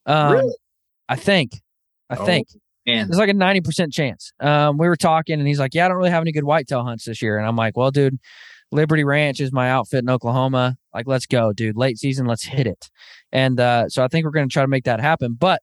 Um, 0.05 0.33
Really? 0.33 0.55
I 1.09 1.15
think. 1.15 1.51
I 2.09 2.15
Oh, 2.17 2.25
think 2.25 2.47
man, 2.85 3.07
there's 3.07 3.17
like 3.17 3.29
a 3.29 3.33
90% 3.33 3.91
chance. 3.91 4.31
Um, 4.39 4.77
we 4.77 4.87
were 4.87 4.95
talking 4.95 5.39
and 5.39 5.47
he's 5.47 5.59
like, 5.59 5.73
Yeah, 5.73 5.85
I 5.85 5.87
don't 5.87 5.97
really 5.97 6.11
have 6.11 6.21
any 6.21 6.31
good 6.31 6.43
whitetail 6.43 6.83
hunts 6.83 7.05
this 7.05 7.21
year. 7.21 7.37
And 7.37 7.47
I'm 7.47 7.55
like, 7.55 7.75
Well, 7.75 7.89
dude, 7.91 8.17
Liberty 8.71 9.03
Ranch 9.03 9.39
is 9.39 9.51
my 9.51 9.69
outfit 9.71 10.03
in 10.03 10.09
Oklahoma. 10.09 10.75
Like, 10.93 11.07
let's 11.07 11.25
go, 11.25 11.53
dude. 11.53 11.77
Late 11.77 11.97
season, 11.97 12.25
let's 12.27 12.43
hit 12.45 12.67
it. 12.67 12.89
And 13.31 13.59
uh, 13.59 13.89
so 13.89 14.03
I 14.03 14.07
think 14.07 14.25
we're 14.25 14.31
going 14.31 14.47
to 14.47 14.53
try 14.53 14.63
to 14.63 14.67
make 14.67 14.83
that 14.85 14.99
happen. 14.99 15.35
But 15.39 15.61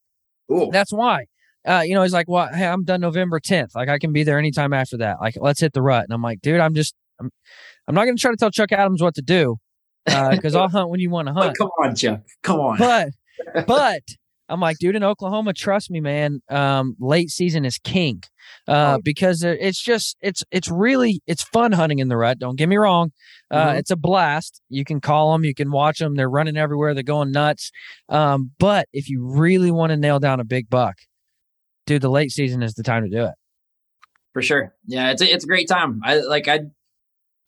cool. 0.49 0.71
that's 0.71 0.93
why. 0.93 1.27
Uh, 1.67 1.83
you 1.85 1.95
know, 1.95 2.03
he's 2.03 2.13
like, 2.13 2.29
"Well, 2.29 2.49
hey, 2.53 2.67
I'm 2.67 2.85
done 2.85 3.01
November 3.01 3.39
10th. 3.41 3.75
Like, 3.75 3.89
I 3.89 3.99
can 3.99 4.13
be 4.13 4.25
there 4.25 4.39
anytime 4.39 4.73
after 4.73 4.97
that. 4.99 5.21
Like, 5.21 5.37
let's 5.41 5.61
hit 5.61 5.73
the 5.73 5.83
rut." 5.83 6.05
And 6.05 6.13
I'm 6.13 6.23
like, 6.23 6.41
"Dude, 6.41 6.61
I'm 6.61 6.75
just, 6.75 6.95
I'm, 7.21 7.31
I'm 7.89 7.95
not 7.95 8.05
going 8.05 8.17
to 8.17 8.21
try 8.21 8.31
to 8.31 8.37
tell 8.37 8.51
Chuck 8.51 8.73
Adams 8.73 9.03
what 9.03 9.15
to 9.17 9.23
do, 9.23 9.57
because 10.05 10.55
I'll 10.55 10.69
hunt 10.69 10.89
when 10.91 11.01
you 11.01 11.11
want 11.11 11.29
to 11.29 11.35
Oh, 11.37 11.43
hunt." 11.43 11.57
come 11.59 11.71
on, 11.83 11.95
Chuck. 11.95 12.21
Come 12.43 12.59
on. 12.61 12.79
But, 12.79 13.11
but 13.67 14.03
I'm 14.49 14.61
like, 14.61 14.77
dude, 14.79 14.97
in 14.97 15.05
Oklahoma, 15.05 15.53
trust 15.55 15.91
me, 15.91 16.01
man. 16.01 16.43
Um, 16.51 16.97
late 16.99 17.31
season 17.31 17.65
is 17.65 17.79
king, 17.79 18.23
uh, 18.69 18.97
Oh. 18.99 19.01
because 19.03 19.43
it's 19.45 19.81
just, 19.81 20.17
it's, 20.21 20.45
it's 20.51 20.69
really, 20.69 21.23
it's 21.27 21.43
fun 21.43 21.73
hunting 21.73 22.01
in 22.01 22.09
the 22.09 22.17
rut. 22.19 22.39
Don't 22.39 22.57
get 22.57 22.69
me 22.69 22.77
wrong. 22.77 23.13
Uh, 23.51 23.69
Mhm. 23.69 23.79
it's 23.79 23.91
a 23.91 23.97
blast. 23.97 24.61
You 24.69 24.85
can 24.85 25.01
call 25.01 25.33
them, 25.33 25.45
you 25.45 25.55
can 25.55 25.71
watch 25.71 26.01
them. 26.01 26.17
They're 26.17 26.29
running 26.29 26.57
everywhere. 26.59 26.93
They're 26.93 27.03
going 27.03 27.31
nuts. 27.31 27.71
Um, 28.11 28.51
but 28.59 28.89
if 28.93 29.09
you 29.09 29.25
really 29.25 29.71
want 29.71 29.91
to 29.91 29.97
nail 29.97 30.19
down 30.19 30.39
a 30.41 30.45
big 30.45 30.69
buck, 30.69 30.97
dude, 31.87 32.03
the 32.03 32.11
late 32.11 32.31
season 32.31 32.63
is 32.63 32.75
the 32.75 32.83
time 32.83 33.05
to 33.05 33.11
do 33.11 33.25
it. 33.25 33.35
for 34.33 34.43
sure. 34.43 34.75
Yeah, 34.87 35.11
it's 35.11 35.23
a, 35.23 35.33
it's 35.33 35.45
a 35.45 35.47
great 35.47 35.69
time. 35.69 36.01
I 36.05 36.17
like 36.21 36.49
I 36.49 36.61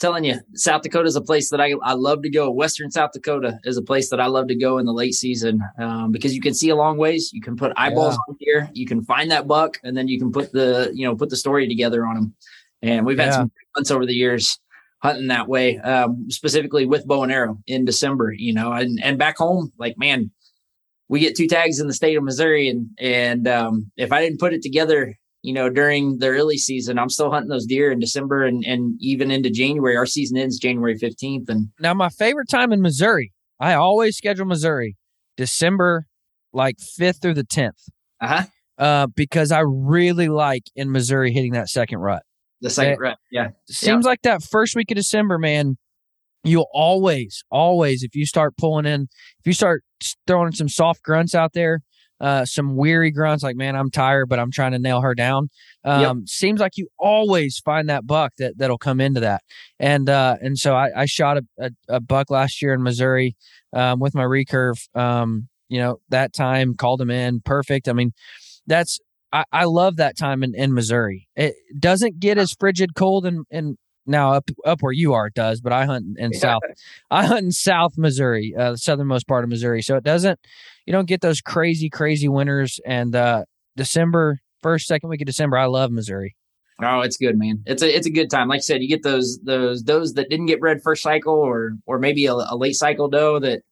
telling 0.01 0.25
you, 0.25 0.38
South 0.55 0.83
Dakota 0.83 1.07
is 1.07 1.16
a 1.16 1.20
place 1.23 1.51
that 1.51 1.61
I 1.61 1.73
I 1.83 1.94
love 1.94 2.23
to 2.23 2.31
go. 2.31 2.51
Western 2.51 2.90
South 2.90 3.12
Dakota 3.12 3.59
is 3.64 3.77
a 3.77 3.83
place 3.83 4.11
that 4.11 4.20
I 4.20 4.27
love 4.27 4.49
to 4.49 4.55
go 4.55 4.79
in 4.79 4.87
the 4.87 4.92
late 4.92 5.14
season 5.14 5.61
um, 5.79 6.12
because 6.12 6.35
you 6.35 6.40
can 6.40 6.53
see 6.55 6.68
a 6.68 6.77
long 6.77 6.99
ways. 6.99 7.31
You 7.33 7.40
can 7.40 7.57
put 7.57 7.73
eyeballs 7.77 8.18
on 8.29 8.37
here. 8.40 8.68
You 8.75 8.87
can 8.87 9.03
find 9.05 9.31
that 9.31 9.47
buck, 9.47 9.79
and 9.85 9.97
then 9.97 10.09
you 10.09 10.18
can 10.18 10.31
put 10.33 10.53
the 10.53 10.90
you 10.94 11.07
know 11.07 11.14
put 11.16 11.31
the 11.31 11.37
story 11.37 11.68
together 11.68 12.07
on 12.07 12.14
them. 12.16 12.35
And 12.83 13.07
we've 13.07 13.18
had 13.18 13.27
Yeah. 13.29 13.33
some 13.33 13.53
hunts 13.75 13.90
over 13.90 14.05
the 14.05 14.14
years 14.14 14.59
hunting 15.03 15.29
that 15.29 15.49
way, 15.49 15.79
um, 15.79 16.27
specifically 16.31 16.87
with 16.87 17.07
bow 17.07 17.23
and 17.23 17.33
arrow 17.33 17.59
in 17.66 17.85
December. 17.87 18.33
You 18.37 18.53
know, 18.53 18.73
and 18.73 18.99
and 19.03 19.16
back 19.18 19.38
home, 19.38 19.73
like 19.79 19.97
man. 19.97 20.31
We 21.09 21.21
get 21.21 21.37
two 21.37 21.47
tags 21.47 21.81
in 21.81 21.87
the 21.87 21.93
state 21.95 22.17
of 22.17 22.25
Missouri, 22.25 22.69
and 22.69 22.88
and 22.99 23.47
um, 23.49 23.90
if 23.97 24.12
I 24.12 24.23
didn't 24.23 24.40
put 24.40 24.55
it 24.55 24.62
together 24.62 25.14
you 25.45 25.53
know, 25.53 25.69
during 25.69 26.21
the 26.21 26.29
early 26.29 26.57
season, 26.57 26.99
I'm 26.99 27.11
still 27.11 27.31
hunting 27.31 27.51
those 27.51 27.67
deer 27.67 27.93
in 27.93 27.99
December 27.99 28.45
and, 28.45 28.64
and 28.64 28.97
even 28.99 29.31
into 29.31 29.51
January. 29.51 29.95
Our 29.95 30.07
season 30.07 30.38
ends 30.38 30.59
January 30.59 30.99
15th. 30.99 31.51
And 31.51 31.69
Now, 31.79 31.93
my 31.93 32.09
favorite 32.09 32.49
time 32.49 32.73
in 32.73 32.81
Missouri, 32.81 33.31
I 33.61 33.75
always 33.75 34.17
schedule 34.17 34.47
Missouri 34.47 34.97
December 35.37 36.07
like 36.55 36.77
5th 36.79 37.21
through 37.21 37.35
the 37.35 37.45
10th, 37.45 37.90
uh-huh, 38.23 38.45
uh, 38.79 39.07
because 39.14 39.53
I 39.53 39.61
really 39.67 40.29
like 40.29 40.62
in 40.75 40.90
Missouri 40.90 41.31
hitting 41.31 41.53
that 41.53 41.69
second 41.69 41.99
rut. 41.99 42.23
the 42.62 42.71
second 42.71 42.95
Okay. 42.95 43.01
rut. 43.01 43.19
Yeah. 43.31 43.49
Seems 43.69 44.07
like 44.07 44.23
that 44.23 44.43
first 44.43 44.75
week 44.75 44.90
of 44.90 44.97
December, 44.97 45.37
man, 45.37 45.77
you'll 46.43 46.71
always, 46.73 47.45
always, 47.51 48.03
if 48.03 48.14
you 48.14 48.25
start 48.25 48.57
pulling 48.57 48.87
in, 48.87 49.09
if 49.40 49.47
you 49.47 49.53
start 49.53 49.85
throwing 50.27 50.53
some 50.53 50.69
soft 50.69 51.03
grunts 51.03 51.35
out 51.35 51.53
there, 51.53 51.81
uh, 52.21 52.45
some 52.45 52.77
weary 52.77 53.11
grunts 53.11 53.43
like, 53.43 53.57
man, 53.57 53.77
I'm 53.77 53.90
tired, 53.90 54.29
but 54.29 54.38
I'm 54.38 54.51
trying 54.51 54.73
to 54.73 54.79
nail 54.79 55.01
her 55.01 55.14
down. 55.14 55.51
Um, 55.85 56.01
yep. 56.01 56.17
Seems 56.27 56.61
like 56.61 56.77
you 56.77 56.88
always 56.99 57.59
find 57.59 57.88
that 57.88 58.07
buck 58.07 58.33
that 58.38 58.57
that'll 58.57 58.79
come 58.79 59.01
into 59.01 59.21
that. 59.21 59.43
And 59.79 60.09
uh, 60.09 60.37
and 60.40 60.59
so 60.59 60.75
I, 60.75 61.03
I 61.03 61.07
shot 61.07 61.38
a, 61.38 61.43
a, 61.59 61.71
a, 61.88 62.01
buck 62.01 62.31
last 62.31 62.62
year 62.62 62.73
in 62.73 62.83
Missouri 62.83 63.37
um, 63.73 64.01
with 64.01 64.14
my 64.14 64.23
recurve. 64.23 64.88
Um, 64.97 65.49
you 65.69 65.81
know, 65.81 65.99
that 66.11 66.33
time 66.33 66.75
called 66.75 67.01
him 67.01 67.11
in 67.11 67.40
perfect. 67.40 67.88
I 67.88 67.93
mean, 67.93 68.12
that's 68.67 69.01
I, 69.33 69.45
I 69.53 69.64
love 69.64 69.97
that 69.97 70.17
time 70.17 70.43
in, 70.43 70.55
in 70.55 70.73
Missouri. 70.73 71.29
It 71.35 71.55
doesn't 71.79 72.21
get 72.21 72.38
as 72.38 72.55
frigid 72.59 72.95
cold 72.95 73.27
in, 73.27 73.45
in 73.51 73.77
now 74.07 74.33
up 74.33 74.49
up 74.64 74.83
where 74.83 74.93
you 74.93 75.12
are 75.12 75.27
it 75.27 75.35
does 75.35 75.61
but 75.61 75.73
i 75.73 75.85
hunt 75.85 76.05
in, 76.19 76.33
south 76.33 76.62
i 77.11 77.25
hunt 77.25 77.45
in 77.45 77.53
south 77.53 77.97
missouri 77.97 78.55
uh, 78.59 78.73
the 78.73 78.79
southernmost 78.79 79.27
part 79.27 79.45
of 79.45 79.51
missouri 79.51 79.83
so 79.83 79.97
it 79.97 80.05
doesn't 80.05 80.38
you 80.87 80.93
don't 80.93 81.09
get 81.09 81.21
those 81.21 81.40
crazy 81.40 81.88
crazy 81.88 82.29
winters 82.29 82.81
and 82.87 83.14
uh 83.14 83.45
december 83.77 84.40
first 84.62 84.87
second 84.87 85.09
week 85.09 85.21
of 85.21 85.27
december 85.27 85.57
i 85.57 85.67
love 85.67 85.90
missouri. 85.90 86.37
Oh 86.83 87.03
it's 87.03 87.17
good 87.17 87.38
man. 87.38 87.62
It's 87.67 87.83
a 87.83 87.97
it's 87.97 88.07
a 88.07 88.11
good 88.11 88.31
time. 88.31 88.49
Like 88.49 88.59
i 88.59 88.61
said 88.61 88.83
you 88.83 88.88
get 88.88 89.05
those 89.05 89.38
those 89.45 89.85
those 89.85 90.14
that 90.14 90.29
didn't 90.29 90.47
get 90.47 90.59
bred 90.59 90.83
first 90.83 91.03
cycle 91.03 91.35
or 91.35 91.75
or 91.87 91.99
maybe 91.99 92.27
a, 92.27 92.33
a 92.33 92.57
late 92.57 92.75
cycle 92.75 93.09
doe 93.09 93.38
that 93.38 93.62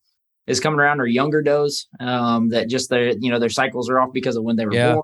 is 0.47 0.61
coming 0.61 0.79
around 0.79 1.01
or 1.01 1.07
younger 1.07 1.42
does 1.42 1.88
um 2.01 2.51
that 2.51 2.68
just 2.68 2.90
their 2.90 3.11
you 3.18 3.31
know 3.31 3.40
their 3.40 3.49
cycles 3.49 3.90
are 3.90 3.99
off 3.99 4.12
because 4.12 4.37
of 4.37 4.45
when 4.45 4.57
they 4.57 4.66
were 4.66 4.75
yeah. 4.75 4.92
born 4.92 5.03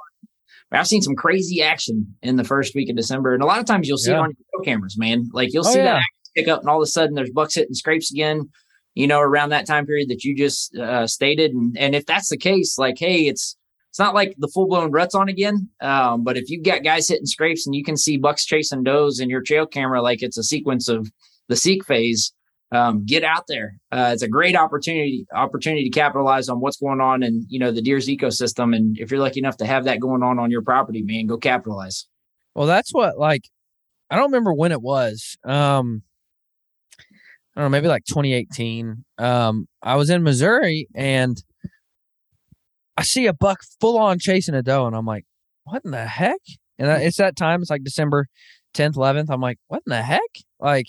I've 0.70 0.86
seen 0.86 1.02
some 1.02 1.16
crazy 1.16 1.62
action 1.62 2.14
in 2.22 2.36
the 2.36 2.44
first 2.44 2.74
week 2.74 2.90
of 2.90 2.96
December, 2.96 3.34
and 3.34 3.42
a 3.42 3.46
lot 3.46 3.58
of 3.58 3.64
times 3.64 3.88
you'll 3.88 3.98
see 3.98 4.10
yeah. 4.10 4.18
it 4.18 4.20
on 4.20 4.30
your 4.30 4.62
trail 4.62 4.64
cameras, 4.64 4.98
man. 4.98 5.28
Like 5.32 5.52
you'll 5.52 5.66
oh, 5.66 5.72
see 5.72 5.78
yeah. 5.78 5.94
that 5.94 6.02
pick 6.36 6.48
up, 6.48 6.60
and 6.60 6.68
all 6.68 6.78
of 6.78 6.82
a 6.82 6.86
sudden 6.86 7.14
there's 7.14 7.30
bucks 7.30 7.54
hitting 7.54 7.74
scrapes 7.74 8.12
again. 8.12 8.50
You 8.94 9.06
know, 9.06 9.20
around 9.20 9.50
that 9.50 9.66
time 9.66 9.86
period 9.86 10.08
that 10.08 10.24
you 10.24 10.36
just 10.36 10.76
uh, 10.76 11.06
stated, 11.06 11.52
and 11.52 11.76
and 11.78 11.94
if 11.94 12.04
that's 12.04 12.28
the 12.28 12.36
case, 12.36 12.76
like, 12.78 12.98
hey, 12.98 13.26
it's 13.26 13.56
it's 13.90 13.98
not 13.98 14.14
like 14.14 14.34
the 14.38 14.48
full 14.48 14.66
blown 14.66 14.90
ruts 14.90 15.14
on 15.14 15.28
again. 15.28 15.68
Um, 15.80 16.22
but 16.22 16.36
if 16.36 16.50
you've 16.50 16.64
got 16.64 16.84
guys 16.84 17.08
hitting 17.08 17.26
scrapes 17.26 17.66
and 17.66 17.74
you 17.74 17.82
can 17.82 17.96
see 17.96 18.16
bucks 18.16 18.44
chasing 18.44 18.82
does 18.82 19.20
in 19.20 19.30
your 19.30 19.42
trail 19.42 19.66
camera, 19.66 20.02
like 20.02 20.22
it's 20.22 20.36
a 20.36 20.42
sequence 20.42 20.88
of 20.88 21.10
the 21.48 21.56
seek 21.56 21.84
phase, 21.84 22.32
um, 22.70 23.04
get 23.04 23.24
out 23.24 23.44
there. 23.48 23.76
Uh, 23.90 24.10
it's 24.12 24.22
a 24.22 24.28
great 24.28 24.56
opportunity 24.56 25.26
opportunity 25.34 25.84
to 25.84 25.90
capitalize 25.90 26.48
on 26.48 26.60
what's 26.60 26.76
going 26.76 27.00
on 27.00 27.22
in 27.22 27.46
you 27.48 27.58
know 27.58 27.70
the 27.70 27.82
deer's 27.82 28.08
ecosystem. 28.08 28.76
And 28.76 28.98
if 28.98 29.10
you're 29.10 29.20
lucky 29.20 29.40
enough 29.40 29.56
to 29.58 29.66
have 29.66 29.84
that 29.84 30.00
going 30.00 30.22
on 30.22 30.38
on 30.38 30.50
your 30.50 30.62
property, 30.62 31.02
man, 31.02 31.26
go 31.26 31.38
capitalize. 31.38 32.06
Well, 32.54 32.66
that's 32.66 32.92
what 32.92 33.18
like 33.18 33.42
I 34.10 34.16
don't 34.16 34.26
remember 34.26 34.52
when 34.52 34.72
it 34.72 34.82
was. 34.82 35.36
Um, 35.44 36.02
I 37.56 37.62
don't 37.62 37.72
know, 37.72 37.76
maybe 37.76 37.88
like 37.88 38.04
2018. 38.04 39.04
Um, 39.18 39.66
I 39.82 39.96
was 39.96 40.10
in 40.10 40.22
Missouri 40.22 40.86
and 40.94 41.42
I 42.96 43.02
see 43.02 43.26
a 43.26 43.32
buck 43.32 43.60
full 43.80 43.98
on 43.98 44.18
chasing 44.18 44.54
a 44.54 44.62
doe, 44.62 44.86
and 44.86 44.94
I'm 44.94 45.06
like, 45.06 45.24
what 45.64 45.82
in 45.84 45.90
the 45.90 46.06
heck? 46.06 46.40
And 46.78 46.88
it's 47.02 47.16
that 47.18 47.36
time. 47.36 47.60
It's 47.60 47.70
like 47.70 47.82
December 47.82 48.26
10th, 48.74 48.94
11th. 48.94 49.26
I'm 49.30 49.40
like, 49.40 49.58
what 49.68 49.82
in 49.86 49.90
the 49.90 50.02
heck? 50.02 50.20
Like 50.60 50.86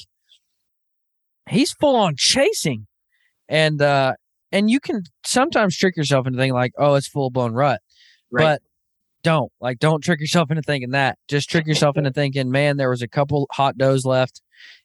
he's 1.49 1.71
full 1.73 1.95
on 1.95 2.15
chasing. 2.15 2.87
And 3.47 3.81
uh 3.81 4.13
and 4.51 4.69
you 4.69 4.79
can 4.79 5.03
sometimes 5.25 5.77
trick 5.77 5.95
yourself 5.95 6.25
into 6.25 6.37
thinking 6.37 6.53
like, 6.53 6.73
oh, 6.77 6.95
it's 6.95 7.07
full 7.07 7.29
blown 7.29 7.53
rut. 7.53 7.81
Right. 8.31 8.43
But 8.43 8.61
don't 9.23 9.51
like 9.59 9.79
don't 9.79 10.03
trick 10.03 10.19
yourself 10.19 10.49
into 10.49 10.61
thinking 10.61 10.91
that. 10.91 11.17
Just 11.27 11.49
trick 11.49 11.67
yourself 11.67 11.97
into 11.97 12.11
thinking, 12.11 12.51
man, 12.51 12.77
there 12.77 12.89
was 12.89 13.01
a 13.01 13.07
couple 13.07 13.47
hot 13.51 13.77
does 13.77 14.05
left 14.05 14.41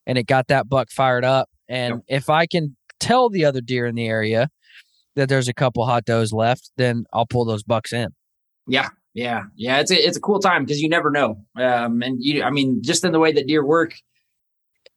and 0.06 0.18
it 0.18 0.26
got 0.26 0.48
that 0.48 0.68
buck 0.68 0.90
fired 0.90 1.24
up. 1.24 1.48
And 1.68 1.94
yep. 1.94 2.22
if 2.22 2.30
I 2.30 2.46
can 2.46 2.76
tell 3.00 3.30
the 3.30 3.44
other 3.44 3.60
deer 3.60 3.86
in 3.86 3.94
the 3.94 4.06
area 4.06 4.50
that 5.16 5.28
there's 5.28 5.48
a 5.48 5.54
couple 5.54 5.86
hot 5.86 6.04
does 6.04 6.32
left, 6.32 6.70
then 6.76 7.04
I'll 7.12 7.26
pull 7.26 7.44
those 7.44 7.62
bucks 7.62 7.92
in. 7.92 8.08
Yeah. 8.66 8.88
Yeah. 9.12 9.42
Yeah. 9.54 9.78
It's 9.78 9.92
a 9.92 9.96
it's 9.96 10.16
a 10.16 10.20
cool 10.20 10.40
time 10.40 10.64
because 10.64 10.80
you 10.80 10.88
never 10.88 11.10
know. 11.10 11.44
Um 11.56 12.02
and 12.02 12.16
you 12.20 12.42
I 12.42 12.50
mean, 12.50 12.82
just 12.82 13.04
in 13.04 13.12
the 13.12 13.20
way 13.20 13.32
that 13.32 13.46
deer 13.46 13.64
work, 13.64 13.94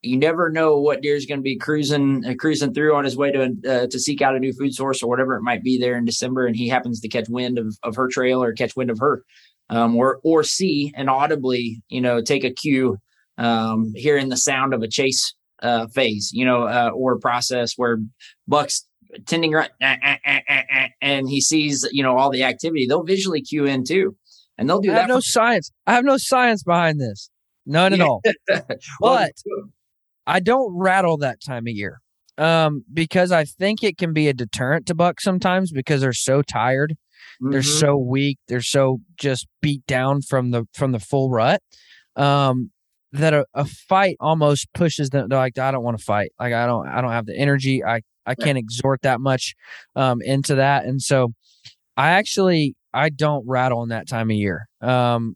you 0.07 0.17
never 0.17 0.49
know 0.49 0.79
what 0.79 1.01
deer 1.01 1.15
is 1.15 1.25
going 1.25 1.39
to 1.39 1.43
be 1.43 1.57
cruising 1.57 2.23
uh, 2.25 2.33
cruising 2.39 2.73
through 2.73 2.95
on 2.95 3.03
his 3.03 3.17
way 3.17 3.31
to 3.31 3.55
uh, 3.67 3.87
to 3.87 3.99
seek 3.99 4.21
out 4.21 4.35
a 4.35 4.39
new 4.39 4.53
food 4.53 4.73
source 4.73 5.03
or 5.03 5.09
whatever 5.09 5.35
it 5.35 5.41
might 5.41 5.63
be 5.63 5.77
there 5.77 5.97
in 5.97 6.05
December, 6.05 6.45
and 6.45 6.55
he 6.55 6.67
happens 6.67 6.99
to 7.01 7.07
catch 7.07 7.29
wind 7.29 7.57
of, 7.57 7.75
of 7.83 7.95
her 7.95 8.07
trail 8.07 8.41
or 8.41 8.53
catch 8.53 8.75
wind 8.75 8.89
of 8.89 8.99
her, 8.99 9.23
um, 9.69 9.95
or 9.95 10.19
or 10.23 10.43
see 10.43 10.93
and 10.95 11.09
audibly, 11.09 11.81
you 11.89 12.01
know, 12.01 12.21
take 12.21 12.43
a 12.43 12.51
cue, 12.51 12.97
um, 13.37 13.91
hearing 13.95 14.29
the 14.29 14.37
sound 14.37 14.73
of 14.73 14.81
a 14.81 14.87
chase 14.87 15.33
uh, 15.61 15.87
phase, 15.87 16.31
you 16.33 16.45
know, 16.45 16.63
uh, 16.63 16.91
or 16.93 17.19
process 17.19 17.73
where 17.75 17.97
bucks 18.47 18.87
tending 19.25 19.51
right, 19.51 19.71
and 21.01 21.29
he 21.29 21.41
sees, 21.41 21.87
you 21.91 22.03
know, 22.03 22.17
all 22.17 22.29
the 22.29 22.43
activity. 22.43 22.85
They'll 22.87 23.03
visually 23.03 23.41
cue 23.41 23.65
in 23.65 23.83
too, 23.83 24.15
and 24.57 24.69
they'll 24.69 24.81
do 24.81 24.91
I 24.91 24.95
that. 24.95 25.01
have 25.01 25.09
no 25.09 25.19
science. 25.19 25.71
I 25.85 25.93
have 25.93 26.05
no 26.05 26.17
science 26.17 26.63
behind 26.63 26.99
this. 26.99 27.29
None 27.67 27.93
at 27.93 28.01
all. 28.01 28.21
but 29.01 29.31
I 30.27 30.41
don't 30.41 30.77
rattle 30.77 31.17
that 31.19 31.41
time 31.41 31.63
of 31.67 31.73
year 31.73 32.01
um, 32.37 32.83
because 32.93 33.31
I 33.31 33.45
think 33.45 33.83
it 33.83 33.97
can 33.97 34.13
be 34.13 34.27
a 34.27 34.33
deterrent 34.33 34.85
to 34.87 34.95
bucks 34.95 35.23
sometimes 35.23 35.71
because 35.71 36.01
they're 36.01 36.13
so 36.13 36.41
tired, 36.41 36.95
mm-hmm. 37.41 37.51
they're 37.51 37.63
so 37.63 37.97
weak, 37.97 38.37
they're 38.47 38.61
so 38.61 38.99
just 39.15 39.47
beat 39.61 39.85
down 39.87 40.21
from 40.21 40.51
the 40.51 40.65
from 40.73 40.91
the 40.91 40.99
full 40.99 41.31
rut. 41.31 41.61
Um, 42.15 42.71
that 43.13 43.33
a, 43.33 43.45
a 43.53 43.63
fight 43.63 44.17
almost 44.19 44.67
pushes 44.73 45.09
them. 45.09 45.29
They're 45.29 45.39
like, 45.39 45.57
I 45.57 45.71
don't 45.71 45.83
want 45.83 45.97
to 45.97 46.03
fight. 46.03 46.31
Like 46.39 46.53
I 46.53 46.65
don't, 46.65 46.87
I 46.87 47.01
don't 47.01 47.11
have 47.11 47.25
the 47.25 47.35
energy. 47.35 47.83
I 47.83 48.01
I 48.25 48.35
can't 48.35 48.57
exhort 48.57 49.03
that 49.03 49.21
much 49.21 49.55
um, 49.95 50.21
into 50.21 50.55
that, 50.55 50.85
and 50.85 51.01
so 51.01 51.31
I 51.95 52.11
actually 52.11 52.75
I 52.93 53.09
don't 53.09 53.47
rattle 53.47 53.81
in 53.83 53.89
that 53.89 54.09
time 54.09 54.29
of 54.29 54.35
year. 54.35 54.67
Um, 54.81 55.35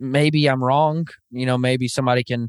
maybe 0.00 0.48
I'm 0.48 0.64
wrong. 0.64 1.06
You 1.30 1.44
know, 1.44 1.58
maybe 1.58 1.88
somebody 1.88 2.24
can 2.24 2.48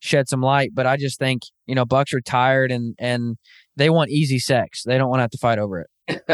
shed 0.00 0.28
some 0.28 0.40
light. 0.40 0.70
But 0.74 0.86
I 0.86 0.96
just 0.96 1.18
think 1.18 1.42
you 1.66 1.74
know 1.74 1.84
Bucks 1.84 2.12
are 2.12 2.20
tired 2.20 2.70
and 2.70 2.94
and 2.98 3.36
they 3.76 3.90
want 3.90 4.10
easy 4.10 4.38
sex. 4.38 4.82
They 4.84 4.98
don't 4.98 5.08
want 5.08 5.18
to 5.18 5.22
have 5.22 5.30
to 5.30 5.38
fight 5.38 5.58
over 5.58 5.80
it. 5.80 5.88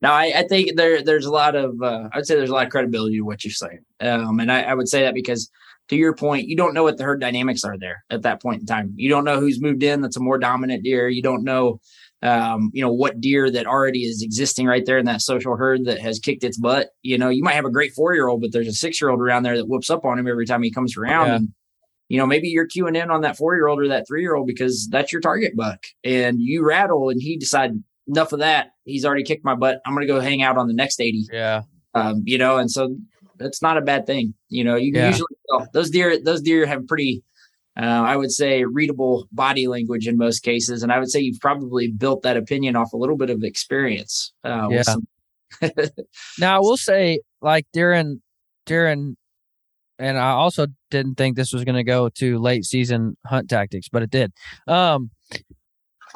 now 0.00 0.14
I, 0.14 0.32
I, 0.36 0.48
think 0.48 0.76
there 0.76 1.02
there's 1.02 1.26
a 1.26 1.30
lot 1.30 1.54
of 1.54 1.74
uh, 1.82 2.08
I'd 2.14 2.26
say 2.26 2.34
there's 2.34 2.48
a 2.48 2.54
lot 2.54 2.64
of 2.64 2.72
credibility 2.72 3.16
to 3.16 3.22
what 3.22 3.44
you're 3.44 3.52
saying, 3.52 3.80
um, 4.00 4.40
and 4.40 4.50
I, 4.50 4.62
I, 4.62 4.74
would 4.74 4.88
say 4.88 5.02
that 5.02 5.12
because 5.12 5.50
to 5.88 5.96
your 5.96 6.14
point, 6.14 6.48
you 6.48 6.56
don't 6.56 6.72
know 6.72 6.82
what 6.82 6.96
the 6.96 7.04
herd 7.04 7.20
dynamics 7.20 7.64
are 7.64 7.76
there 7.76 8.04
at 8.08 8.22
that 8.22 8.40
point 8.40 8.60
in 8.60 8.66
time. 8.66 8.94
You 8.96 9.10
don't 9.10 9.24
know 9.24 9.38
who's 9.38 9.60
moved 9.60 9.82
in 9.82 10.00
that's 10.00 10.16
a 10.16 10.20
more 10.20 10.38
dominant 10.38 10.84
deer. 10.84 11.08
You 11.08 11.20
don't 11.20 11.44
know, 11.44 11.80
um, 12.22 12.70
you 12.72 12.82
know, 12.82 12.92
what 12.92 13.20
deer 13.20 13.50
that 13.50 13.66
already 13.66 14.04
is 14.04 14.22
existing 14.22 14.66
right 14.66 14.86
there 14.86 14.96
in 14.96 15.04
that 15.04 15.20
social 15.20 15.56
herd 15.56 15.84
that 15.84 16.00
has 16.00 16.18
kicked 16.18 16.44
its 16.44 16.56
butt. 16.56 16.90
You 17.02 17.18
know, 17.18 17.28
you 17.28 17.42
might 17.42 17.54
have 17.54 17.66
a 17.66 17.70
great 17.70 17.92
four 17.92 18.14
year 18.14 18.28
old, 18.28 18.40
but 18.40 18.52
there's 18.52 18.68
a 18.68 18.72
six 18.72 19.00
year 19.00 19.10
old 19.10 19.20
around 19.20 19.42
there 19.42 19.56
that 19.56 19.66
whoops 19.66 19.90
up 19.90 20.04
on 20.04 20.18
him 20.18 20.26
every 20.26 20.46
time 20.46 20.62
he 20.62 20.70
comes 20.70 20.96
around. 20.96 21.26
Yeah. 21.26 21.34
And 21.34 21.48
you 22.12 22.18
know, 22.18 22.26
maybe 22.26 22.48
you're 22.48 22.68
cueing 22.68 22.94
in 22.94 23.10
on 23.10 23.22
that 23.22 23.38
four 23.38 23.54
year 23.54 23.68
old 23.68 23.80
or 23.80 23.88
that 23.88 24.06
three 24.06 24.20
year 24.20 24.34
old 24.34 24.46
because 24.46 24.86
that's 24.90 25.10
your 25.10 25.22
target 25.22 25.56
buck 25.56 25.82
and 26.04 26.42
you 26.42 26.62
rattle 26.62 27.08
and 27.08 27.22
he 27.22 27.38
decided 27.38 27.82
enough 28.06 28.34
of 28.34 28.40
that. 28.40 28.72
He's 28.84 29.06
already 29.06 29.22
kicked 29.22 29.46
my 29.46 29.54
butt. 29.54 29.80
I'm 29.86 29.94
going 29.94 30.06
to 30.06 30.12
go 30.12 30.20
hang 30.20 30.42
out 30.42 30.58
on 30.58 30.68
the 30.68 30.74
next 30.74 31.00
80. 31.00 31.28
Yeah. 31.32 31.62
Um, 31.94 32.20
you 32.26 32.36
know, 32.36 32.58
and 32.58 32.70
so 32.70 32.94
that's 33.38 33.62
not 33.62 33.78
a 33.78 33.80
bad 33.80 34.06
thing. 34.06 34.34
You 34.50 34.62
know, 34.62 34.76
you 34.76 34.92
yeah. 34.94 35.06
usually 35.06 35.34
tell 35.48 35.66
those 35.72 35.88
deer, 35.88 36.22
those 36.22 36.42
deer 36.42 36.66
have 36.66 36.86
pretty, 36.86 37.24
uh, 37.80 37.84
I 37.86 38.14
would 38.14 38.30
say 38.30 38.64
readable 38.64 39.26
body 39.32 39.66
language 39.66 40.06
in 40.06 40.18
most 40.18 40.40
cases. 40.40 40.82
And 40.82 40.92
I 40.92 40.98
would 40.98 41.08
say 41.08 41.20
you've 41.20 41.40
probably 41.40 41.92
built 41.92 42.24
that 42.24 42.36
opinion 42.36 42.76
off 42.76 42.92
a 42.92 42.98
little 42.98 43.16
bit 43.16 43.30
of 43.30 43.42
experience. 43.42 44.34
Uh, 44.44 44.68
yeah. 44.70 44.82
Some- 44.82 45.06
now 46.38 46.56
I 46.56 46.60
will 46.60 46.76
say 46.76 47.20
like 47.40 47.64
during, 47.72 48.20
during 48.66 49.16
and 49.98 50.18
I 50.18 50.30
also 50.30 50.66
didn't 50.90 51.16
think 51.16 51.36
this 51.36 51.52
was 51.52 51.64
going 51.64 51.76
to 51.76 51.84
go 51.84 52.08
to 52.08 52.38
late 52.38 52.64
season 52.64 53.16
hunt 53.26 53.48
tactics, 53.48 53.88
but 53.88 54.02
it 54.02 54.10
did. 54.10 54.32
Um, 54.66 55.10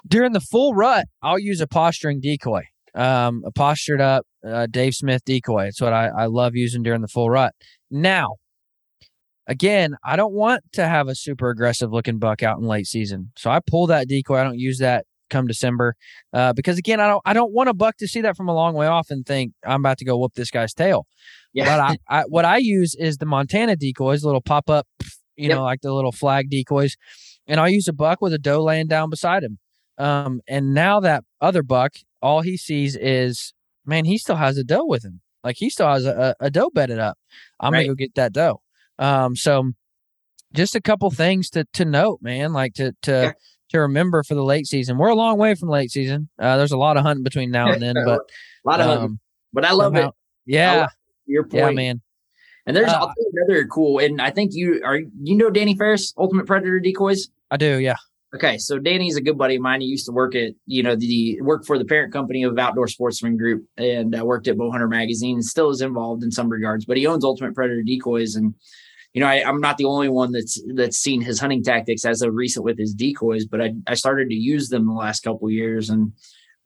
during 0.06 0.32
the 0.32 0.40
full 0.40 0.74
rut, 0.74 1.06
I'll 1.22 1.38
use 1.38 1.60
a 1.60 1.66
posturing 1.66 2.20
decoy, 2.20 2.64
um, 2.94 3.42
a 3.46 3.52
postured 3.52 4.00
up 4.00 4.26
uh, 4.46 4.66
Dave 4.66 4.94
Smith 4.94 5.24
decoy. 5.24 5.66
It's 5.66 5.80
what 5.80 5.92
I, 5.92 6.08
I 6.08 6.26
love 6.26 6.54
using 6.54 6.82
during 6.82 7.00
the 7.00 7.08
full 7.08 7.30
rut. 7.30 7.54
Now, 7.90 8.36
again, 9.46 9.96
I 10.04 10.16
don't 10.16 10.32
want 10.32 10.62
to 10.72 10.86
have 10.86 11.08
a 11.08 11.14
super 11.14 11.50
aggressive 11.50 11.92
looking 11.92 12.18
buck 12.18 12.42
out 12.42 12.58
in 12.58 12.64
late 12.64 12.86
season, 12.86 13.32
so 13.36 13.50
I 13.50 13.60
pull 13.60 13.86
that 13.88 14.08
decoy. 14.08 14.38
I 14.38 14.44
don't 14.44 14.58
use 14.58 14.78
that 14.78 15.06
come 15.28 15.46
December 15.46 15.96
uh, 16.32 16.52
because 16.52 16.78
again, 16.78 17.00
I 17.00 17.08
don't 17.08 17.22
I 17.24 17.32
don't 17.32 17.52
want 17.52 17.68
a 17.68 17.74
buck 17.74 17.96
to 17.98 18.08
see 18.08 18.20
that 18.22 18.36
from 18.36 18.48
a 18.48 18.54
long 18.54 18.74
way 18.74 18.86
off 18.86 19.10
and 19.10 19.26
think 19.26 19.52
I'm 19.64 19.80
about 19.80 19.98
to 19.98 20.04
go 20.04 20.16
whoop 20.16 20.34
this 20.34 20.50
guy's 20.50 20.74
tail. 20.74 21.06
Yeah. 21.56 21.64
But 21.64 21.80
I, 21.80 21.96
I, 22.20 22.22
what 22.28 22.44
I 22.44 22.58
use 22.58 22.94
is 22.94 23.16
the 23.16 23.26
Montana 23.26 23.76
decoys, 23.76 24.24
little 24.24 24.42
pop 24.42 24.70
up, 24.70 24.86
you 25.36 25.48
yep. 25.48 25.56
know, 25.56 25.64
like 25.64 25.80
the 25.80 25.92
little 25.92 26.12
flag 26.12 26.50
decoys, 26.50 26.96
and 27.46 27.58
I'll 27.58 27.68
use 27.68 27.88
a 27.88 27.92
buck 27.92 28.20
with 28.20 28.32
a 28.32 28.38
doe 28.38 28.62
laying 28.62 28.86
down 28.86 29.10
beside 29.10 29.42
him. 29.42 29.58
Um, 29.98 30.42
and 30.46 30.74
now 30.74 31.00
that 31.00 31.24
other 31.40 31.62
buck, 31.62 31.94
all 32.20 32.42
he 32.42 32.56
sees 32.56 32.94
is, 32.96 33.54
man, 33.86 34.04
he 34.04 34.18
still 34.18 34.36
has 34.36 34.58
a 34.58 34.64
doe 34.64 34.84
with 34.84 35.04
him. 35.04 35.20
Like 35.42 35.56
he 35.58 35.70
still 35.70 35.88
has 35.88 36.04
a, 36.04 36.34
a, 36.40 36.46
a 36.46 36.50
doe 36.50 36.70
bedded 36.74 36.98
up. 36.98 37.18
I'm 37.60 37.72
right. 37.72 37.80
gonna 37.80 37.88
go 37.88 37.94
get 37.94 38.14
that 38.16 38.32
doe. 38.32 38.60
Um, 38.98 39.36
so 39.36 39.72
just 40.52 40.74
a 40.74 40.80
couple 40.80 41.10
things 41.10 41.48
to 41.50 41.64
to 41.74 41.84
note, 41.84 42.18
man. 42.20 42.52
Like 42.52 42.74
to 42.74 42.92
to 43.02 43.10
yeah. 43.12 43.32
to 43.70 43.80
remember 43.80 44.22
for 44.24 44.34
the 44.34 44.44
late 44.44 44.66
season. 44.66 44.98
We're 44.98 45.08
a 45.08 45.14
long 45.14 45.38
way 45.38 45.54
from 45.54 45.68
late 45.68 45.90
season. 45.90 46.28
Uh, 46.38 46.56
there's 46.56 46.72
a 46.72 46.76
lot 46.76 46.96
of 46.96 47.04
hunting 47.04 47.22
between 47.22 47.50
now 47.50 47.70
and 47.70 47.80
then, 47.80 47.94
but 48.04 48.20
a 48.20 48.68
lot 48.68 48.80
of 48.80 48.86
hunting. 48.86 49.04
um, 49.04 49.20
But 49.52 49.64
I 49.64 49.72
love 49.72 49.94
somehow- 49.94 50.08
it. 50.08 50.14
yeah, 50.46 50.88
Your 51.26 51.44
point. 51.44 51.54
yeah, 51.54 51.70
man. 51.70 52.00
And 52.66 52.76
there's 52.76 52.88
Uh, 52.88 52.96
I'll 52.96 53.06
tell 53.06 53.14
you 53.18 53.44
another 53.46 53.66
cool, 53.66 53.98
and 53.98 54.20
I 54.20 54.30
think 54.30 54.52
you 54.54 54.82
are 54.84 54.98
you 54.98 55.36
know 55.36 55.50
Danny 55.50 55.76
Ferris, 55.76 56.12
Ultimate 56.18 56.46
Predator 56.46 56.80
Decoys. 56.80 57.28
I 57.50 57.56
do. 57.56 57.78
Yeah. 57.78 57.96
Okay, 58.34 58.58
so 58.58 58.78
Danny's 58.78 59.16
a 59.16 59.22
good 59.22 59.38
buddy 59.38 59.54
of 59.54 59.62
mine. 59.62 59.80
He 59.80 59.86
used 59.86 60.04
to 60.06 60.12
work 60.12 60.34
at 60.34 60.52
you 60.66 60.82
know 60.82 60.96
the 60.96 61.40
work 61.42 61.64
for 61.64 61.78
the 61.78 61.84
parent 61.84 62.12
company 62.12 62.42
of 62.42 62.58
Outdoor 62.58 62.88
Sportsman 62.88 63.36
Group, 63.36 63.64
and 63.76 64.18
uh, 64.18 64.24
worked 64.24 64.48
at 64.48 64.56
Bowhunter 64.56 64.90
Magazine. 64.90 65.36
and 65.36 65.44
Still 65.44 65.70
is 65.70 65.80
involved 65.80 66.24
in 66.24 66.32
some 66.32 66.48
regards, 66.48 66.84
but 66.84 66.96
he 66.96 67.06
owns 67.06 67.24
Ultimate 67.24 67.54
Predator 67.54 67.82
Decoys, 67.82 68.34
and 68.34 68.52
you 69.14 69.20
know 69.20 69.28
I, 69.28 69.48
I'm 69.48 69.60
not 69.60 69.78
the 69.78 69.84
only 69.84 70.08
one 70.08 70.32
that's 70.32 70.60
that's 70.74 70.98
seen 70.98 71.22
his 71.22 71.38
hunting 71.38 71.62
tactics 71.62 72.04
as 72.04 72.20
of 72.20 72.34
recent 72.34 72.64
with 72.64 72.78
his 72.78 72.92
decoys, 72.92 73.46
but 73.46 73.62
I 73.62 73.74
I 73.86 73.94
started 73.94 74.28
to 74.28 74.34
use 74.34 74.68
them 74.68 74.86
the 74.86 74.92
last 74.92 75.20
couple 75.20 75.48
years, 75.48 75.88
and 75.88 76.12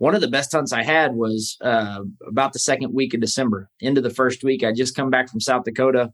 one 0.01 0.15
of 0.15 0.23
the 0.23 0.29
best 0.29 0.53
hunts 0.53 0.73
I 0.73 0.83
had 0.83 1.15
was 1.15 1.59
uh, 1.61 2.01
about 2.27 2.55
the 2.55 2.59
second 2.59 2.95
week 2.95 3.13
of 3.13 3.21
December. 3.21 3.69
Into 3.81 4.01
the 4.01 4.09
first 4.09 4.43
week, 4.43 4.65
I 4.65 4.73
just 4.73 4.97
come 4.97 5.11
back 5.11 5.29
from 5.29 5.41
South 5.41 5.65
Dakota 5.65 6.11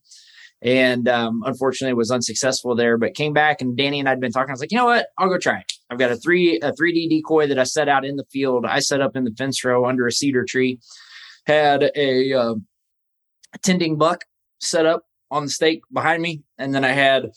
and 0.60 1.08
um, 1.08 1.44
unfortunately 1.46 1.94
was 1.94 2.10
unsuccessful 2.10 2.74
there. 2.74 2.98
But 2.98 3.14
came 3.14 3.32
back 3.32 3.60
and 3.60 3.76
Danny 3.76 4.00
and 4.00 4.08
I'd 4.08 4.18
been 4.18 4.32
talking. 4.32 4.50
I 4.50 4.54
was 4.54 4.60
like, 4.60 4.72
you 4.72 4.76
know 4.76 4.86
what? 4.86 5.06
I'll 5.18 5.28
go 5.28 5.38
try 5.38 5.58
it. 5.58 5.72
I've 5.88 6.00
got 6.00 6.10
a 6.10 6.16
three 6.16 6.58
a 6.62 6.72
three 6.72 6.92
D 6.92 7.08
decoy 7.08 7.46
that 7.46 7.60
I 7.60 7.62
set 7.62 7.88
out 7.88 8.04
in 8.04 8.16
the 8.16 8.24
field. 8.24 8.66
I 8.66 8.80
set 8.80 9.00
up 9.00 9.14
in 9.14 9.22
the 9.22 9.30
fence 9.38 9.64
row 9.64 9.86
under 9.86 10.04
a 10.08 10.12
cedar 10.12 10.44
tree. 10.44 10.80
Had 11.46 11.92
a 11.94 12.32
uh, 12.32 12.54
tending 13.62 13.98
buck 13.98 14.24
set 14.60 14.84
up 14.84 15.04
on 15.30 15.44
the 15.44 15.48
stake 15.48 15.82
behind 15.92 16.22
me, 16.22 16.42
and 16.58 16.74
then 16.74 16.84
I 16.84 16.90
had 16.90 17.30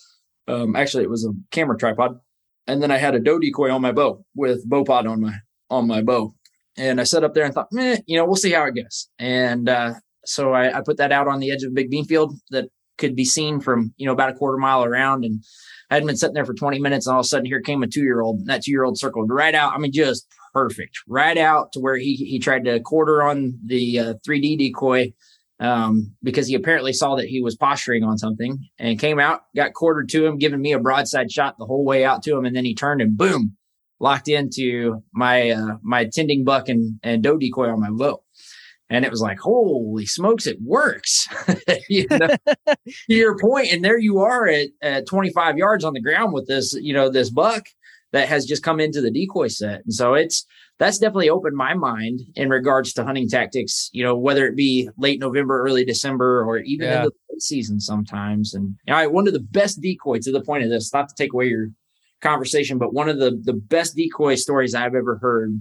um, 0.48 0.76
actually 0.76 1.04
it 1.04 1.12
was 1.12 1.28
a 1.28 1.34
camera 1.52 1.78
tripod, 1.78 2.20
and 2.66 2.82
then 2.82 2.90
I 2.90 2.98
had 2.98 3.14
a 3.14 3.20
doe 3.20 3.38
decoy 3.38 3.70
on 3.70 3.84
my 3.84 3.92
bow 3.92 4.26
with 4.34 4.68
bow 4.68 4.84
pod 4.84 5.06
on 5.06 5.22
my 5.22 5.36
on 5.70 5.86
my 5.86 6.02
bow. 6.02 6.34
And 6.80 7.00
I 7.00 7.04
sat 7.04 7.24
up 7.24 7.34
there 7.34 7.44
and 7.44 7.54
thought, 7.54 7.68
eh, 7.78 7.98
you 8.08 8.18
know, 8.18 8.26
we'll 8.26 8.36
see 8.36 8.52
how 8.52 8.66
it 8.66 8.76
goes. 8.76 9.10
And 9.20 9.68
uh, 9.68 9.94
so 10.26 10.54
I, 10.54 10.78
I 10.78 10.82
put 10.82 10.98
that 10.98 11.12
out 11.12 11.28
on 11.28 11.40
the 11.40 11.52
edge 11.52 11.64
of 11.64 11.72
a 11.72 11.76
big 11.76 11.90
bean 11.90 12.06
field 12.06 12.36
that 12.52 12.70
could 13.00 13.16
be 13.16 13.26
seen 13.26 13.60
from 13.60 13.94
you 13.98 14.06
know 14.06 14.12
about 14.12 14.30
a 14.30 14.36
quarter 14.36 14.58
mile 14.58 14.84
around 14.84 15.26
and 15.26 15.44
I 15.90 15.96
hadn't 15.96 16.08
been 16.08 16.18
sitting 16.18 16.36
there 16.36 16.46
for 16.46 16.54
20 16.54 16.80
minutes 16.80 17.08
and 17.08 17.14
all 17.14 17.22
of 17.22 17.26
a 17.26 17.28
sudden 17.28 17.46
here 17.46 17.62
came 17.62 17.82
a 17.82 17.88
two-year-old 17.88 18.40
and 18.40 18.48
that 18.48 18.64
two-year-old 18.64 19.00
circled 19.00 19.32
right 19.32 19.56
out 19.56 19.74
I 19.74 19.80
mean 19.80 19.92
just 19.92 20.28
perfect 20.54 21.00
right 21.08 21.38
out 21.38 21.72
to 21.74 21.80
where 21.80 21.98
he 21.98 22.16
he 22.16 22.38
tried 22.38 22.66
to 22.66 22.80
quarter 22.82 23.24
on 23.24 23.58
the 23.66 24.00
uh, 24.00 24.14
3D 24.28 24.58
decoy 24.60 25.14
um, 25.62 26.14
because 26.24 26.48
he 26.48 26.56
apparently 26.56 26.94
saw 26.94 27.16
that 27.16 27.28
he 27.28 27.42
was 27.42 27.56
posturing 27.56 28.04
on 28.04 28.18
something 28.18 28.60
and 28.78 29.00
came 29.00 29.20
out 29.20 29.42
got 29.56 29.74
quartered 29.74 30.10
to 30.10 30.26
him 30.26 30.38
giving 30.38 30.62
me 30.62 30.74
a 30.74 30.80
broadside 30.80 31.32
shot 31.32 31.56
the 31.58 31.66
whole 31.66 31.86
way 31.86 32.04
out 32.06 32.22
to 32.24 32.38
him 32.38 32.46
and 32.46 32.56
then 32.56 32.66
he 32.66 32.76
turned 32.76 33.02
and 33.02 33.18
boom 33.18 33.56
locked 34.00 34.28
into 34.28 35.04
my 35.14 35.52
uh, 35.52 35.78
my 35.82 36.06
tending 36.06 36.44
buck 36.44 36.70
and 36.70 37.00
and 37.04 37.24
doe 37.24 37.38
decoy 37.38 37.70
on 37.70 37.80
my 37.80 37.90
bow 37.90 38.24
and 38.90 39.06
it 39.06 39.12
was 39.12 39.22
like, 39.22 39.40
holy 39.40 40.06
smokes, 40.06 40.48
it 40.48 40.58
works. 40.62 41.28
you 41.90 42.08
know, 42.10 42.28
to 42.68 42.76
your 43.08 43.38
point, 43.38 43.72
and 43.72 43.86
there 43.86 44.00
you 44.00 44.20
are 44.20 44.48
at, 44.48 44.70
at 44.82 45.06
25 45.08 45.58
yards 45.58 45.84
on 45.84 45.94
the 45.94 46.02
ground 46.02 46.34
with 46.34 46.48
this, 46.48 46.74
you 46.74 46.94
know, 46.94 47.10
this 47.10 47.30
buck 47.30 47.66
that 48.12 48.28
has 48.28 48.46
just 48.46 48.64
come 48.64 48.80
into 48.80 49.02
the 49.02 49.12
decoy 49.12 49.48
set. 49.48 49.82
And 49.86 49.94
so 49.94 50.16
it's 50.16 50.46
that's 50.80 50.98
definitely 50.98 51.30
opened 51.30 51.56
my 51.56 51.74
mind 51.76 52.22
in 52.36 52.50
regards 52.50 52.94
to 52.94 53.04
hunting 53.04 53.30
tactics, 53.30 53.90
you 53.92 54.04
know, 54.04 54.18
whether 54.18 54.48
it 54.48 54.56
be 54.56 54.90
late 54.98 55.20
November, 55.20 55.62
early 55.62 55.86
December, 55.86 56.44
or 56.44 56.58
even 56.60 56.88
Yeah. 56.88 57.04
into 57.04 57.12
the 57.30 57.42
season 57.42 57.80
sometimes. 57.80 58.54
And 58.56 58.76
all 58.88 58.96
right, 58.96 59.12
one 59.12 59.28
of 59.28 59.34
the 59.34 59.40
best 59.40 59.82
decoys 59.82 60.26
to 60.26 60.32
the 60.32 60.42
point 60.42 60.64
of 60.64 60.70
this, 60.70 60.92
not 60.94 61.10
to 61.10 61.16
take 61.16 61.34
away 61.34 61.48
your 61.48 61.68
conversation, 62.22 62.78
but 62.78 62.94
one 62.94 63.10
of 63.10 63.20
the 63.20 63.40
the 63.44 63.54
best 63.54 63.96
decoy 63.96 64.36
stories 64.36 64.76
I've 64.76 64.96
ever 64.96 65.18
heard 65.18 65.60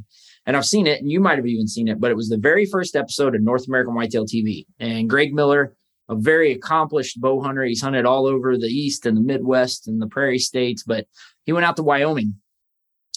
and 0.48 0.56
I've 0.56 0.64
seen 0.64 0.86
it, 0.86 1.02
and 1.02 1.12
you 1.12 1.20
might 1.20 1.36
have 1.36 1.46
even 1.46 1.68
seen 1.68 1.88
it, 1.88 2.00
but 2.00 2.10
it 2.10 2.16
was 2.16 2.30
the 2.30 2.38
very 2.38 2.64
first 2.64 2.96
episode 2.96 3.34
of 3.34 3.42
North 3.42 3.68
American 3.68 3.94
Whitetail 3.94 4.24
TV. 4.24 4.64
And 4.80 5.08
Greg 5.08 5.34
Miller, 5.34 5.76
a 6.08 6.14
very 6.14 6.52
accomplished 6.52 7.20
bow 7.20 7.42
hunter, 7.42 7.64
he's 7.64 7.82
hunted 7.82 8.06
all 8.06 8.26
over 8.26 8.56
the 8.56 8.66
East 8.66 9.04
and 9.04 9.14
the 9.14 9.20
Midwest 9.20 9.86
and 9.88 10.00
the 10.00 10.06
Prairie 10.06 10.38
States, 10.38 10.82
but 10.82 11.06
he 11.44 11.52
went 11.52 11.66
out 11.66 11.76
to 11.76 11.82
Wyoming 11.82 12.36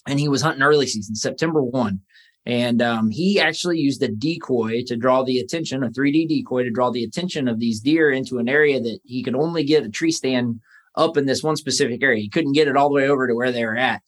and 0.06 0.20
he 0.20 0.28
was 0.28 0.42
hunting 0.42 0.62
early 0.62 0.86
season, 0.86 1.14
September 1.14 1.62
1. 1.62 2.00
And 2.44 2.82
um, 2.82 3.08
he 3.10 3.40
actually 3.40 3.78
used 3.78 4.02
a 4.02 4.08
decoy 4.08 4.82
to 4.88 4.96
draw 4.96 5.22
the 5.22 5.38
attention, 5.38 5.82
a 5.82 5.88
3D 5.88 6.28
decoy 6.28 6.64
to 6.64 6.70
draw 6.70 6.90
the 6.90 7.04
attention 7.04 7.48
of 7.48 7.58
these 7.58 7.80
deer 7.80 8.10
into 8.10 8.40
an 8.40 8.48
area 8.48 8.78
that 8.78 8.98
he 9.04 9.22
could 9.22 9.36
only 9.36 9.64
get 9.64 9.86
a 9.86 9.88
tree 9.88 10.12
stand 10.12 10.60
up 10.96 11.16
in 11.16 11.26
this 11.26 11.42
one 11.42 11.56
specific 11.56 12.02
area. 12.02 12.20
He 12.20 12.28
couldn't 12.28 12.52
get 12.52 12.68
it 12.68 12.76
all 12.76 12.88
the 12.88 12.94
way 12.94 13.08
over 13.08 13.26
to 13.26 13.34
where 13.34 13.52
they 13.52 13.64
were 13.64 13.76
at. 13.76 14.02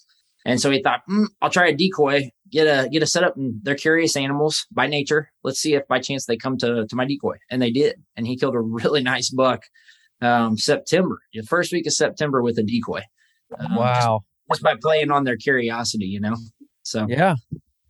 And 0.47 0.61
so 0.61 0.71
he 0.71 0.83
thought, 0.83 1.01
"Hmm, 1.07 1.25
I'll 1.41 1.51
try 1.51 1.69
a 1.69 1.75
decoy, 1.75 2.31
get 2.51 2.67
a 2.67 2.89
get 2.89 3.03
a 3.03 3.07
setup. 3.07 3.37
And 3.37 3.61
they're 3.63 3.75
curious 3.75 4.17
animals 4.17 4.67
by 4.71 4.87
nature. 4.87 5.31
Let's 5.43 5.59
see 5.59 5.75
if 5.75 5.87
by 5.89 6.01
chance 6.01 6.27
they 6.27 6.37
come 6.37 6.57
to 6.59 6.87
to 6.87 6.97
my 6.97 7.07
decoy. 7.07 7.37
And 7.51 7.61
they 7.63 7.71
did. 7.71 7.97
And 8.17 8.27
he 8.27 8.37
killed 8.37 8.55
a 8.55 8.61
really 8.61 9.03
nice 9.15 9.31
buck. 9.31 9.63
Um, 10.21 10.57
September, 10.57 11.19
the 11.33 11.43
first 11.43 11.73
week 11.73 11.87
of 11.87 11.93
September 11.93 12.43
with 12.43 12.59
a 12.59 12.63
decoy. 12.63 13.03
Um, 13.59 13.77
Wow. 13.77 14.21
Just, 14.51 14.61
just 14.61 14.63
by 14.63 14.77
playing 14.81 15.11
on 15.11 15.25
their 15.25 15.37
curiosity, 15.37 16.07
you 16.07 16.21
know. 16.21 16.37
So 16.83 17.07
Yeah. 17.09 17.37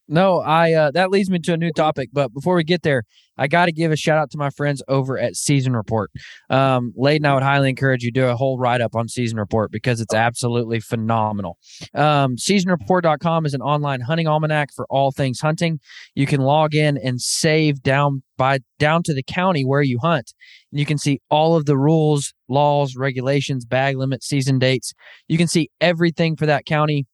No, 0.06 0.40
I 0.40 0.72
uh 0.72 0.90
that 0.92 1.10
leads 1.10 1.30
me 1.30 1.38
to 1.40 1.54
a 1.54 1.56
new 1.56 1.72
topic, 1.72 2.10
but 2.12 2.32
before 2.32 2.54
we 2.56 2.64
get 2.64 2.82
there, 2.82 3.04
I 3.36 3.46
got 3.46 3.66
to 3.66 3.72
give 3.72 3.92
a 3.92 3.96
shout 3.96 4.18
out 4.18 4.30
to 4.32 4.38
my 4.38 4.50
friends 4.50 4.82
over 4.88 5.18
at 5.18 5.36
Season 5.36 5.74
Report. 5.74 6.10
Um 6.50 6.92
Laden, 6.96 7.26
I 7.26 7.34
would 7.34 7.42
highly 7.42 7.68
encourage 7.68 8.02
you 8.02 8.12
do 8.12 8.26
a 8.26 8.36
whole 8.36 8.58
write 8.58 8.80
up 8.80 8.94
on 8.94 9.08
Season 9.08 9.38
Report 9.38 9.70
because 9.70 10.00
it's 10.00 10.14
absolutely 10.14 10.80
phenomenal. 10.80 11.58
Um 11.94 12.36
seasonreport.com 12.36 13.46
is 13.46 13.54
an 13.54 13.62
online 13.62 14.00
hunting 14.00 14.26
almanac 14.26 14.70
for 14.74 14.86
all 14.90 15.12
things 15.12 15.40
hunting. 15.40 15.80
You 16.14 16.26
can 16.26 16.40
log 16.40 16.74
in 16.74 16.96
and 16.98 17.20
save 17.20 17.82
down 17.82 18.22
by 18.36 18.58
down 18.78 19.02
to 19.04 19.14
the 19.14 19.22
county 19.22 19.64
where 19.64 19.82
you 19.82 19.98
hunt. 19.98 20.32
And 20.72 20.80
you 20.80 20.86
can 20.86 20.98
see 20.98 21.20
all 21.30 21.56
of 21.56 21.66
the 21.66 21.76
rules, 21.76 22.32
laws, 22.48 22.96
regulations, 22.96 23.64
bag 23.64 23.96
limits, 23.96 24.26
season 24.26 24.58
dates. 24.58 24.92
You 25.28 25.38
can 25.38 25.46
see 25.46 25.70
everything 25.80 26.36
for 26.36 26.46
that 26.46 26.66
county 26.66 27.06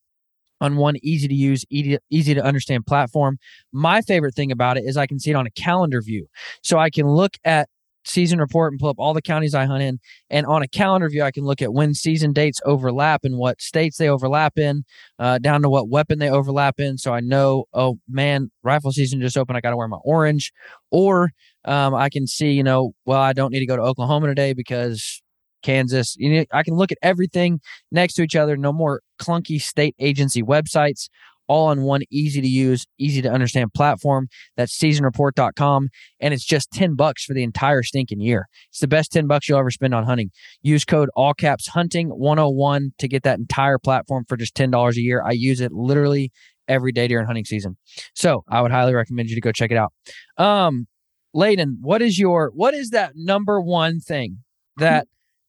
on 0.61 0.77
one 0.77 0.97
easy 1.03 1.29
to 1.29 1.35
use, 1.35 1.65
easy, 1.71 2.35
to 2.35 2.45
understand 2.45 2.87
platform. 2.87 3.39
My 3.73 4.03
favorite 4.03 4.35
thing 4.35 4.53
about 4.53 4.77
it 4.77 4.85
is 4.85 4.97
I 4.97 5.07
can 5.07 5.19
see 5.19 5.31
it 5.31 5.35
on 5.35 5.47
a 5.47 5.51
calendar 5.51 6.03
view. 6.03 6.27
So 6.63 6.79
I 6.79 6.91
can 6.91 7.07
look 7.09 7.37
at 7.45 7.69
season 8.05 8.39
report 8.39 8.73
and 8.73 8.81
pull 8.81 8.89
up 8.89 8.99
all 8.99 9.15
the 9.15 9.23
counties 9.23 9.55
I 9.55 9.67
hunt 9.67 9.83
in. 9.83 9.99
And 10.31 10.47
on 10.47 10.63
a 10.63 10.69
calendar 10.69 11.09
view, 11.09 11.23
I 11.23 11.31
can 11.31 11.45
look 11.45 11.61
at 11.63 11.73
when 11.73 11.95
season 11.95 12.33
dates 12.33 12.61
overlap 12.65 13.25
and 13.25 13.37
what 13.37 13.61
states 13.61 13.99
they 13.99 14.09
overlap 14.09 14.59
in, 14.59 14.85
uh, 15.19 15.39
down 15.39 15.63
to 15.63 15.71
what 15.71 15.89
weapon 15.89 16.19
they 16.19 16.31
overlap 16.31 16.81
in. 16.81 16.99
So 16.99 17.13
I 17.13 17.21
know, 17.21 17.65
oh 17.75 17.99
man, 18.09 18.51
rifle 18.63 18.93
season 18.93 19.21
just 19.21 19.37
opened. 19.37 19.57
I 19.57 19.61
got 19.61 19.71
to 19.71 19.77
wear 19.77 19.89
my 19.89 19.99
orange. 20.05 20.53
Or 20.91 21.33
um, 21.65 21.95
I 21.95 22.09
can 22.09 22.27
see, 22.27 22.53
you 22.53 22.63
know, 22.63 22.93
well, 23.05 23.21
I 23.21 23.33
don't 23.33 23.53
need 23.53 23.61
to 23.61 23.67
go 23.67 23.77
to 23.77 23.83
Oklahoma 23.83 24.29
today 24.29 24.55
because 24.55 25.23
Kansas. 25.63 26.17
You 26.19 26.31
know, 26.33 26.45
I 26.53 26.63
can 26.63 26.75
look 26.75 26.93
at 26.93 26.99
everything 27.03 27.61
next 27.93 28.15
to 28.15 28.23
each 28.23 28.37
other. 28.37 28.57
No 28.57 28.73
more 28.73 29.03
clunky 29.21 29.61
state 29.61 29.95
agency 29.99 30.43
websites. 30.43 31.09
All 31.47 31.67
on 31.67 31.83
one 31.83 32.03
easy 32.13 32.41
to 32.41 32.47
use, 32.47 32.87
easy 32.97 33.21
to 33.23 33.29
understand 33.29 33.75
platform. 33.75 34.29
That's 34.57 34.77
seasonreport.com. 34.79 35.89
And 36.21 36.33
it's 36.33 36.45
just 36.45 36.71
10 36.71 36.95
bucks 36.95 37.25
for 37.25 37.35
the 37.35 37.43
entire 37.43 37.83
stinking 37.83 38.21
year. 38.21 38.47
It's 38.69 38.79
the 38.79 38.87
best 38.87 39.11
10 39.11 39.27
bucks 39.27 39.49
you'll 39.49 39.59
ever 39.59 39.73
spend 39.73 39.93
on 39.93 40.05
hunting. 40.05 40.31
Use 40.63 40.85
code 40.85 41.09
all 41.17 41.35
caps 41.35 41.67
hunting 41.67 42.11
101 42.11 42.93
to 42.99 43.09
get 43.09 43.25
that 43.25 43.41
entire 43.41 43.79
platform 43.79 44.27
for 44.29 44.37
just 44.37 44.55
$10 44.55 44.97
a 44.97 45.01
year. 45.01 45.25
I 45.27 45.33
use 45.33 45.61
it 45.61 45.73
literally 45.73 46.31
every 46.69 46.93
day 46.93 47.09
during 47.09 47.27
hunting 47.27 47.45
season. 47.45 47.77
So 48.15 48.45
I 48.49 48.63
would 48.63 48.71
highly 48.71 48.95
recommend 48.95 49.29
you 49.29 49.35
to 49.35 49.41
go 49.41 49.51
check 49.53 49.73
it 49.73 49.77
out. 49.77 49.93
Um, 50.39 50.87
Laden, 51.35 51.79
what 51.81 52.01
is 52.01 52.19
your 52.19 52.51
what 52.55 52.75
is 52.75 52.91
that 52.91 53.13
number 53.15 53.61
one 53.61 54.01
thing 54.01 54.39
that 54.77 55.07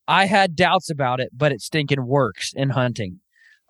I 0.07 0.25
had 0.25 0.55
doubts 0.55 0.89
about 0.89 1.19
it, 1.19 1.29
but 1.31 1.51
it 1.51 1.61
stinking 1.61 2.05
works 2.05 2.51
in 2.55 2.71
hunting? 2.71 3.19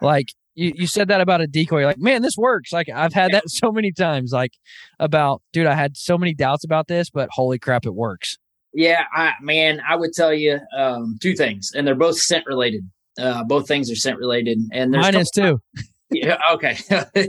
Like 0.01 0.33
you, 0.55 0.73
you 0.75 0.87
said 0.87 1.07
that 1.07 1.21
about 1.21 1.41
a 1.41 1.47
decoy. 1.47 1.79
You're 1.79 1.87
like, 1.87 1.99
man, 1.99 2.21
this 2.21 2.37
works. 2.37 2.71
Like 2.71 2.89
I've 2.89 3.13
had 3.13 3.31
that 3.31 3.43
so 3.49 3.71
many 3.71 3.91
times. 3.91 4.31
Like 4.31 4.53
about, 4.99 5.41
dude, 5.53 5.67
I 5.67 5.75
had 5.75 5.97
so 5.97 6.17
many 6.17 6.33
doubts 6.33 6.63
about 6.63 6.87
this, 6.87 7.09
but 7.09 7.29
holy 7.31 7.59
crap, 7.59 7.85
it 7.85 7.95
works. 7.95 8.37
Yeah, 8.73 9.03
I, 9.13 9.33
man, 9.41 9.81
I 9.87 9.95
would 9.95 10.13
tell 10.13 10.33
you 10.33 10.59
um, 10.75 11.17
two 11.21 11.35
things, 11.35 11.71
and 11.75 11.85
they're 11.85 11.95
both 11.95 12.17
scent 12.17 12.45
related. 12.45 12.89
Uh, 13.19 13.43
both 13.43 13.67
things 13.67 13.91
are 13.91 13.95
scent 13.95 14.17
related, 14.17 14.59
and 14.71 14.93
there's 14.93 15.03
Mine 15.03 15.15
is 15.15 15.29
too. 15.29 15.59
yeah 16.11 16.37
okay 16.51 16.77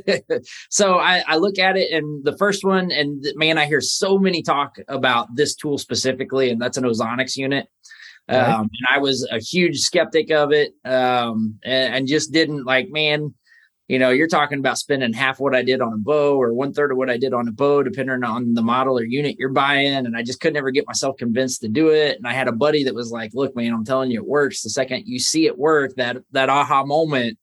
so 0.71 0.99
I, 0.99 1.23
I 1.27 1.37
look 1.37 1.59
at 1.59 1.77
it 1.77 1.93
and 1.93 2.25
the 2.25 2.37
first 2.37 2.65
one 2.65 2.91
and 2.91 3.25
man 3.37 3.57
i 3.57 3.65
hear 3.65 3.81
so 3.81 4.19
many 4.19 4.43
talk 4.43 4.77
about 4.89 5.29
this 5.37 5.55
tool 5.55 5.79
specifically 5.79 6.51
and 6.51 6.61
that's 6.61 6.77
an 6.77 6.85
ozonics 6.85 7.37
unit 7.37 7.69
Um, 8.29 8.63
and 8.63 8.87
i 8.91 8.99
was 8.99 9.29
a 9.31 9.39
huge 9.39 9.79
skeptic 9.79 10.31
of 10.31 10.53
it 10.53 10.75
um, 10.85 11.59
and, 11.65 11.95
and 11.95 12.09
just 12.09 12.33
didn't 12.33 12.65
like 12.65 12.89
man 12.91 13.35
you 13.89 13.99
know 13.99 14.11
you're 14.11 14.29
talking 14.29 14.61
about 14.61 14.79
spending 14.79 15.13
half 15.13 15.41
what 15.41 15.57
i 15.57 15.63
did 15.63 15.81
on 15.81 15.93
a 15.93 15.99
bow 15.99 16.41
or 16.41 16.55
one 16.55 16.73
third 16.73 16.93
of 16.93 16.99
what 16.99 17.11
i 17.11 17.19
did 17.19 17.35
on 17.35 17.49
a 17.49 17.53
bow 17.53 17.83
depending 17.83 18.23
on 18.23 18.55
the 18.55 18.63
model 18.63 18.99
or 18.99 19.05
unit 19.05 19.37
you're 19.39 19.51
buying 19.51 20.07
and 20.07 20.17
i 20.17 20.23
just 20.23 20.41
could 20.41 20.55
never 20.55 20.71
get 20.71 20.87
myself 20.87 21.17
convinced 21.17 21.61
to 21.63 21.69
do 21.69 21.89
it. 21.89 22.17
And 22.17 22.27
i 22.27 22.33
had 22.33 22.49
a 22.49 22.53
buddy 22.53 22.85
that 22.85 22.95
was 22.95 23.11
like 23.11 23.33
look 23.35 23.57
man 23.57 23.73
i'm 23.73 23.85
telling 23.85 24.11
you 24.11 24.21
it 24.21 24.27
works. 24.27 24.63
The 24.63 24.71
second 24.71 25.03
you 25.07 25.19
see 25.19 25.47
it 25.47 25.59
work 25.59 25.97
that 25.97 26.19
that 26.31 26.49
aha 26.49 26.85
moment 26.85 27.39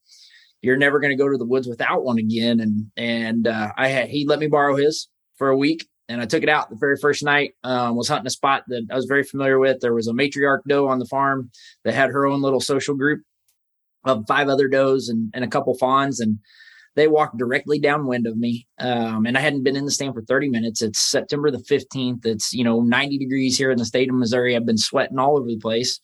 you're 0.61 0.77
never 0.77 0.99
going 0.99 1.11
to 1.11 1.21
go 1.21 1.29
to 1.29 1.37
the 1.37 1.45
woods 1.45 1.67
without 1.67 2.03
one 2.03 2.17
again. 2.17 2.59
And 2.59 2.91
and 2.97 3.47
uh, 3.47 3.71
I 3.77 3.87
had 3.87 4.09
he 4.09 4.25
let 4.25 4.39
me 4.39 4.47
borrow 4.47 4.75
his 4.75 5.07
for 5.37 5.49
a 5.49 5.57
week, 5.57 5.87
and 6.09 6.21
I 6.21 6.25
took 6.25 6.43
it 6.43 6.49
out 6.49 6.69
the 6.69 6.75
very 6.75 6.97
first 6.97 7.23
night. 7.23 7.53
Um, 7.63 7.95
was 7.95 8.09
hunting 8.09 8.27
a 8.27 8.31
spot 8.31 8.63
that 8.67 8.87
I 8.91 8.95
was 8.95 9.05
very 9.05 9.23
familiar 9.23 9.59
with. 9.59 9.79
There 9.79 9.93
was 9.93 10.07
a 10.07 10.13
matriarch 10.13 10.61
doe 10.67 10.87
on 10.87 10.99
the 10.99 11.05
farm 11.05 11.51
that 11.85 11.93
had 11.93 12.09
her 12.09 12.25
own 12.25 12.41
little 12.41 12.59
social 12.59 12.95
group 12.95 13.21
of 14.03 14.25
five 14.27 14.49
other 14.49 14.67
does 14.67 15.07
and, 15.07 15.31
and 15.33 15.43
a 15.45 15.47
couple 15.47 15.77
fawns, 15.77 16.19
and 16.19 16.39
they 16.95 17.07
walked 17.07 17.37
directly 17.37 17.79
downwind 17.79 18.25
of 18.25 18.37
me. 18.37 18.67
Um, 18.79 19.25
and 19.27 19.37
I 19.37 19.41
hadn't 19.41 19.63
been 19.63 19.75
in 19.75 19.85
the 19.85 19.91
stand 19.91 20.15
for 20.15 20.23
30 20.23 20.49
minutes. 20.49 20.81
It's 20.81 20.99
September 20.99 21.51
the 21.51 21.59
15th. 21.59 22.25
It's, 22.25 22.53
you 22.53 22.63
know, 22.63 22.81
90 22.81 23.19
degrees 23.19 23.57
here 23.57 23.71
in 23.71 23.77
the 23.77 23.85
state 23.85 24.09
of 24.09 24.15
Missouri. 24.15 24.55
I've 24.55 24.65
been 24.65 24.77
sweating 24.77 25.19
all 25.19 25.37
over 25.37 25.47
the 25.47 25.59
place. 25.59 26.01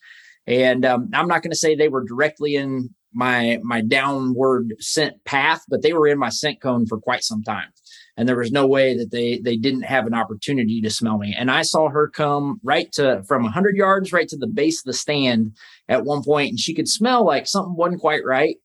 And 0.48 0.86
um, 0.86 1.10
I'm 1.14 1.28
not 1.28 1.42
going 1.42 1.52
to 1.52 1.58
say 1.58 1.76
they 1.76 1.90
were 1.90 2.04
directly 2.04 2.56
in 2.56 2.94
my 3.16 3.60
my 3.64 3.82
downward 3.82 4.76
scent 4.80 5.24
path, 5.26 5.64
but 5.70 5.82
they 5.82 5.94
were 5.94 6.08
in 6.08 6.20
my 6.20 6.30
scent 6.30 6.62
cone 6.62 6.86
for 6.86 7.00
quite 7.00 7.24
some 7.24 7.42
time. 7.42 7.70
And 8.18 8.30
there 8.30 8.38
was 8.38 8.52
no 8.52 8.66
way 8.66 8.98
that 8.98 9.12
they 9.12 9.40
they 9.40 9.58
didn't 9.58 9.84
have 9.84 10.08
an 10.08 10.14
opportunity 10.14 10.82
to 10.82 10.90
smell 10.90 11.18
me. 11.18 11.36
And 11.38 11.52
I 11.52 11.64
saw 11.64 11.90
her 11.90 12.08
come 12.08 12.60
right 12.64 12.92
to 12.94 13.24
from 13.28 13.44
100 13.44 13.76
yards 13.76 14.14
right 14.14 14.28
to 14.30 14.38
the 14.38 14.48
base 14.48 14.80
of 14.80 14.86
the 14.86 14.94
stand 14.94 15.58
at 15.90 16.06
one 16.06 16.24
point, 16.24 16.50
and 16.52 16.60
she 16.60 16.74
could 16.74 16.88
smell 16.88 17.26
like 17.26 17.48
something 17.48 17.76
wasn't 17.76 18.02
quite 18.02 18.26
right 18.26 18.58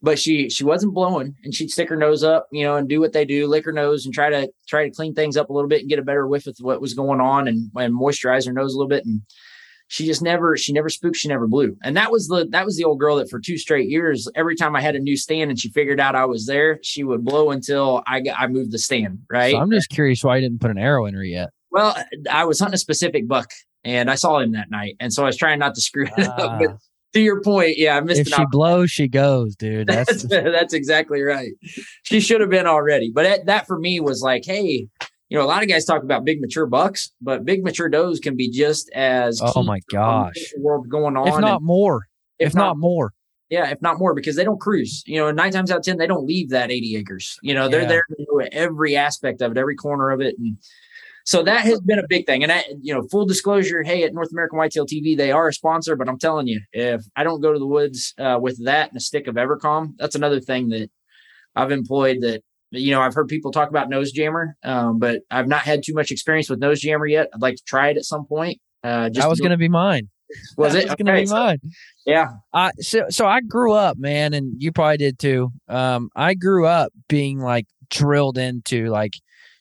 but 0.00 0.18
she 0.18 0.48
she 0.48 0.64
wasn't 0.64 0.94
blowing 0.94 1.34
and 1.44 1.54
she'd 1.54 1.70
stick 1.70 1.88
her 1.88 1.96
nose 1.96 2.22
up 2.22 2.46
you 2.52 2.64
know 2.64 2.76
and 2.76 2.88
do 2.88 3.00
what 3.00 3.12
they 3.12 3.24
do 3.24 3.46
lick 3.46 3.64
her 3.64 3.72
nose 3.72 4.04
and 4.04 4.14
try 4.14 4.30
to 4.30 4.50
try 4.66 4.84
to 4.84 4.90
clean 4.90 5.14
things 5.14 5.36
up 5.36 5.50
a 5.50 5.52
little 5.52 5.68
bit 5.68 5.80
and 5.80 5.88
get 5.88 5.98
a 5.98 6.04
better 6.04 6.26
whiff 6.26 6.46
of 6.46 6.56
what 6.60 6.80
was 6.80 6.94
going 6.94 7.20
on 7.20 7.48
and, 7.48 7.70
and 7.76 7.94
moisturize 7.94 8.46
her 8.46 8.52
nose 8.52 8.74
a 8.74 8.76
little 8.76 8.88
bit 8.88 9.04
and 9.04 9.22
she 9.88 10.06
just 10.06 10.22
never 10.22 10.56
she 10.56 10.72
never 10.72 10.88
spooked 10.88 11.16
she 11.16 11.28
never 11.28 11.46
blew 11.46 11.76
and 11.82 11.96
that 11.96 12.10
was 12.12 12.28
the 12.28 12.46
that 12.50 12.64
was 12.64 12.76
the 12.76 12.84
old 12.84 12.98
girl 13.00 13.16
that 13.16 13.28
for 13.28 13.40
two 13.40 13.56
straight 13.58 13.88
years 13.88 14.28
every 14.36 14.54
time 14.54 14.76
i 14.76 14.80
had 14.80 14.94
a 14.94 14.98
new 15.00 15.16
stand 15.16 15.50
and 15.50 15.58
she 15.58 15.70
figured 15.70 15.98
out 15.98 16.14
i 16.14 16.24
was 16.24 16.46
there 16.46 16.78
she 16.82 17.02
would 17.04 17.24
blow 17.24 17.50
until 17.50 18.02
i 18.06 18.20
got 18.20 18.38
i 18.38 18.46
moved 18.46 18.70
the 18.70 18.78
stand 18.78 19.18
right 19.30 19.52
So 19.52 19.58
I'm 19.58 19.70
just 19.70 19.88
curious 19.88 20.22
why 20.22 20.36
you 20.36 20.42
didn't 20.42 20.60
put 20.60 20.70
an 20.70 20.78
arrow 20.78 21.06
in 21.06 21.14
her 21.14 21.24
yet. 21.24 21.50
well 21.70 21.96
i 22.30 22.44
was 22.44 22.58
hunting 22.60 22.74
a 22.74 22.78
specific 22.78 23.26
buck 23.26 23.50
and 23.84 24.10
i 24.10 24.14
saw 24.14 24.38
him 24.38 24.52
that 24.52 24.70
night 24.70 24.96
and 25.00 25.12
so 25.12 25.22
i 25.22 25.26
was 25.26 25.36
trying 25.36 25.58
not 25.58 25.74
to 25.74 25.80
screw 25.80 26.04
it 26.06 26.18
up 26.26 26.34
Ah, 26.38 26.58
but 26.58 26.76
to 27.14 27.20
your 27.20 27.40
point 27.40 27.78
yeah 27.78 27.96
i 27.96 28.00
missed 28.00 28.20
if 28.20 28.28
she 28.28 28.44
blows, 28.50 28.90
she 28.90 29.08
goes, 29.08 29.56
dude. 29.56 29.86
That's 29.88 30.24
That's 30.24 30.44
that's 30.52 30.74
exactly 30.74 31.22
right. 31.22 31.52
She 32.02 32.20
should 32.20 32.42
have 32.42 32.50
been 32.50 32.66
already. 32.66 33.10
But 33.14 33.22
that, 33.22 33.46
that 33.46 33.66
for 33.66 33.78
me 33.78 33.98
was 34.00 34.20
like, 34.20 34.44
hey, 34.44 34.88
you 35.28 35.36
know, 35.38 35.44
a 35.44 35.46
lot 35.46 35.62
of 35.62 35.68
guys 35.68 35.84
talk 35.84 36.02
about 36.02 36.24
big 36.24 36.40
mature 36.40 36.66
bucks, 36.66 37.12
but 37.20 37.44
big 37.44 37.62
mature 37.64 37.88
does 37.88 38.18
can 38.18 38.36
be 38.36 38.50
just 38.50 38.90
as 38.94 39.40
oh 39.42 39.62
my 39.62 39.80
gosh. 39.90 40.34
the 40.54 40.60
world 40.60 40.88
going 40.88 41.16
on. 41.16 41.28
If 41.28 41.38
not 41.38 41.62
more. 41.62 42.08
If, 42.38 42.54
not, 42.54 42.78
more. 42.78 43.12
yeah, 43.50 43.68
if 43.70 43.82
not 43.82 43.98
more, 43.98 44.14
because 44.14 44.36
they 44.36 44.44
don't 44.44 44.60
cruise. 44.60 45.02
You 45.06 45.18
know, 45.18 45.30
nine 45.32 45.50
times 45.50 45.70
out 45.70 45.78
of 45.78 45.82
ten, 45.84 45.98
they 45.98 46.06
don't 46.06 46.24
leave 46.24 46.50
that 46.50 46.70
80 46.70 46.96
acres. 46.96 47.36
You 47.42 47.52
know, 47.52 47.68
they're 47.68 47.82
Yeah. 47.82 47.88
there 47.88 48.02
to 48.10 48.48
every 48.52 48.96
aspect 48.96 49.42
of 49.42 49.50
it, 49.52 49.58
every 49.58 49.74
corner 49.74 50.10
of 50.10 50.20
it. 50.20 50.36
And 50.38 50.56
so 51.24 51.42
that 51.42 51.62
has 51.62 51.80
been 51.80 51.98
a 51.98 52.06
big 52.08 52.26
thing. 52.26 52.42
And 52.42 52.52
I, 52.52 52.64
you 52.80 52.94
know, 52.94 53.02
full 53.10 53.26
disclosure, 53.26 53.82
hey, 53.82 54.04
at 54.04 54.14
North 54.14 54.30
American 54.32 54.56
Whitetail 54.56 54.86
TV, 54.86 55.16
they 55.16 55.32
are 55.32 55.48
a 55.48 55.52
sponsor, 55.52 55.96
but 55.96 56.08
I'm 56.08 56.18
telling 56.18 56.46
you, 56.46 56.60
if 56.72 57.02
I 57.16 57.24
don't 57.24 57.40
go 57.42 57.52
to 57.52 57.58
the 57.58 57.66
woods 57.66 58.14
uh, 58.18 58.38
with 58.40 58.64
that 58.64 58.90
and 58.90 58.96
a 58.96 59.00
stick 59.00 59.26
of 59.26 59.34
EverCalm, 59.34 59.94
that's 59.98 60.14
another 60.14 60.40
thing 60.40 60.68
that 60.68 60.90
I've 61.56 61.72
employed 61.72 62.18
that 62.20 62.42
you 62.70 62.90
know, 62.90 63.00
I've 63.00 63.14
heard 63.14 63.28
people 63.28 63.50
talk 63.50 63.70
about 63.70 63.88
nose 63.88 64.12
jammer, 64.12 64.56
um, 64.62 64.98
but 64.98 65.20
I've 65.30 65.48
not 65.48 65.60
had 65.62 65.82
too 65.82 65.94
much 65.94 66.10
experience 66.10 66.48
with 66.50 66.58
nose 66.58 66.80
jammer 66.80 67.06
yet. 67.06 67.28
I'd 67.34 67.40
like 67.42 67.56
to 67.56 67.64
try 67.64 67.88
it 67.90 67.96
at 67.96 68.04
some 68.04 68.26
point. 68.26 68.60
Uh, 68.84 69.08
just 69.08 69.20
That 69.20 69.28
was 69.30 69.40
going 69.40 69.50
to 69.52 69.56
be 69.56 69.68
mine. 69.68 70.08
was 70.58 70.74
That 70.74 70.80
it 70.80 70.84
was 70.86 70.94
going 70.96 71.06
to 71.06 71.20
be 71.22 71.26
so- 71.26 71.34
mine. 71.34 71.58
yeah, 72.04 72.28
I 72.52 72.70
so 72.80 73.06
so 73.08 73.26
I 73.26 73.40
grew 73.40 73.72
up, 73.72 73.96
man, 73.98 74.34
and 74.34 74.54
you 74.58 74.72
probably 74.72 74.98
did 74.98 75.18
too. 75.18 75.50
Um, 75.68 76.10
I 76.14 76.34
grew 76.34 76.66
up 76.66 76.92
being 77.08 77.38
like 77.40 77.66
drilled 77.90 78.36
into 78.38 78.86
like 78.88 79.14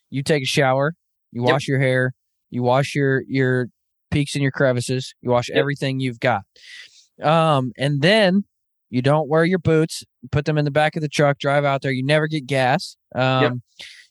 you 0.10 0.24
take 0.24 0.44
a 0.44 0.48
shower, 0.48 0.94
you 1.32 1.42
Yep. 1.44 1.52
wash 1.52 1.68
your 1.68 1.80
hair, 1.80 2.14
you 2.50 2.64
wash 2.64 2.94
your 2.96 3.24
your 3.28 3.68
peaks 4.12 4.36
and 4.36 4.42
your 4.42 4.52
crevices, 4.52 5.14
you 5.22 5.30
wash 5.30 5.48
Yep. 5.50 5.58
everything 5.58 6.00
you've 6.02 6.20
got. 6.20 6.44
Um, 7.22 7.72
and 7.78 8.02
then 8.02 8.44
you 8.90 9.02
don't 9.02 9.28
wear 9.30 9.44
your 9.46 9.60
boots, 9.60 10.04
put 10.32 10.46
them 10.46 10.58
in 10.58 10.66
the 10.66 10.72
back 10.72 10.96
of 10.96 11.02
the 11.02 11.10
truck, 11.10 11.40
drive 11.40 11.66
out 11.66 11.82
there. 11.82 11.92
You 11.92 12.04
never 12.06 12.28
get 12.28 12.46
gas. 12.46 12.98
Um, 13.16 13.62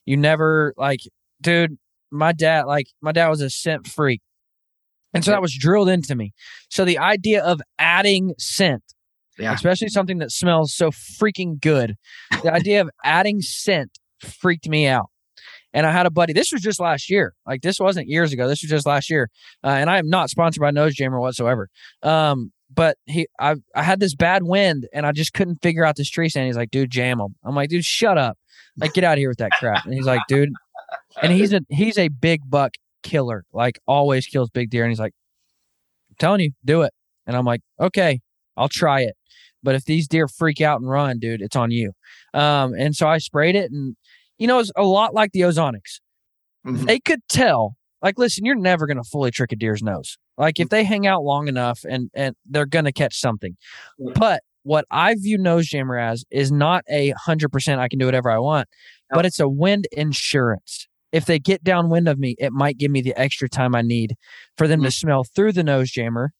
you 0.05 0.17
never 0.17 0.73
like, 0.77 0.99
dude. 1.41 1.77
My 2.09 2.31
dad, 2.31 2.67
like, 2.67 2.87
my 3.01 3.11
dad 3.11 3.27
was 3.27 3.41
a 3.41 3.49
scent 3.49 3.85
freak. 3.85 4.21
And 5.13 5.25
so 5.25 5.31
Yep. 5.31 5.35
that 5.35 5.41
was 5.41 5.53
drilled 5.53 5.89
into 5.89 6.15
me. 6.15 6.31
So 6.69 6.85
the 6.85 6.97
idea 6.99 7.43
of 7.43 7.59
adding 7.77 8.33
scent, 8.37 8.81
Yeah. 9.37 9.53
especially 9.53 9.89
something 9.89 10.19
that 10.19 10.31
smells 10.31 10.73
so 10.73 10.89
freaking 10.89 11.59
good, 11.59 11.95
the 12.43 12.53
idea 12.53 12.79
of 12.79 12.89
adding 13.03 13.41
scent 13.41 13.99
freaked 14.21 14.69
me 14.69 14.87
out. 14.87 15.07
And 15.73 15.85
I 15.85 15.91
had 15.91 16.05
a 16.05 16.09
buddy. 16.09 16.31
This 16.31 16.53
was 16.53 16.61
just 16.61 16.79
last 16.79 17.09
year. 17.09 17.33
Like 17.45 17.61
this 17.61 17.77
wasn't 17.77 18.07
years 18.07 18.31
ago. 18.31 18.47
This 18.47 18.63
was 18.63 18.69
just 18.71 18.85
last 18.85 19.09
year. 19.09 19.29
Uh, 19.63 19.67
and 19.71 19.89
I 19.89 19.97
am 19.97 20.07
not 20.09 20.29
sponsored 20.29 20.61
by 20.61 20.71
Nose 20.71 20.95
Jammer 20.95 21.19
whatsoever. 21.19 21.67
Um, 22.03 22.53
but 22.73 22.97
he, 23.05 23.27
I, 23.39 23.55
I 23.75 23.83
had 23.83 23.99
this 23.99 24.15
bad 24.15 24.43
wind, 24.43 24.87
and 24.93 25.05
I 25.05 25.11
just 25.11 25.33
couldn't 25.33 25.61
figure 25.61 25.85
out 25.85 25.95
this 25.95 26.09
tree 26.09 26.29
stand. 26.29 26.47
He's 26.47 26.57
like, 26.57 26.71
"Dude, 26.71 26.91
jam 26.91 27.19
him. 27.19 27.35
I'm 27.43 27.55
like, 27.55 27.69
"Dude, 27.69 27.85
shut 27.85 28.17
up! 28.17 28.37
Like, 28.77 28.93
get 28.93 29.03
out 29.03 29.13
of 29.13 29.19
here 29.19 29.29
with 29.29 29.37
that 29.39 29.51
crap." 29.59 29.85
And 29.85 29.93
he's 29.93 30.05
like, 30.05 30.21
"Dude," 30.27 30.49
and 31.21 31.31
he's 31.31 31.53
a 31.53 31.61
he's 31.69 31.97
a 31.97 32.09
big 32.09 32.41
buck 32.49 32.73
killer. 33.03 33.45
Like, 33.53 33.79
always 33.87 34.27
kills 34.27 34.49
big 34.49 34.69
deer. 34.69 34.83
And 34.83 34.91
he's 34.91 34.99
like, 34.99 35.13
"I'm 36.09 36.15
telling 36.19 36.41
you, 36.41 36.51
do 36.65 36.81
it." 36.81 36.93
And 37.25 37.35
I'm 37.37 37.45
like, 37.45 37.61
"Okay, 37.79 38.19
I'll 38.57 38.69
try 38.69 39.01
it." 39.01 39.15
But 39.63 39.75
if 39.75 39.85
these 39.85 40.07
deer 40.07 40.27
freak 40.27 40.61
out 40.61 40.79
and 40.81 40.89
run, 40.89 41.19
dude, 41.19 41.41
it's 41.41 41.55
on 41.55 41.71
you. 41.71 41.93
Um, 42.33 42.73
and 42.77 42.95
so 42.95 43.07
I 43.07 43.17
sprayed 43.17 43.55
it, 43.55 43.71
and 43.71 43.95
you 44.37 44.47
know, 44.47 44.59
it's 44.59 44.71
a 44.75 44.83
lot 44.83 45.13
like 45.13 45.31
the 45.31 45.41
ozonics. 45.41 45.99
Mhm. 46.65 46.85
They 46.85 46.99
could 46.99 47.21
tell. 47.29 47.76
Like, 48.01 48.17
listen, 48.17 48.45
you're 48.45 48.55
never 48.55 48.85
gonna 48.85 49.03
fully 49.03 49.31
trick 49.31 49.51
a 49.51 49.55
deer's 49.55 49.81
nose. 49.81 50.17
Like, 50.37 50.59
if 50.59 50.69
they 50.69 50.83
hang 50.83 51.07
out 51.07 51.23
long 51.23 51.47
enough, 51.47 51.81
and 51.89 52.09
and 52.13 52.35
they're 52.45 52.65
gonna 52.65 52.91
catch 52.91 53.19
something. 53.19 53.57
Yeah. 53.97 54.13
But 54.15 54.43
what 54.63 54.85
I 54.91 55.15
view 55.15 55.37
nose 55.37 55.67
jammer 55.67 55.97
as 55.97 56.25
is 56.29 56.51
not 56.51 56.83
a 56.89 57.13
hundred 57.17 57.49
percent. 57.49 57.79
I 57.79 57.87
can 57.87 57.99
do 57.99 58.05
whatever 58.05 58.29
I 58.29 58.37
want, 58.37 58.67
but 59.09 59.25
it's 59.25 59.39
a 59.39 59.47
wind 59.47 59.87
insurance. 59.91 60.87
If 61.13 61.25
they 61.25 61.39
get 61.39 61.63
downwind 61.63 62.09
of 62.09 62.19
me, 62.19 62.35
it 62.37 62.51
might 62.51 62.77
give 62.77 62.91
me 62.91 63.01
the 63.01 63.17
extra 63.17 63.47
time 63.47 63.73
I 63.73 63.81
need 63.81 64.15
for 64.57 64.67
them 64.67 64.83
to 64.83 64.91
smell 64.91 65.23
through 65.23 65.53
the 65.53 65.63
nose 65.63 65.89
jammer 65.89 66.31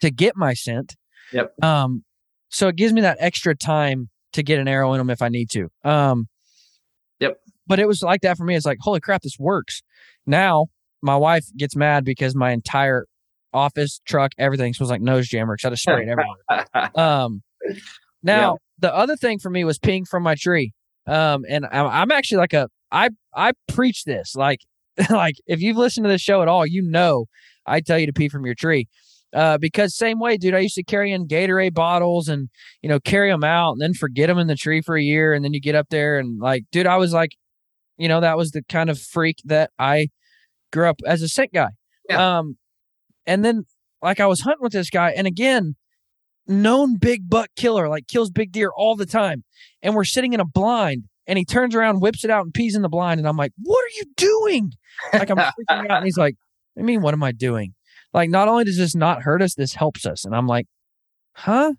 to 0.00 0.10
get 0.10 0.36
my 0.36 0.54
scent. 0.54 0.94
Yep. 1.32 1.52
Um, 1.64 2.04
so 2.48 2.68
it 2.68 2.76
gives 2.76 2.92
me 2.92 3.00
that 3.00 3.16
extra 3.18 3.56
time 3.56 4.08
to 4.34 4.42
get 4.42 4.60
an 4.60 4.68
arrow 4.68 4.92
in 4.92 4.98
them 4.98 5.10
if 5.10 5.20
I 5.20 5.28
need 5.28 5.50
to. 5.50 5.68
Um. 5.84 6.28
But 7.72 7.80
it 7.80 7.88
was 7.88 8.02
like 8.02 8.20
that 8.20 8.36
for 8.36 8.44
me. 8.44 8.54
It's 8.54 8.66
like, 8.66 8.76
holy 8.82 9.00
crap, 9.00 9.22
this 9.22 9.38
works. 9.38 9.82
Now 10.26 10.66
my 11.00 11.16
wife 11.16 11.46
gets 11.56 11.74
mad 11.74 12.04
because 12.04 12.34
my 12.34 12.50
entire 12.50 13.06
office, 13.54 14.02
truck, 14.04 14.32
everything 14.36 14.74
smells 14.74 14.90
like 14.90 15.00
nose 15.00 15.26
jammer 15.26 15.56
because 15.56 15.68
I 15.68 15.70
just 15.70 15.82
sprayed 15.82 16.06
everywhere. 16.06 16.90
Um, 17.00 17.42
now 18.22 18.58
the 18.78 18.94
other 18.94 19.16
thing 19.16 19.38
for 19.38 19.48
me 19.48 19.64
was 19.64 19.78
peeing 19.78 20.06
from 20.06 20.22
my 20.22 20.34
tree. 20.34 20.74
Um, 21.06 21.46
and 21.48 21.64
I'm, 21.64 21.86
I'm 21.86 22.10
actually 22.10 22.38
like 22.38 22.52
a 22.52 22.68
I 22.90 23.08
I 23.34 23.52
preach 23.68 24.04
this 24.04 24.34
like 24.36 24.60
like 25.08 25.36
if 25.46 25.62
you've 25.62 25.78
listened 25.78 26.04
to 26.04 26.10
this 26.10 26.20
show 26.20 26.42
at 26.42 26.48
all, 26.48 26.66
you 26.66 26.82
know 26.82 27.24
I 27.64 27.80
tell 27.80 27.98
you 27.98 28.04
to 28.04 28.12
pee 28.12 28.28
from 28.28 28.44
your 28.44 28.54
tree. 28.54 28.86
Uh, 29.32 29.56
because 29.56 29.96
same 29.96 30.20
way, 30.20 30.36
dude, 30.36 30.52
I 30.52 30.58
used 30.58 30.74
to 30.74 30.82
carry 30.82 31.10
in 31.10 31.26
Gatorade 31.26 31.72
bottles 31.72 32.28
and 32.28 32.50
you 32.82 32.90
know 32.90 33.00
carry 33.00 33.30
them 33.30 33.44
out 33.44 33.72
and 33.72 33.80
then 33.80 33.94
forget 33.94 34.28
them 34.28 34.36
in 34.36 34.46
the 34.46 34.56
tree 34.56 34.82
for 34.82 34.94
a 34.94 35.02
year, 35.02 35.32
and 35.32 35.42
then 35.42 35.54
you 35.54 35.60
get 35.60 35.74
up 35.74 35.88
there 35.88 36.18
and 36.18 36.38
like, 36.38 36.64
dude, 36.70 36.86
I 36.86 36.98
was 36.98 37.14
like, 37.14 37.34
you 38.02 38.08
know, 38.08 38.20
that 38.20 38.36
was 38.36 38.50
the 38.50 38.62
kind 38.68 38.90
of 38.90 38.98
freak 38.98 39.36
that 39.44 39.70
I 39.78 40.08
grew 40.72 40.88
up 40.88 41.00
as 41.06 41.22
a 41.22 41.28
scent 41.28 41.52
guy. 41.52 41.70
Yeah. 42.08 42.38
Um, 42.38 42.56
and 43.26 43.44
then 43.44 43.64
like 44.02 44.18
I 44.18 44.26
was 44.26 44.40
hunting 44.40 44.62
with 44.62 44.72
this 44.72 44.90
guy, 44.90 45.10
and 45.10 45.26
again, 45.26 45.76
known 46.48 46.96
big 46.98 47.30
buck 47.30 47.48
killer, 47.56 47.88
like 47.88 48.08
kills 48.08 48.30
big 48.30 48.50
deer 48.50 48.70
all 48.76 48.96
the 48.96 49.06
time. 49.06 49.44
And 49.82 49.94
we're 49.94 50.04
sitting 50.04 50.32
in 50.32 50.40
a 50.40 50.44
blind, 50.44 51.04
and 51.26 51.38
he 51.38 51.44
turns 51.44 51.74
around, 51.74 52.00
whips 52.00 52.24
it 52.24 52.30
out, 52.30 52.44
and 52.44 52.52
pees 52.52 52.74
in 52.74 52.82
the 52.82 52.88
blind. 52.88 53.20
And 53.20 53.28
I'm 53.28 53.36
like, 53.36 53.52
"What 53.62 53.78
are 53.84 53.94
you 53.94 54.04
doing?" 54.16 54.72
Like 55.12 55.30
I'm 55.30 55.36
freaking 55.38 55.52
out, 55.68 55.98
and 55.98 56.04
he's 56.04 56.18
like, 56.18 56.34
"I 56.76 56.82
mean, 56.82 57.02
what 57.02 57.14
am 57.14 57.22
I 57.22 57.32
doing?" 57.32 57.74
Like, 58.12 58.28
not 58.28 58.48
only 58.48 58.64
does 58.64 58.76
this 58.76 58.94
not 58.94 59.22
hurt 59.22 59.40
us, 59.42 59.54
this 59.54 59.74
helps 59.74 60.04
us. 60.04 60.24
And 60.24 60.34
I'm 60.34 60.48
like, 60.48 60.66
"Huh?" 61.34 61.74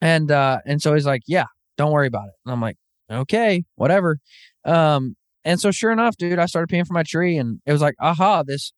And 0.00 0.30
uh, 0.30 0.58
and 0.64 0.80
so 0.80 0.94
he's 0.94 1.06
like, 1.06 1.22
"Yeah, 1.26 1.46
don't 1.76 1.90
worry 1.90 2.06
about 2.06 2.28
it." 2.28 2.34
And 2.44 2.52
I'm 2.52 2.60
like, 2.60 2.76
"Okay, 3.10 3.64
whatever." 3.74 4.18
Um, 4.66 5.16
and 5.44 5.60
so 5.60 5.70
sure 5.70 5.92
enough, 5.92 6.16
dude, 6.16 6.38
I 6.38 6.46
started 6.46 6.74
peeing 6.74 6.86
for 6.86 6.92
my 6.94 7.04
tree, 7.04 7.38
and 7.38 7.60
it 7.66 7.72
was 7.72 7.80
like, 7.80 7.94
"Aha, 8.00 8.42
this 8.42 8.72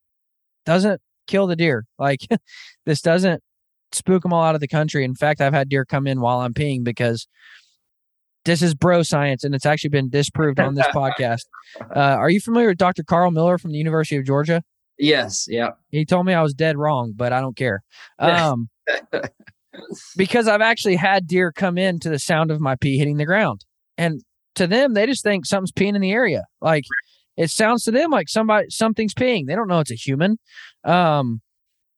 doesn't 0.66 1.01
kill 1.26 1.47
the 1.47 1.57
deer. 1.57 1.84
Like, 1.99 2.20
this 2.86 3.01
doesn't." 3.01 3.43
spook 3.91 4.22
them 4.22 4.34
all 4.34 4.43
out 4.43 4.55
of 4.55 4.61
the 4.61 4.68
country. 4.68 5.03
In 5.03 5.14
fact, 5.14 5.41
I've 5.41 5.55
had 5.55 5.70
deer 5.70 5.86
come 5.86 6.07
in 6.07 6.20
while 6.20 6.41
I'm 6.41 6.53
peeing 6.53 6.84
because 6.84 7.26
this 8.45 8.61
is 8.61 8.74
bro 8.74 9.03
science 9.03 9.45
and 9.45 9.55
it's 9.55 9.64
actually 9.64 9.89
been 9.89 10.11
disproved 10.11 10.61
on 10.61 10.74
this 10.74 10.86
podcast. 10.95 11.45
Uh, 11.80 11.99
are 11.99 12.28
you 12.28 12.39
familiar 12.39 12.68
with 12.68 12.76
Dr. 12.76 13.03
Karl 13.03 13.30
Miller 13.30 13.57
from 13.57 13.70
the 13.72 13.78
University 13.78 14.16
of 14.18 14.26
Georgia? 14.26 14.62
yes, 14.99 15.47
yeah, 15.49 15.70
He 15.91 16.05
told 16.05 16.26
me 16.26 16.34
I 16.34 16.43
was 16.43 16.53
dead 16.53 16.76
wrong, 16.76 17.14
but 17.16 17.32
I 17.32 17.41
don't 17.41 17.57
care. 17.57 17.82
Um, 18.18 18.68
because 20.16 20.49
I've 20.49 20.61
actually 20.61 20.97
had 20.97 21.26
deer 21.26 21.53
come 21.53 21.78
in 21.78 21.99
to 22.01 22.11
the 22.11 22.18
sound 22.18 22.51
of 22.51 22.61
my 22.61 22.74
pee 22.74 22.99
hitting 22.99 23.16
the 23.16 23.24
ground. 23.24 23.64
And 23.97 24.22
to 24.59 24.67
them, 24.67 24.95
they 24.95 25.07
just 25.07 25.23
think 25.23 25.47
something's 25.47 25.73
peeing 25.73 25.95
in 25.95 26.01
the 26.01 26.13
area. 26.13 26.45
Like 26.61 26.85
it 27.37 27.51
sounds 27.51 27.85
to 27.85 27.91
them 27.91 28.11
like 28.11 28.29
somebody 28.29 28.67
something's 28.71 29.15
peeing. 29.15 29.47
They 29.47 29.55
don't 29.55 29.69
know 29.69 29.81
it's 29.81 29.91
a 29.91 29.95
human. 29.95 30.39
Um, 30.85 31.41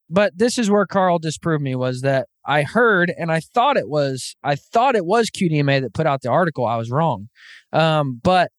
but 0.09 0.37
this 0.37 0.59
is 0.59 0.71
where 0.71 0.87
Karl 0.87 1.19
disproved 1.19 1.63
me 1.63 1.75
was 1.75 2.01
that 2.01 2.27
I 2.45 2.63
heard 2.63 3.13
and 3.17 3.31
I 3.31 3.41
thought 3.41 3.77
it 3.77 3.89
was 3.89 4.35
I 4.43 4.57
thought 4.57 4.97
it 4.97 5.07
was 5.07 5.31
QDMA 5.31 5.81
that 5.83 5.95
put 5.95 6.07
out 6.07 6.23
the 6.23 6.31
article. 6.31 6.67
I 6.67 6.77
was 6.77 6.91
wrong. 6.91 7.29
Um, 7.73 8.21
but 8.23 8.51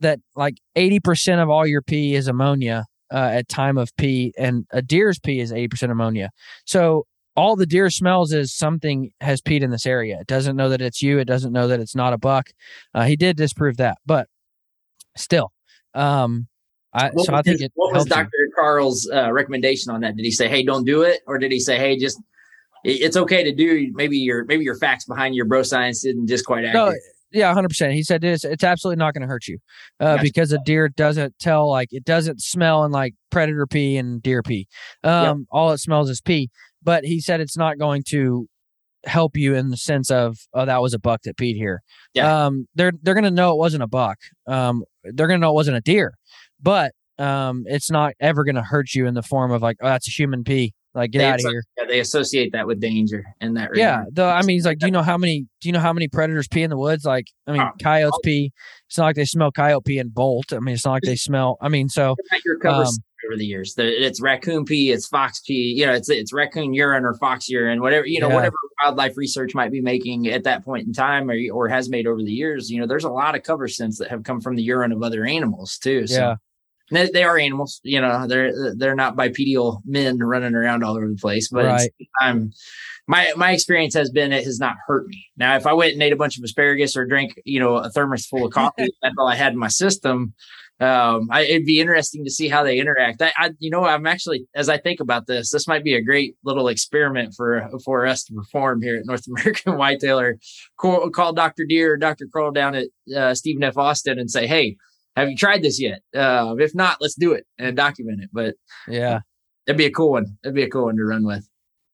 that 0.00 0.20
like 0.36 0.58
80% 0.76 1.42
of 1.42 1.50
all 1.50 1.66
your 1.66 1.82
pee 1.82 2.14
is 2.14 2.28
ammonia 2.28 2.84
uh, 3.12 3.30
at 3.32 3.48
time 3.48 3.78
of 3.78 3.90
pee 3.96 4.32
and 4.38 4.66
a 4.70 4.82
deer's 4.82 5.18
pee 5.18 5.40
is 5.40 5.52
80% 5.52 5.90
ammonia. 5.90 6.30
So 6.66 7.06
all 7.38 7.54
the 7.56 7.66
deer 7.66 7.88
smells 7.88 8.32
is 8.32 8.52
something 8.52 9.10
has 9.20 9.40
peed 9.40 9.62
in 9.62 9.70
this 9.70 9.86
area. 9.86 10.18
It 10.20 10.26
doesn't 10.26 10.56
know 10.56 10.68
that 10.70 10.80
it's 10.80 11.00
you. 11.00 11.18
It 11.18 11.26
doesn't 11.26 11.52
know 11.52 11.68
that 11.68 11.78
it's 11.80 11.94
not 11.94 12.12
a 12.12 12.18
buck. 12.18 12.50
Uh, 12.94 13.04
he 13.04 13.16
did 13.16 13.36
disprove 13.36 13.76
that, 13.78 13.98
but 14.04 14.26
still, 15.16 15.52
um, 15.94 16.48
I, 16.92 17.10
What 17.10 17.26
so 17.26 17.34
I 17.34 17.42
think 17.42 17.60
his- 17.60 17.66
it 17.66 17.72
what 17.74 17.92
was. 17.94 18.06
Dr. 18.06 18.30
Karl's 18.58 19.08
uh, 19.12 19.30
recommendation 19.32 19.92
on 19.92 20.00
that? 20.00 20.16
Did 20.16 20.24
he 20.24 20.30
say, 20.30 20.48
"Hey, 20.48 20.62
don't 20.62 20.84
do 20.84 21.02
it," 21.02 21.20
or 21.26 21.38
did 21.38 21.52
he 21.52 21.60
say, 21.60 21.78
"Hey, 21.78 21.96
just 21.98 22.18
it- 22.84 23.02
it's 23.02 23.16
okay 23.16 23.44
to 23.44 23.54
do"? 23.54 23.90
Maybe 23.94 24.18
your 24.18 24.44
maybe 24.46 24.64
your 24.64 24.76
facts 24.78 25.04
behind 25.04 25.34
your 25.34 25.44
bro 25.44 25.62
science 25.62 26.02
didn't 26.02 26.26
just 26.28 26.44
quite 26.46 26.64
No, 26.72 26.92
yeah, 27.30 27.52
hundred 27.52 27.68
percent. 27.68 27.92
He 27.92 28.02
said 28.02 28.24
it's 28.24 28.42
it's 28.44 28.64
absolutely 28.64 28.98
not 28.98 29.12
going 29.12 29.20
to 29.22 29.28
hurt 29.28 29.46
you, 29.46 29.58
uh, 30.00 30.14
Gotcha. 30.14 30.22
because 30.22 30.52
a 30.52 30.58
deer 30.64 30.88
doesn't 30.88 31.38
tell 31.38 31.68
like 31.68 31.88
it 31.92 32.04
doesn't 32.04 32.40
smell 32.40 32.84
in 32.84 32.90
like 32.90 33.14
predator 33.30 33.66
pee 33.66 33.96
and 33.98 34.22
deer 34.22 34.42
pee. 34.42 34.66
Um, 35.04 35.46
all 35.52 35.70
it 35.72 35.78
smells 35.78 36.08
is 36.08 36.20
pee. 36.22 36.48
But 36.82 37.04
he 37.04 37.20
said 37.20 37.40
it's 37.40 37.56
not 37.56 37.78
going 37.78 38.02
to 38.08 38.46
help 39.04 39.36
you 39.36 39.54
in 39.54 39.70
the 39.70 39.76
sense 39.76 40.10
of 40.10 40.36
oh 40.54 40.64
that 40.64 40.82
was 40.82 40.92
a 40.94 40.98
buck 40.98 41.22
that 41.22 41.36
peed 41.36 41.54
here. 41.54 41.82
Yeah. 42.14 42.46
Um, 42.46 42.66
they're 42.74 42.92
they're 43.02 43.14
going 43.14 43.24
to 43.24 43.30
know 43.30 43.52
it 43.52 43.58
wasn't 43.58 43.82
a 43.82 43.88
buck. 43.88 44.18
Um, 44.46 44.84
they're 45.04 45.26
going 45.28 45.40
to 45.40 45.44
know 45.44 45.50
it 45.50 45.54
wasn't 45.54 45.76
a 45.76 45.80
deer, 45.80 46.14
but 46.60 46.92
um, 47.18 47.64
it's 47.66 47.90
not 47.90 48.14
ever 48.20 48.44
going 48.44 48.54
to 48.54 48.62
hurt 48.62 48.94
you 48.94 49.06
in 49.06 49.14
the 49.14 49.22
form 49.22 49.50
of 49.50 49.62
like 49.62 49.76
oh 49.82 49.88
that's 49.88 50.08
a 50.08 50.10
human 50.10 50.44
pee. 50.44 50.74
Like 50.94 51.10
get 51.12 51.18
They 51.18 51.24
out 51.26 51.34
of 51.34 51.50
here. 51.50 51.64
Yeah, 51.76 51.84
they 51.84 52.00
associate 52.00 52.52
that 52.52 52.66
with 52.66 52.80
danger 52.80 53.24
in 53.40 53.54
that 53.54 53.70
Yeah, 53.74 54.04
though 54.10 54.28
I 54.28 54.42
mean, 54.42 54.56
he's 54.56 54.64
like, 54.64 54.78
do 54.78 54.86
you 54.86 54.92
know 54.92 55.02
how 55.02 55.18
many? 55.18 55.46
Do 55.60 55.68
you 55.68 55.72
know 55.72 55.80
how 55.80 55.92
many 55.92 56.08
predators 56.08 56.48
pee 56.48 56.62
in 56.62 56.70
the 56.70 56.78
woods? 56.78 57.04
Like, 57.04 57.26
I 57.46 57.52
mean, 57.52 57.60
Oh. 57.60 57.70
coyotes 57.80 58.18
pee. 58.24 58.52
It's 58.88 58.98
not 58.98 59.04
like 59.04 59.16
they 59.16 59.24
smell 59.26 59.52
coyote 59.52 59.84
pee 59.84 59.98
and 59.98 60.12
bolt. 60.12 60.52
I 60.52 60.58
mean, 60.58 60.74
it's 60.74 60.84
not 60.84 60.92
like 60.92 61.02
they 61.02 61.14
smell. 61.14 61.56
I 61.60 61.68
mean, 61.68 61.88
so 61.88 62.16
Um, 62.88 62.94
over 63.26 63.36
the 63.36 63.44
years. 63.44 63.74
It's 63.76 64.20
raccoon 64.20 64.64
pee, 64.64 64.92
it's 64.92 65.06
fox 65.08 65.40
pee. 65.40 65.74
You 65.76 65.86
know, 65.86 65.92
it's 65.92 66.08
it's 66.08 66.32
raccoon 66.32 66.72
urine 66.74 67.04
or 67.04 67.14
fox 67.14 67.48
urine, 67.48 67.80
whatever 67.80 68.06
you 68.06 68.20
know, 68.20 68.28
Yeah. 68.28 68.34
whatever 68.36 68.56
wildlife 68.82 69.16
research 69.16 69.54
might 69.54 69.72
be 69.72 69.80
making 69.80 70.28
at 70.28 70.44
that 70.44 70.64
point 70.64 70.86
in 70.86 70.92
time, 70.92 71.30
or 71.30 71.36
or 71.52 71.68
has 71.68 71.88
made 71.88 72.06
over 72.06 72.22
the 72.22 72.32
years. 72.32 72.70
You 72.70 72.80
know, 72.80 72.86
there's 72.86 73.04
a 73.04 73.10
lot 73.10 73.34
of 73.34 73.42
cover 73.42 73.66
scents 73.68 73.98
that 73.98 74.08
have 74.08 74.22
come 74.22 74.40
from 74.40 74.54
the 74.56 74.62
urine 74.62 74.92
of 74.92 75.02
other 75.02 75.24
animals 75.24 75.78
too. 75.78 76.06
So 76.06 76.14
yeah, 76.14 76.34
they, 76.90 77.10
they 77.10 77.24
are 77.24 77.38
animals. 77.38 77.80
You 77.82 78.00
know, 78.00 78.26
they're 78.26 78.74
they're 78.76 78.94
not 78.94 79.16
bipedal 79.16 79.82
men 79.84 80.18
running 80.18 80.54
around 80.54 80.84
all 80.84 80.96
over 80.96 81.08
the 81.08 81.16
place. 81.16 81.48
But 81.48 81.64
Right. 81.64 81.90
my 83.06 83.32
my 83.36 83.52
experience 83.52 83.94
has 83.94 84.10
been 84.10 84.32
it 84.32 84.44
has 84.44 84.60
not 84.60 84.76
hurt 84.86 85.06
me. 85.08 85.26
Now, 85.36 85.56
if 85.56 85.66
I 85.66 85.72
went 85.72 85.94
and 85.94 86.02
ate 86.02 86.12
a 86.12 86.16
bunch 86.16 86.38
of 86.38 86.44
asparagus 86.44 86.96
or 86.96 87.04
drank, 87.06 87.40
you 87.44 87.58
know, 87.58 87.76
a 87.76 87.90
thermos 87.90 88.26
full 88.26 88.46
of 88.46 88.52
coffee, 88.52 88.88
that's 89.02 89.14
all 89.18 89.28
I 89.28 89.34
had 89.36 89.52
in 89.54 89.58
my 89.58 89.68
system. 89.68 90.34
Um, 90.80 91.26
I, 91.30 91.42
it'd 91.42 91.64
be 91.64 91.80
interesting 91.80 92.24
to 92.24 92.30
see 92.30 92.48
how 92.48 92.62
they 92.62 92.78
interact. 92.78 93.20
I, 93.20 93.32
I, 93.36 93.50
you 93.58 93.68
know, 93.68 93.84
I'm 93.84 94.06
actually, 94.06 94.46
as 94.54 94.68
I 94.68 94.78
think 94.78 95.00
about 95.00 95.26
this, 95.26 95.50
this 95.50 95.66
might 95.66 95.82
be 95.82 95.94
a 95.94 96.02
great 96.02 96.36
little 96.44 96.68
experiment 96.68 97.34
for 97.36 97.68
for 97.84 98.06
us 98.06 98.22
to 98.24 98.34
perform 98.34 98.80
here 98.82 98.96
at 98.96 99.06
North 99.06 99.26
American 99.36 99.76
Whitetail. 99.76 100.20
Or 100.20 100.38
call, 100.78 101.10
call 101.10 101.32
Dr. 101.32 101.64
Deer 101.68 101.94
or 101.94 101.96
Dr. 101.96 102.26
Kroll 102.32 102.52
down 102.52 102.76
at 102.76 102.86
uh, 103.14 103.34
Stephen 103.34 103.64
F. 103.64 103.76
Austin 103.76 104.18
and 104.18 104.30
say, 104.30 104.46
"Hey, 104.46 104.76
have 105.16 105.28
you 105.28 105.36
tried 105.36 105.62
this 105.62 105.80
yet? 105.80 106.00
Uh, 106.14 106.54
if 106.58 106.74
not, 106.74 106.98
let's 107.00 107.16
do 107.16 107.32
it 107.32 107.44
and 107.58 107.76
document 107.76 108.22
it." 108.22 108.30
But 108.32 108.54
yeah. 108.86 109.20
it'd 109.66 109.78
be 109.78 109.86
a 109.86 109.90
cool 109.90 110.12
one. 110.12 110.38
It'd 110.44 110.54
be 110.54 110.62
a 110.62 110.70
cool 110.70 110.84
one 110.84 110.96
to 110.96 111.04
run 111.04 111.26
with. 111.26 111.48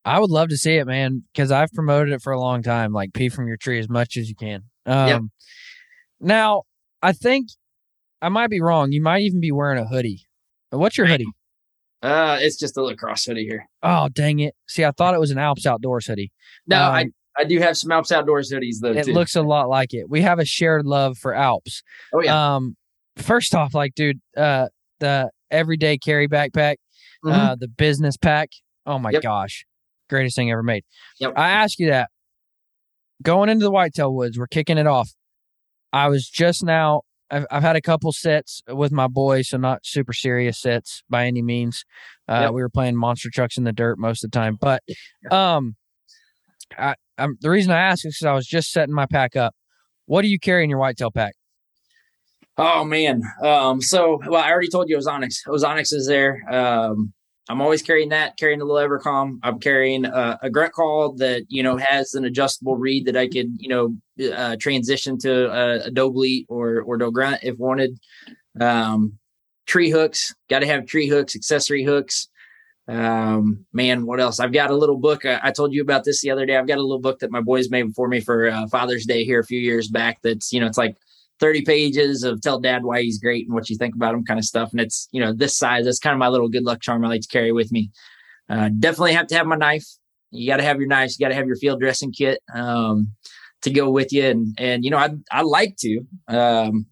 I 0.05 0.20
would 0.20 0.30
love 0.30 0.51
to 0.51 0.59
see 0.59 0.76
it, 0.76 0.87
man, 0.87 1.22
because 1.32 1.51
I've 1.51 1.72
promoted 1.72 2.12
it 2.12 2.20
for 2.20 2.35
a 2.35 2.39
long 2.39 2.62
time. 2.62 2.93
Like, 2.93 3.14
pee 3.14 3.30
from 3.30 3.49
your 3.49 3.57
tree 3.57 3.78
as 3.78 3.89
much 3.89 4.18
as 4.18 4.28
you 4.28 4.35
can. 4.35 4.64
Um, 4.85 5.30
Now, 6.20 6.64
I 7.01 7.12
think 7.12 7.49
I 8.25 8.29
might 8.31 8.49
be 8.49 8.61
wrong. 8.61 8.91
You 8.93 9.03
might 9.03 9.20
even 9.22 9.39
be 9.41 9.53
wearing 9.53 9.79
a 9.79 9.87
hoodie. 9.87 10.27
What's 10.70 10.97
your 10.97 11.07
hoodie? 11.07 11.27
Uh, 12.03 12.39
it's 12.41 12.57
just 12.57 12.77
a 12.77 12.83
lacrosse 12.83 13.25
hoodie 13.25 13.45
here. 13.45 13.66
Oh, 13.83 14.09
dang 14.09 14.39
it! 14.41 14.55
See, 14.66 14.85
I 14.85 14.91
thought 14.93 15.14
it 15.14 15.20
was 15.20 15.31
an 15.31 15.39
Alps 15.39 15.66
Outdoors 15.66 16.07
hoodie. 16.07 16.33
No, 16.66 16.77
I, 16.79 17.03
Um, 17.03 17.14
I 17.39 17.45
do 17.45 17.59
have 17.61 17.77
some 17.77 17.91
Alps 17.93 18.12
Outdoors 18.12 18.51
hoodies 18.53 18.77
though. 18.81 18.93
It 18.93 19.05
too. 19.07 19.12
looks 19.12 19.37
a 19.37 19.43
lot 19.43 19.68
like 19.68 19.93
it. 19.95 20.09
We 20.09 20.22
have 20.22 20.39
a 20.39 20.45
shared 20.45 20.87
love 20.87 21.18
for 21.18 21.35
Alps. 21.35 21.83
oh 22.14 22.22
yeah. 22.22 22.57
Um, 22.57 22.77
first 23.16 23.55
off, 23.55 23.75
like, 23.75 23.95
dude, 23.95 24.20
uh, 24.37 24.68
the 25.01 25.31
everyday 25.51 25.99
carry 25.99 26.27
backpack, 26.29 26.77
Mhm. 27.25 27.33
uh, 27.33 27.57
the 27.57 27.68
business 27.68 28.16
pack. 28.16 28.51
Oh 28.87 28.99
my 28.99 29.11
Yep. 29.11 29.22
gosh, 29.22 29.64
greatest 30.09 30.35
thing 30.37 30.51
ever 30.51 30.62
made. 30.62 30.85
Yep. 31.20 31.35
I 31.37 31.51
ask 31.51 31.79
you 31.79 31.89
that. 31.91 32.09
Going 33.22 33.49
into 33.49 33.64
the 33.64 33.70
whitetail 33.70 34.12
woods, 34.14 34.39
we're 34.39 34.47
kicking 34.47 34.79
it 34.79 34.87
off. 34.87 35.11
I 35.93 36.09
was 36.09 36.29
just 36.29 36.64
now. 36.64 37.03
I've, 37.31 37.47
I've 37.51 37.62
had 37.62 37.77
a 37.77 37.81
couple 37.81 38.12
sets 38.12 38.62
with 38.68 38.93
my 38.93 39.07
boys, 39.09 39.49
so 39.49 39.57
not 39.57 39.87
super 39.87 40.12
serious 40.12 40.59
sets 40.61 41.03
by 41.09 41.27
any 41.27 41.43
means. 41.43 41.85
Uh, 42.29 42.41
Yep. 42.43 42.53
We 42.53 42.62
were 42.62 42.68
playing 42.68 42.97
monster 42.97 43.31
trucks 43.31 43.57
in 43.57 43.64
the 43.64 43.72
dirt 43.72 43.99
most 43.99 44.22
of 44.25 44.31
the 44.31 44.39
time, 44.39 44.59
but 44.61 44.83
um, 45.31 45.77
I, 46.77 46.95
I'm 47.16 47.39
the 47.41 47.51
reason 47.51 47.72
I 47.72 47.79
ask 47.79 48.05
is 48.05 48.16
because 48.16 48.27
I 48.27 48.35
was 48.35 48.47
just 48.47 48.70
setting 48.72 48.95
my 48.95 49.07
pack 49.07 49.37
up. 49.37 49.55
What 50.07 50.22
do 50.22 50.29
you 50.29 50.39
carry 50.39 50.64
in 50.64 50.70
your 50.70 50.79
whitetail 50.79 51.11
pack? 51.11 51.35
Oh 52.59 52.85
man. 52.85 53.22
Um, 53.43 53.81
so 53.81 54.20
well, 54.27 54.43
I 54.43 54.51
already 54.51 54.68
told 54.68 54.89
you 54.89 54.99
Ozonics. 54.99 55.39
Ozonics 55.47 55.93
is 55.95 56.07
there. 56.07 56.43
Um, 56.53 57.14
I'm 57.49 57.61
always 57.61 57.82
carrying 57.82 58.09
that, 58.09 58.38
carrying 58.38 58.61
a 58.61 58.64
little 58.64 58.88
EverCalm. 58.88 59.38
I'm 59.42 59.61
carrying 59.61 60.07
uh, 60.07 60.38
a 60.40 60.49
grunt 60.49 60.72
call 60.72 61.12
that 61.16 61.45
you 61.49 61.62
know 61.62 61.76
has 61.76 62.14
an 62.14 62.24
adjustable 62.24 62.76
reed 62.76 63.07
that 63.07 63.16
I 63.16 63.28
could 63.28 63.49
you 63.59 63.68
know 63.68 64.32
uh, 64.32 64.57
transition 64.59 65.18
to 65.18 65.51
a, 65.53 65.86
a 65.86 65.90
doe 65.90 66.14
or 66.49 66.80
or 66.80 66.97
do 66.97 67.11
grunt 67.11 67.40
if 67.42 67.59
wanted. 67.59 67.99
Um, 68.59 69.18
tree 69.66 69.90
hooks, 69.90 70.34
got 70.49 70.61
to 70.61 70.66
have 70.66 70.86
tree 70.86 71.09
hooks, 71.09 71.36
accessory 71.36 71.84
hooks. 71.84 72.28
Um, 72.86 73.64
man, 73.72 74.05
what 74.05 74.20
else? 74.20 74.40
I've 74.40 74.53
got 74.53 74.70
a 74.70 74.76
little 74.76 74.99
book. 74.99 75.24
I, 75.24 75.40
I 75.42 75.51
told 75.53 75.72
you 75.72 75.80
about 75.80 76.05
this 76.05 76.20
the 76.20 76.30
other 76.30 76.45
day. 76.45 76.57
I've 76.57 76.66
got 76.66 76.78
a 76.78 76.82
little 76.82 77.01
book 77.01 77.20
that 77.20 77.30
my 77.30 77.40
boys 77.40 77.70
made 77.70 77.95
for 77.95 78.09
me 78.09 78.20
for 78.20 78.49
uh, 78.49 78.66
Father's 78.68 79.07
Day 79.07 79.24
here 79.24 79.40
a 79.40 79.45
few 79.45 79.59
years 79.59 79.88
back. 79.88 80.20
That's 80.22 80.53
you 80.53 80.61
know, 80.61 80.66
it's 80.66 80.78
like 80.78 80.97
30 81.41 81.62
pages 81.62 82.22
of 82.22 82.41
tell 82.41 82.61
dad 82.61 82.85
why 82.85 83.03
he's 83.03 83.18
great 83.18 83.47
and 83.47 83.55
what 83.55 83.68
you 83.68 83.76
think 83.76 83.95
about 83.95 84.14
him 84.14 84.24
kind 84.24 84.39
of 84.39 84.45
stuff. 84.45 84.70
And 84.72 84.80
it's, 84.80 85.09
you 85.12 85.20
know, 85.20 85.32
this 85.32 85.57
size, 85.57 85.85
that's 85.85 85.99
kind 85.99 86.14
of 86.14 86.18
my 86.18 86.28
little 86.28 86.49
good 86.49 86.64
luck 86.64 86.80
charm 86.80 87.05
I 87.05 87.09
like 87.09 87.22
to 87.22 87.28
carry 87.28 87.53
with 87.53 87.72
me. 87.72 87.91
Uh, 88.49 88.70
definitely 88.78 89.14
have 89.14 89.26
to 89.28 89.35
have 89.35 89.47
my 89.47 89.57
knife. 89.57 89.87
You 90.30 90.47
got 90.49 90.59
to 90.59 90.62
have 90.62 90.78
your 90.78 90.89
knives. 90.89 91.18
You 91.18 91.24
got 91.24 91.30
to 91.30 91.35
have 91.35 91.47
your 91.47 91.57
field 91.57 91.80
dressing 91.80 92.12
kit 92.12 92.41
um, 92.55 93.12
to 93.62 93.70
go 93.70 93.91
with 93.91 94.12
you. 94.12 94.24
And, 94.24 94.55
and, 94.59 94.85
you 94.85 94.91
know, 94.91 94.99
I, 94.99 95.11
I 95.30 95.43
like 95.43 95.76
to, 95.78 96.01
um, 96.28 96.87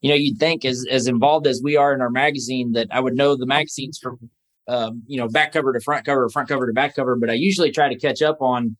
you 0.00 0.10
know, 0.10 0.16
you'd 0.16 0.38
think 0.38 0.64
as, 0.64 0.84
as 0.90 1.06
involved 1.06 1.46
as 1.46 1.60
we 1.62 1.76
are 1.76 1.92
in 1.92 2.00
our 2.00 2.10
magazine 2.10 2.72
that 2.72 2.88
I 2.90 3.00
would 3.00 3.14
know 3.14 3.36
the 3.36 3.46
magazines 3.46 3.98
from, 4.00 4.30
um, 4.68 5.02
you 5.06 5.16
know, 5.16 5.28
back 5.28 5.52
cover 5.52 5.72
to 5.72 5.80
front 5.80 6.04
cover, 6.04 6.28
front 6.28 6.48
cover 6.48 6.66
to 6.66 6.72
back 6.72 6.94
cover, 6.94 7.16
but 7.16 7.30
I 7.30 7.34
usually 7.34 7.70
try 7.70 7.88
to 7.88 7.98
catch 7.98 8.20
up 8.20 8.40
on 8.40 8.76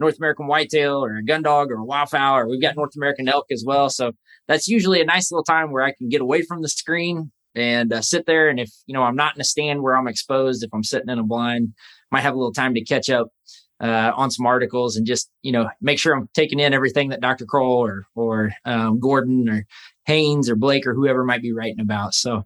North 0.00 0.18
American 0.18 0.46
whitetail 0.46 1.04
or 1.04 1.16
a 1.16 1.24
gun 1.24 1.42
dog 1.42 1.70
or 1.70 1.80
a 1.80 1.86
wildfowl, 1.86 2.34
or 2.34 2.48
we've 2.48 2.62
got 2.62 2.76
North 2.76 2.96
American 2.96 3.28
elk 3.28 3.46
as 3.50 3.62
well. 3.66 3.90
So 3.90 4.12
that's 4.48 4.66
usually 4.66 5.00
a 5.00 5.04
nice 5.04 5.30
little 5.30 5.44
time 5.44 5.70
where 5.70 5.82
I 5.82 5.92
can 5.92 6.08
get 6.08 6.20
away 6.20 6.42
from 6.42 6.62
the 6.62 6.68
screen 6.68 7.30
and 7.54 7.92
uh, 7.92 8.00
sit 8.00 8.26
there. 8.26 8.48
And 8.48 8.58
if 8.58 8.70
you 8.86 8.94
know 8.94 9.02
I'm 9.02 9.16
not 9.16 9.34
in 9.34 9.40
a 9.40 9.44
stand 9.44 9.82
where 9.82 9.96
I'm 9.96 10.08
exposed, 10.08 10.64
if 10.64 10.70
I'm 10.72 10.84
sitting 10.84 11.08
in 11.08 11.18
a 11.18 11.22
blind, 11.24 11.74
might 12.10 12.22
have 12.22 12.34
a 12.34 12.38
little 12.38 12.52
time 12.52 12.74
to 12.74 12.84
catch 12.84 13.10
up 13.10 13.28
uh, 13.80 14.12
on 14.14 14.30
some 14.30 14.46
articles 14.46 14.96
and 14.96 15.06
just 15.06 15.30
you 15.42 15.52
know 15.52 15.68
make 15.80 15.98
sure 15.98 16.14
I'm 16.14 16.28
taking 16.34 16.60
in 16.60 16.74
everything 16.74 17.10
that 17.10 17.20
Dr. 17.20 17.46
Kroll 17.46 17.84
or 17.84 18.04
or 18.14 18.52
um, 18.64 19.00
Gordon 19.00 19.48
or 19.48 19.66
Haynes 20.06 20.48
or 20.50 20.56
Blake 20.56 20.86
or 20.86 20.94
whoever 20.94 21.24
might 21.24 21.42
be 21.42 21.52
writing 21.52 21.80
about. 21.80 22.14
So 22.14 22.44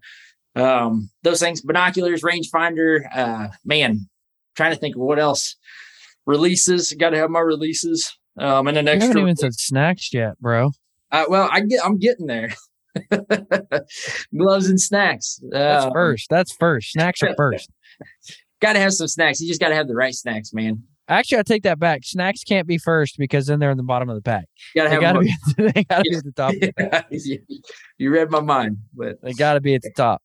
um, 0.57 1.11
those 1.23 1.41
things, 1.41 1.61
binoculars, 1.61 2.23
rangefinder, 2.23 3.05
uh, 3.15 3.49
man, 3.65 4.09
trying 4.55 4.73
to 4.73 4.79
think 4.79 4.97
of 4.97 5.03
what 5.03 5.19
else. 5.19 5.57
Releases, 6.27 6.93
got 6.93 7.11
to 7.11 7.19
have 7.19 7.31
my 7.31 7.41
releases. 7.41 8.17
Um, 8.39 8.67
and 8.67 8.77
an 8.79 8.87
You 8.87 8.93
haven't 8.93 9.07
extra. 9.09 9.21
even 9.23 9.37
said 9.37 9.55
snacks 9.55 10.13
yet, 10.13 10.39
bro. 10.41 10.71
Uh, 11.13 11.25
well, 11.29 11.49
I 11.53 11.61
get, 11.61 11.85
I'm 11.85 11.99
getting 11.99 12.27
there. 12.27 12.51
Gloves 14.37 14.69
and 14.69 14.81
snacks. 14.81 15.41
That's 15.51 15.85
Uh, 15.87 15.91
first. 15.93 16.29
That's 16.31 16.53
first. 16.57 16.93
Snacks 16.93 17.23
are 17.23 17.35
first. 17.37 17.71
got 18.61 18.73
to 18.75 18.79
have 18.81 18.93
some 18.95 19.09
snacks. 19.09 19.41
You 19.41 19.49
just 19.49 19.61
got 19.61 19.69
to 19.69 19.75
have 19.75 19.89
the 19.89 19.95
right 19.95 20.15
snacks, 20.15 20.53
man. 20.53 20.83
Actually, 21.07 21.39
I 21.39 21.43
take 21.43 21.63
that 21.65 21.79
back. 21.79 22.01
Snacks 22.03 22.43
can't 22.45 22.67
be 22.67 22.79
first 22.79 23.19
because 23.19 23.47
then 23.47 23.59
they're 23.59 23.71
in 23.71 23.77
the 23.77 23.83
bottom 23.83 24.09
of 24.09 24.17
the 24.17 24.23
pack. 24.23 24.47
You 24.75 24.83
got 24.83 24.89
They 24.89 24.95
to 24.97 25.01
gotta 25.03 25.19
have. 25.19 25.75
be. 25.75 25.85
Gotta 25.85 26.03
be 26.03 26.17
at 26.17 26.25
the 26.25 26.33
top. 26.35 26.53
the 26.55 27.05
you, 27.11 27.39
you 27.99 28.11
read 28.11 28.31
my 28.31 28.41
mind, 28.41 28.79
but 28.95 29.21
They 29.23 29.35
gotta 29.35 29.61
be 29.61 29.75
at 29.75 29.83
the 29.83 29.93
top. 29.95 30.23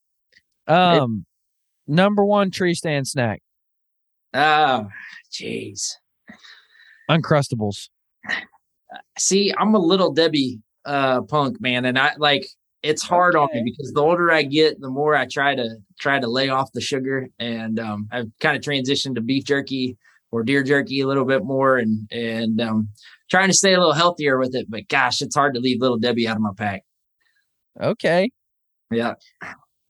Um, 0.66 1.26
number 1.86 2.24
one 2.24 2.50
tree 2.50 2.72
stand 2.74 3.06
snack. 3.06 3.42
Ah, 4.34 4.86
jeez. 5.32 5.92
Uncrustables. 7.10 7.88
See, 9.18 9.52
I'm 9.58 9.74
a 9.74 9.78
little 9.78 10.12
Debbie 10.12 10.60
uh 10.84 11.22
punk 11.22 11.60
man, 11.60 11.84
and 11.84 11.98
I 11.98 12.12
like 12.18 12.46
it's 12.82 13.02
hard 13.02 13.36
okay. 13.36 13.42
on 13.58 13.64
me 13.64 13.70
because 13.70 13.92
the 13.92 14.00
older 14.00 14.30
I 14.32 14.42
get, 14.42 14.80
the 14.80 14.88
more 14.88 15.14
I 15.14 15.26
try 15.26 15.54
to 15.54 15.76
try 15.98 16.18
to 16.18 16.26
lay 16.26 16.48
off 16.48 16.72
the 16.72 16.80
sugar, 16.80 17.28
and 17.38 17.78
um, 17.78 18.08
I've 18.10 18.30
kind 18.40 18.56
of 18.56 18.62
transitioned 18.62 19.16
to 19.16 19.20
beef 19.20 19.44
jerky 19.44 19.98
or 20.32 20.42
deer 20.42 20.62
jerky 20.62 21.00
a 21.00 21.06
little 21.06 21.24
bit 21.24 21.44
more, 21.44 21.76
and 21.76 22.08
and 22.10 22.60
um, 22.60 22.88
trying 23.30 23.48
to 23.48 23.54
stay 23.54 23.74
a 23.74 23.78
little 23.78 23.92
healthier 23.92 24.38
with 24.38 24.54
it. 24.54 24.66
But 24.70 24.88
gosh, 24.88 25.20
it's 25.20 25.34
hard 25.34 25.54
to 25.54 25.60
leave 25.60 25.80
little 25.80 25.98
Debbie 25.98 26.26
out 26.26 26.36
of 26.36 26.42
my 26.42 26.52
pack. 26.56 26.82
Okay. 27.80 28.30
Yeah. 28.90 29.14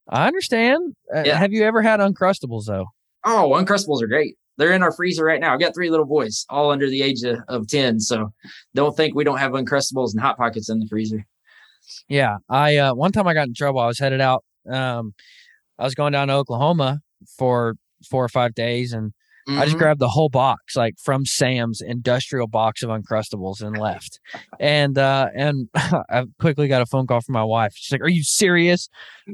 I 0.08 0.26
understand. 0.26 0.94
Uh, 1.14 1.22
yeah. 1.24 1.38
Have 1.38 1.52
you 1.52 1.64
ever 1.64 1.82
had 1.82 2.00
Uncrustables 2.00 2.66
though? 2.66 2.86
Oh, 3.24 3.50
Uncrustables 3.54 4.02
are 4.02 4.06
great. 4.06 4.36
They're 4.56 4.72
in 4.72 4.82
our 4.82 4.92
freezer 4.92 5.24
right 5.24 5.40
now. 5.40 5.54
I've 5.54 5.60
got 5.60 5.74
three 5.74 5.90
little 5.90 6.06
boys, 6.06 6.44
all 6.50 6.70
under 6.70 6.88
the 6.88 7.02
age 7.02 7.22
of, 7.22 7.38
of 7.48 7.66
10. 7.66 8.00
So 8.00 8.32
don't 8.74 8.96
think 8.96 9.14
we 9.14 9.24
don't 9.24 9.38
have 9.38 9.52
Uncrustables 9.52 10.12
and 10.12 10.20
Hot 10.20 10.36
Pockets 10.36 10.68
in 10.68 10.80
the 10.80 10.86
freezer. 10.86 11.24
Yeah. 12.08 12.38
I, 12.48 12.76
uh, 12.76 12.94
one 12.94 13.12
time 13.12 13.26
I 13.26 13.34
got 13.34 13.48
in 13.48 13.54
trouble. 13.54 13.80
I 13.80 13.86
was 13.86 13.98
headed 13.98 14.20
out. 14.20 14.44
Um, 14.70 15.14
I 15.78 15.84
was 15.84 15.94
going 15.94 16.12
down 16.12 16.28
to 16.28 16.34
Oklahoma 16.34 17.00
for 17.38 17.76
four 18.08 18.24
or 18.24 18.28
five 18.28 18.54
days 18.54 18.92
and 18.92 19.12
Mm-hmm. 19.50 19.58
I 19.58 19.64
just 19.64 19.72
mm-hmm. 19.74 19.82
grabbed 19.82 20.00
the 20.00 20.08
whole 20.08 20.28
box, 20.28 20.76
like 20.76 20.94
from 21.02 21.26
Sam's 21.26 21.80
industrial 21.80 22.46
box 22.46 22.84
of 22.84 22.90
Uncrustables, 22.90 23.60
and 23.60 23.76
left. 23.76 24.20
and 24.60 24.96
uh, 24.96 25.28
and 25.34 25.68
I 25.74 26.24
quickly 26.38 26.68
got 26.68 26.82
a 26.82 26.86
phone 26.86 27.06
call 27.08 27.20
from 27.20 27.32
my 27.32 27.42
wife. 27.42 27.72
She's 27.74 27.90
like, 27.90 28.00
"Are 28.00 28.08
you 28.08 28.22
serious? 28.22 28.88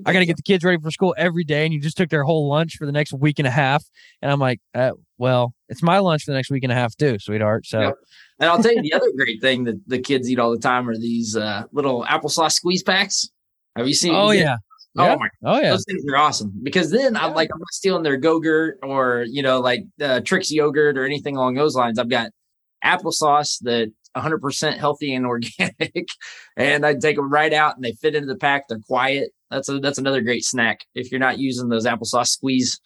I 0.07 0.15
got 0.15 0.21
to 0.21 0.27
get 0.27 0.37
the 0.37 0.43
kids 0.43 0.65
ready 0.65 0.81
for 0.81 0.91
school 0.91 1.15
every 1.19 1.45
day, 1.45 1.65
and 1.65 1.75
you 1.75 1.81
just 1.81 1.99
took 1.99 2.09
their 2.09 2.25
whole 2.25 2.49
lunch 2.49 2.77
for 2.77 2.87
the 2.87 2.93
next 2.93 3.13
week 3.13 3.39
and 3.39 3.47
a 3.47 3.51
half." 3.51 3.85
And 4.23 4.31
I'm 4.31 4.41
like, 4.41 4.61
uh, 4.75 4.93
"Well, 5.19 5.53
it's 5.69 5.83
my 5.83 5.99
lunch 5.99 6.25
for 6.25 6.31
the 6.31 6.37
next 6.37 6.51
week 6.51 6.63
and 6.63 6.73
a 6.73 6.77
half 6.77 6.97
too, 6.97 7.19
sweetheart." 7.19 7.67
So. 7.67 7.93
And 8.39 8.51
I'll 8.51 8.63
tell 8.63 8.73
you 8.73 8.83
the 8.83 8.93
other 8.93 9.11
great 9.17 9.41
thing 9.41 9.65
that 9.65 9.77
the 9.87 9.99
kids 9.99 10.31
eat 10.31 10.39
all 10.39 10.51
the 10.51 10.59
time 10.59 10.89
are 10.91 10.97
these 10.97 11.37
uh, 11.37 11.65
little 11.73 12.05
applesauce 12.05 12.53
squeeze 12.53 12.83
packs. 12.83 13.31
Have 13.77 13.89
you 13.89 13.95
seen? 13.95 14.15
Oh 14.15 14.31
yeah, 14.31 14.57
yeah. 14.97 15.15
Oh 15.15 15.19
my! 15.19 15.29
Oh 15.45 15.61
yeah, 15.61 15.71
those 15.71 15.85
things 15.87 16.05
are 16.11 16.17
awesome 16.17 16.53
because 16.63 16.91
then 16.91 17.15
yeah. 17.15 17.25
I'm 17.25 17.35
like 17.35 17.51
I'm 17.53 17.59
not 17.59 17.73
stealing 17.73 18.03
their 18.03 18.17
Go-Gurt 18.17 18.79
or 18.83 19.25
you 19.29 19.43
know 19.43 19.61
like 19.61 19.85
uh, 20.01 20.21
Trix 20.21 20.51
yogurt 20.51 20.97
or 20.97 21.05
anything 21.05 21.37
along 21.37 21.55
those 21.55 21.75
lines. 21.75 21.99
I've 21.99 22.09
got 22.09 22.31
applesauce 22.85 23.59
that 23.63 23.93
100% 24.17 24.79
healthy 24.79 25.15
and 25.15 25.27
organic, 25.27 26.09
and 26.57 26.87
I 26.87 26.95
take 26.95 27.17
them 27.17 27.31
right 27.31 27.53
out 27.53 27.77
and 27.77 27.85
they 27.85 27.93
fit 27.93 28.15
into 28.15 28.29
the 28.29 28.39
pack. 28.39 28.69
They're 28.69 28.79
quiet. 28.79 29.33
That's 29.51 29.69
a 29.69 29.79
that's 29.79 29.99
another 29.99 30.23
great 30.23 30.45
snack 30.45 30.81
if 30.95 31.11
you're 31.11 31.21
not 31.21 31.39
using 31.39 31.69
those 31.69 31.87
applesauce 31.87 32.29
squeeze 32.29 32.81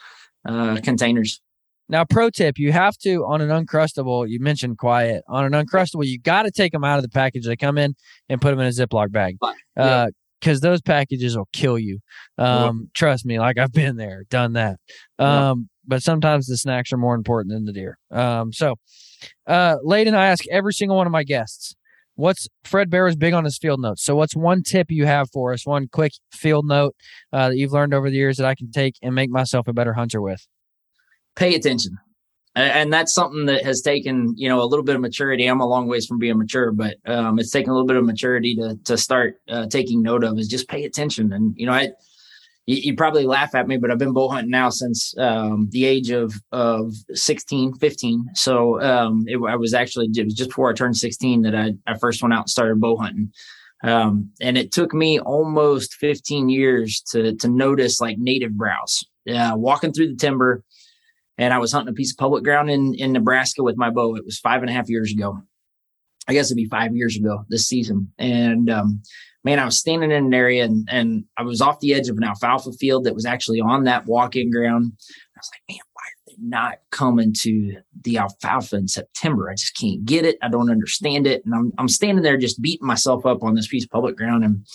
uh, 0.47 0.79
containers. 0.83 1.41
Now, 1.89 2.05
pro 2.05 2.31
tip: 2.31 2.59
you 2.59 2.71
have 2.73 2.97
to 2.99 3.25
on 3.25 3.41
an 3.41 3.49
uncrustable. 3.49 4.29
You 4.29 4.41
mentioned 4.41 4.79
quiet 4.79 5.25
on 5.29 5.45
an 5.45 5.53
uncrustable. 5.53 6.07
You 6.07 6.19
got 6.19 6.43
to 6.43 6.51
take 6.51 6.73
them 6.73 6.85
out 6.85 6.99
of 6.99 7.03
the 7.03 7.09
package. 7.09 7.47
They 7.47 7.57
come 7.57 7.79
in 7.79 7.95
and 8.29 8.41
put 8.41 8.51
them 8.51 8.61
in 8.61 8.67
a 8.67 8.71
Ziploc 8.71 9.11
bag. 9.11 9.39
Uh, 9.77 10.09
because 10.41 10.61
those 10.61 10.81
packages 10.81 11.37
will 11.37 11.49
kill 11.53 11.79
you. 11.79 11.99
Um, 12.39 12.91
trust 12.95 13.27
me, 13.27 13.39
like 13.39 13.59
I've 13.59 13.73
been 13.73 13.97
there, 13.97 14.25
done 14.31 14.55
that. 14.55 14.79
Um, 15.19 15.69
but 15.87 16.03
sometimes 16.03 16.47
the 16.47 16.57
snacks 16.57 16.93
are 16.93 16.97
more 16.97 17.15
important 17.15 17.53
than 17.53 17.65
the 17.65 17.73
deer. 17.73 17.99
Um, 18.11 18.53
so, 18.53 18.77
uh, 19.47 19.77
Laden, 19.83 20.15
I 20.15 20.27
ask 20.27 20.45
every 20.51 20.73
single 20.73 20.97
one 20.97 21.07
of 21.07 21.13
my 21.13 21.25
guests, 21.25 21.75
what's 22.15 22.49
Fred 22.65 22.91
Bear 22.91 23.07
is 23.07 23.17
big 23.17 23.35
on 23.35 23.45
his 23.45 23.59
field 23.59 23.81
notes. 23.81 24.03
So, 24.03 24.15
what's 24.15 24.37
one 24.37 24.63
tip 24.63 24.91
you 24.91 25.07
have 25.07 25.29
for 25.33 25.53
us? 25.53 25.67
One 25.67 25.89
quick 25.89 26.13
field 26.33 26.67
note 26.67 26.95
uh, 27.33 27.51
that 27.51 27.57
you've 27.57 27.73
learned 27.73 27.95
over 27.95 28.11
the 28.11 28.17
years 28.17 28.37
that 28.39 28.47
I 28.47 28.55
can 28.55 28.71
take 28.71 28.97
and 29.03 29.15
make 29.15 29.31
myself 29.31 29.69
a 29.69 29.73
better 29.73 29.95
hunter 29.95 30.21
with? 30.21 30.47
Pay 31.37 31.55
attention 31.55 31.99
and 32.57 32.93
that's 32.93 33.15
something 33.15 33.47
that 33.47 33.65
has 33.65 33.81
taken 33.81 34.35
you 34.37 34.49
know 34.49 34.63
a 34.63 34.67
little 34.67 34.85
bit 34.85 34.97
of 34.97 35.01
maturity. 35.01 35.47
I'm 35.47 35.61
a 35.61 35.67
long 35.67 35.87
ways 35.87 36.07
from 36.07 36.19
being 36.19 36.39
mature 36.39 36.73
but 36.73 36.97
um, 37.07 37.39
it's 37.39 37.51
taken 37.51 37.71
a 37.71 37.75
little 37.75 37.87
bit 37.87 37.97
of 37.97 38.05
maturity 38.05 38.55
to 38.57 38.79
to 38.85 38.97
start 38.97 39.41
uh, 39.49 39.67
taking 39.67 40.03
note 40.03 40.25
of 40.25 40.39
is 40.39 40.49
just 40.49 40.69
pay 40.69 40.85
attention. 40.85 41.33
And 41.33 41.55
you 41.57 41.67
know 41.67 41.73
i 41.73 41.91
you, 42.67 42.77
you, 42.77 42.97
probably 42.97 43.25
laugh 43.25 43.55
at 43.55 43.67
me 43.67 43.79
but 43.79 43.91
i've 43.91 43.99
been 43.99 44.13
bow 44.13 44.29
hunting 44.29 44.51
now 44.51 44.69
since 44.69 45.17
um, 45.19 45.69
the 45.71 45.87
age 45.87 46.11
of 46.11 46.35
of 46.53 46.93
16 47.13 47.75
15 47.75 48.27
so 48.35 48.81
um, 48.83 49.25
it, 49.27 49.39
i 49.49 49.57
was 49.57 49.73
actually 49.75 50.09
it 50.15 50.25
was 50.25 50.35
just 50.35 50.51
before 50.51 50.71
i 50.71 50.75
turned 50.75 50.97
16 50.97 51.43
that 51.43 51.55
i, 51.55 51.73
I 51.87 51.97
first 51.99 52.23
went 52.23 52.35
out 52.35 52.43
and 52.43 52.51
started 52.51 52.81
bow 52.81 52.97
hunting. 52.97 53.33
Um, 53.83 54.31
and 54.41 54.59
it 54.59 54.73
took 54.73 54.93
me 54.93 55.19
almost 55.21 55.95
15 55.95 56.49
years 56.49 57.03
to 57.13 57.35
to 57.37 57.49
notice 57.49 58.01
like 58.01 58.19
native 58.19 58.53
browse. 58.53 59.05
Uh, 59.31 59.53
walking 59.55 59.93
through 59.93 60.09
the 60.09 60.17
timber 60.17 60.63
and 61.41 61.55
I 61.55 61.59
was 61.59 61.73
hunting 61.73 61.91
a 61.91 61.97
piece 61.97 62.13
of 62.13 62.19
public 62.19 62.45
ground 62.45 62.71
in 62.71 62.95
in 62.95 63.13
Nebraska 63.13 63.63
with 63.63 63.79
my 63.79 63.91
bow. 63.91 64.15
It 64.15 64.27
was 64.27 64.39
five 64.39 64.61
and 64.61 64.71
a 64.71 64.75
half 64.75 64.91
years 64.91 65.11
ago. 65.11 65.41
I 66.29 66.35
guess 66.35 66.49
it'd 66.49 66.57
be 66.57 66.67
five 66.67 66.95
years 66.95 67.17
ago 67.17 67.45
this 67.49 67.67
season. 67.67 68.13
And 68.19 68.71
um, 68.71 69.03
man, 69.43 69.59
I 69.59 69.65
was 69.65 69.79
standing 69.79 70.11
in 70.11 70.27
an 70.27 70.35
area 70.35 70.65
and 70.65 70.87
and 70.91 71.25
I 71.39 71.43
was 71.43 71.63
off 71.63 71.81
the 71.81 71.95
edge 71.95 72.09
of 72.09 72.19
an 72.19 72.25
alfalfa 72.25 72.73
field 72.73 73.05
that 73.05 73.15
was 73.15 73.25
actually 73.25 73.61
on 73.61 73.85
that 73.85 74.07
walking 74.07 74.51
ground. 74.51 74.93
I 75.35 75.39
was 75.39 75.51
like, 75.55 75.77
man, 75.77 75.83
why 75.95 76.03
are 76.03 76.23
they 76.29 76.37
not 76.39 76.79
coming 76.93 77.33
to 77.41 77.77
the 78.03 78.19
alfalfa 78.19 78.77
in 78.77 78.89
September? 78.89 79.49
I 79.51 79.55
just 79.55 79.77
can't 79.79 80.05
get 80.05 80.27
it. 80.27 80.37
I 80.43 80.49
don't 80.51 80.71
understand 80.71 81.27
it. 81.27 81.43
And 81.47 81.55
I'm 81.55 81.73
I'm 81.79 81.89
standing 81.89 82.23
there 82.23 82.37
just 82.37 82.61
beating 82.61 82.87
myself 82.87 83.25
up 83.25 83.43
on 83.43 83.55
this 83.55 83.67
piece 83.67 83.85
of 83.85 83.91
public 83.91 84.15
ground 84.15 84.45
and 84.45 84.67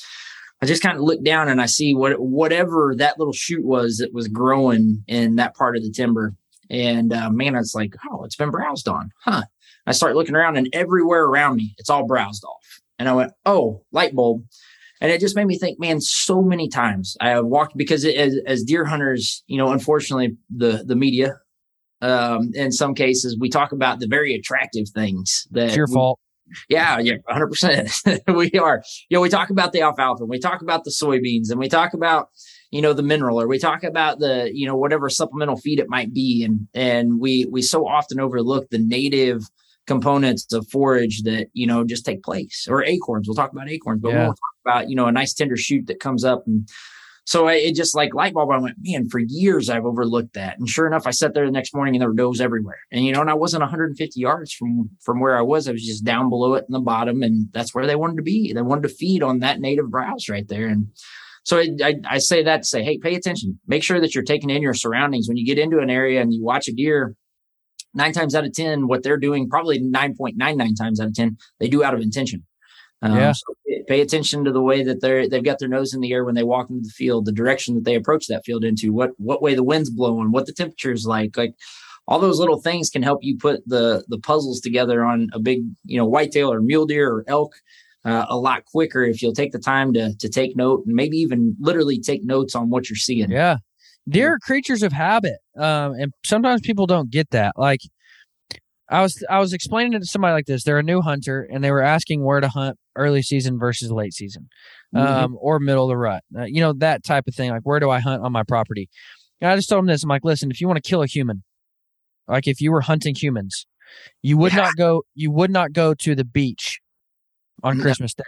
I 0.62 0.66
just 0.66 0.82
kind 0.82 0.98
of 0.98 1.04
look 1.04 1.22
down 1.24 1.48
and 1.48 1.62
I 1.62 1.68
see 1.68 1.94
what 1.94 2.20
whatever 2.20 2.96
that 2.98 3.20
little 3.20 3.34
shoot 3.34 3.64
was 3.64 3.98
that 3.98 4.14
was 4.14 4.28
growing 4.28 5.04
in 5.08 5.36
that 5.36 5.54
part 5.54 5.78
of 5.78 5.84
the 5.84 5.92
timber 5.92 6.34
and 6.70 7.14
uh, 7.14 7.30
man, 7.30 7.56
it's 7.56 7.76
like, 7.76 7.94
oh, 8.12 8.24
it's 8.24 8.36
been 8.36 8.52
browsed 8.52 8.88
on, 8.88 9.12
huh? 9.24 9.44
I 9.88 9.92
start 9.92 10.16
looking 10.16 10.36
around, 10.36 10.58
and 10.58 10.68
everywhere 10.74 11.24
around 11.26 11.58
me, 11.58 11.76
it's 11.78 11.90
all 11.90 12.08
browsed 12.08 12.44
off. 12.44 12.82
And 12.98 13.08
I 13.08 13.14
went, 13.14 13.34
oh, 13.46 13.84
light 13.92 14.16
bulb. 14.16 14.44
And 15.02 15.12
it 15.12 15.20
just 15.20 15.36
made 15.36 15.46
me 15.46 15.58
think, 15.58 15.80
man, 15.80 16.00
so 16.00 16.42
many 16.42 16.70
times 16.70 17.18
I 17.20 17.40
walked 17.42 17.76
because 17.78 18.06
it, 18.06 18.16
as, 18.16 18.40
as 18.48 18.64
deer 18.64 18.86
hunters, 18.86 19.44
you 19.48 19.58
know, 19.58 19.72
unfortunately, 19.72 20.38
the 20.50 20.84
the 20.86 20.96
media, 20.96 21.38
um, 22.02 22.52
in 22.54 22.72
some 22.72 22.96
cases, 22.96 23.38
we 23.40 23.50
talk 23.50 23.72
about 23.72 24.00
the 24.00 24.08
very 24.08 24.34
attractive 24.34 24.88
things 24.90 25.48
that 25.52 25.68
it's 25.68 25.76
your 25.76 25.88
we, 25.88 25.94
fault. 25.94 26.20
Yeah, 26.70 27.00
yeah, 27.00 27.16
hundred 27.28 27.48
percent. 27.48 27.92
We 28.28 28.52
are. 28.54 28.84
You 29.10 29.18
know, 29.18 29.22
we 29.22 29.30
talk 29.30 29.50
about 29.50 29.74
the 29.74 29.82
alfalfa, 29.82 30.24
and 30.24 30.30
we 30.30 30.40
talk 30.40 30.62
about 30.62 30.86
the 30.86 30.92
soybeans, 30.92 31.50
and 31.50 31.60
we 31.60 31.68
talk 31.68 31.94
about 31.94 32.30
you 32.76 32.82
know 32.82 32.92
the 32.92 33.02
mineral 33.02 33.40
or 33.40 33.48
we 33.48 33.58
talk 33.58 33.86
about 33.86 34.20
the 34.20 34.52
you 34.54 34.68
know 34.68 34.76
whatever 34.76 35.10
supplemental 35.10 35.56
feed 35.56 35.80
it 35.80 35.88
might 35.88 36.14
be 36.14 36.44
and 36.44 36.68
and 36.74 37.22
we 37.22 37.46
we 37.46 37.62
so 37.62 37.88
often 37.88 38.20
overlook 38.20 38.70
the 38.70 38.78
native 38.78 39.44
components 39.88 40.52
of 40.52 40.68
forage 40.68 41.24
that 41.24 41.48
you 41.54 41.66
know 41.66 41.86
just 41.86 42.06
take 42.06 42.22
place 42.22 42.68
or 42.70 42.84
acorns. 42.84 43.30
We'll 43.30 43.36
talk 43.36 43.54
about 43.54 43.70
acorns 43.70 44.02
but 44.02 44.10
yeah. 44.10 44.24
we'll 44.24 44.34
talk 44.34 44.56
about 44.66 44.90
you 44.90 44.96
know 44.98 45.06
a 45.06 45.12
nice 45.14 45.34
tender 45.34 45.56
shoot 45.56 45.88
that 45.88 46.02
comes 46.02 46.26
up 46.26 46.44
and 46.48 46.68
so 47.28 47.48
I, 47.48 47.54
it 47.54 47.76
just 47.76 47.96
like 47.96 48.14
light 48.14 48.34
bulb 48.34 48.52
i 48.52 48.58
went 48.58 48.76
man 48.82 49.08
for 49.10 49.20
years 49.20 49.70
i've 49.70 49.86
overlooked 49.86 50.34
that. 50.34 50.60
And 50.60 50.68
sure 50.68 50.86
enough 50.86 51.08
i 51.08 51.12
sat 51.12 51.34
there 51.34 51.46
the 51.46 51.52
next 51.52 51.74
morning 51.74 51.96
and 51.96 52.02
there 52.02 52.10
were 52.10 52.16
does 52.16 52.42
everywhere. 52.42 52.80
And 52.92 53.06
you 53.06 53.14
know 53.14 53.22
and 53.22 53.30
i 53.30 53.36
wasn't 53.36 53.62
150 53.62 54.20
yards 54.20 54.52
from 54.52 54.90
from 55.02 55.22
where 55.22 55.38
i 55.38 55.42
was. 55.42 55.70
I 55.70 55.72
was 55.72 55.86
just 55.86 56.04
down 56.04 56.30
below 56.30 56.56
it 56.56 56.66
in 56.68 56.74
the 56.74 56.82
bottom 56.82 57.24
and 57.24 57.48
that's 57.54 57.74
where 57.74 57.88
they 57.88 57.96
wanted 57.96 58.18
to 58.18 58.24
be. 58.24 58.52
They 58.52 58.62
wanted 58.62 58.90
to 58.90 58.96
feed 58.96 59.24
on 59.24 59.40
that 59.40 59.62
native 59.62 59.90
browse 59.90 60.28
right 60.28 60.48
there 60.50 60.68
and 60.68 60.88
so 61.46 61.60
I, 61.60 61.70
I, 61.84 61.96
I, 62.10 62.18
say 62.18 62.44
that 62.44 62.64
to 62.64 62.68
say, 62.68 62.84
hey, 62.84 62.98
pay 62.98 63.14
attention. 63.14 63.60
Make 63.68 63.84
sure 63.84 64.02
that 64.02 64.16
you're 64.16 64.24
taking 64.24 64.50
in 64.50 64.64
your 64.64 64.74
surroundings. 64.74 65.28
When 65.28 65.38
you 65.38 65.46
get 65.46 65.60
into 65.60 65.78
an 65.78 65.92
area 65.92 66.20
and 66.22 66.34
you 66.34 66.44
watch 66.44 66.68
a 66.68 66.74
deer, 66.74 67.16
nine 67.94 68.14
times 68.14 68.34
out 68.34 68.46
of 68.46 68.54
10, 68.54 68.88
what 68.88 69.04
they're 69.04 69.18
doing, 69.18 69.48
probably 69.48 69.80
9.99 69.80 70.78
times 70.78 71.00
out 71.00 71.08
of 71.08 71.14
10, 71.14 71.38
they 71.60 71.68
do 71.68 71.84
out 71.84 71.94
of 71.94 72.02
intention. 72.02 72.44
Um, 73.04 73.16
yeah. 73.16 73.32
So 73.32 73.54
pay 73.88 74.02
attention 74.02 74.44
to 74.46 74.52
the 74.52 74.62
way 74.62 74.84
that 74.84 75.02
they're 75.02 75.30
they've 75.30 75.44
got 75.44 75.60
their 75.60 75.70
nose 75.70 75.94
in 75.94 76.02
the 76.02 76.12
air 76.14 76.26
when 76.26 76.34
they 76.34 76.44
walk 76.44 76.70
into 76.72 76.82
the 76.82 76.94
field, 76.96 77.26
the 77.26 77.32
direction 77.32 77.76
that 77.76 77.84
they 77.84 77.96
approach 77.96 78.26
that 78.28 78.44
field 78.44 78.64
into, 78.64 78.92
what 78.92 79.12
what 79.18 79.42
way 79.42 79.54
the 79.54 79.64
wind's 79.64 79.92
blowing, 79.92 80.32
what 80.32 80.48
the 80.48 80.54
temperature's 80.54 81.06
like, 81.06 81.38
like 81.38 81.54
all 82.08 82.20
those 82.20 82.40
little 82.40 82.62
things 82.62 82.90
can 82.90 83.04
help 83.04 83.20
you 83.22 83.38
put 83.38 83.68
the 83.68 84.04
the 84.08 84.20
puzzles 84.20 84.62
together 84.62 85.04
on 85.04 85.30
a 85.34 85.40
big 85.40 85.64
you 85.84 85.98
know 85.98 86.06
whitetail 86.06 86.52
or 86.52 86.62
mule 86.62 86.86
deer 86.86 87.12
or 87.12 87.26
elk 87.28 87.54
uh, 88.06 88.26
a 88.30 88.38
lot 88.38 88.66
quicker 88.66 89.04
if 89.04 89.22
you'll 89.22 89.34
take 89.34 89.52
the 89.52 89.60
time 89.60 89.92
to 89.94 90.16
to 90.20 90.30
take 90.30 90.56
note 90.56 90.84
and 90.86 90.96
maybe 90.96 91.18
even 91.18 91.56
literally 91.60 92.00
take 92.00 92.24
notes 92.24 92.56
on 92.56 92.70
what 92.70 92.90
you're 92.90 92.96
seeing. 92.96 93.32
Yeah, 93.32 93.58
deer 94.08 94.34
are 94.34 94.40
creatures 94.40 94.84
of 94.84 94.94
habit, 94.94 95.40
um, 95.58 95.94
and 95.94 96.14
sometimes 96.24 96.62
people 96.62 96.86
don't 96.86 97.10
get 97.10 97.32
that. 97.32 97.54
Like 97.58 97.82
I 98.90 99.02
was 99.02 99.24
I 99.30 99.40
was 99.40 99.54
explaining 99.54 99.94
it 99.94 100.00
to 100.00 100.06
somebody 100.06 100.34
like 100.34 100.46
this. 100.46 100.64
They're 100.64 100.78
a 100.78 100.84
new 100.84 101.02
hunter, 101.02 101.48
and 101.52 101.64
they 101.64 101.72
were 101.72 101.82
asking 101.82 102.24
where 102.24 102.40
to 102.40 102.48
hunt 102.48 102.78
early 102.96 103.24
season 103.24 103.58
versus 103.58 103.92
late 103.92 104.14
season, 104.14 104.50
mm-hmm. 104.96 105.06
um, 105.06 105.38
or 105.42 105.60
middle 105.60 105.86
of 105.86 105.90
the 105.90 105.98
rut. 105.98 106.24
Uh, 106.38 106.44
you 106.44 106.62
know 106.62 106.74
that 106.74 107.04
type 107.04 107.26
of 107.28 107.34
thing. 107.34 107.50
Like 107.50 107.64
where 107.64 107.80
do 107.80 107.90
I 107.90 108.00
hunt 108.00 108.24
on 108.24 108.32
my 108.32 108.44
property? 108.44 108.88
And 109.42 109.50
I 109.50 109.56
just 109.56 109.68
told 109.68 109.80
them 109.80 109.88
this. 109.88 110.04
I'm 110.04 110.10
like, 110.10 110.24
listen, 110.24 110.52
if 110.52 110.62
you 110.62 110.68
want 110.68 110.82
to 110.82 110.88
kill 110.88 111.02
a 111.02 111.08
human, 111.08 111.44
like 112.28 112.48
if 112.48 112.62
you 112.62 112.72
were 112.72 112.82
hunting 112.82 113.16
humans, 113.16 113.66
you 114.22 114.38
would 114.38 114.54
yeah. 114.54 114.62
not 114.62 114.76
go. 114.78 115.02
You 115.16 115.32
would 115.32 115.50
not 115.50 115.74
go 115.74 115.96
to 115.96 116.14
the 116.14 116.24
beach 116.24 116.80
on 117.64 117.78
no. 117.78 117.84
Christmas 117.84 118.14
Day. 118.14 118.24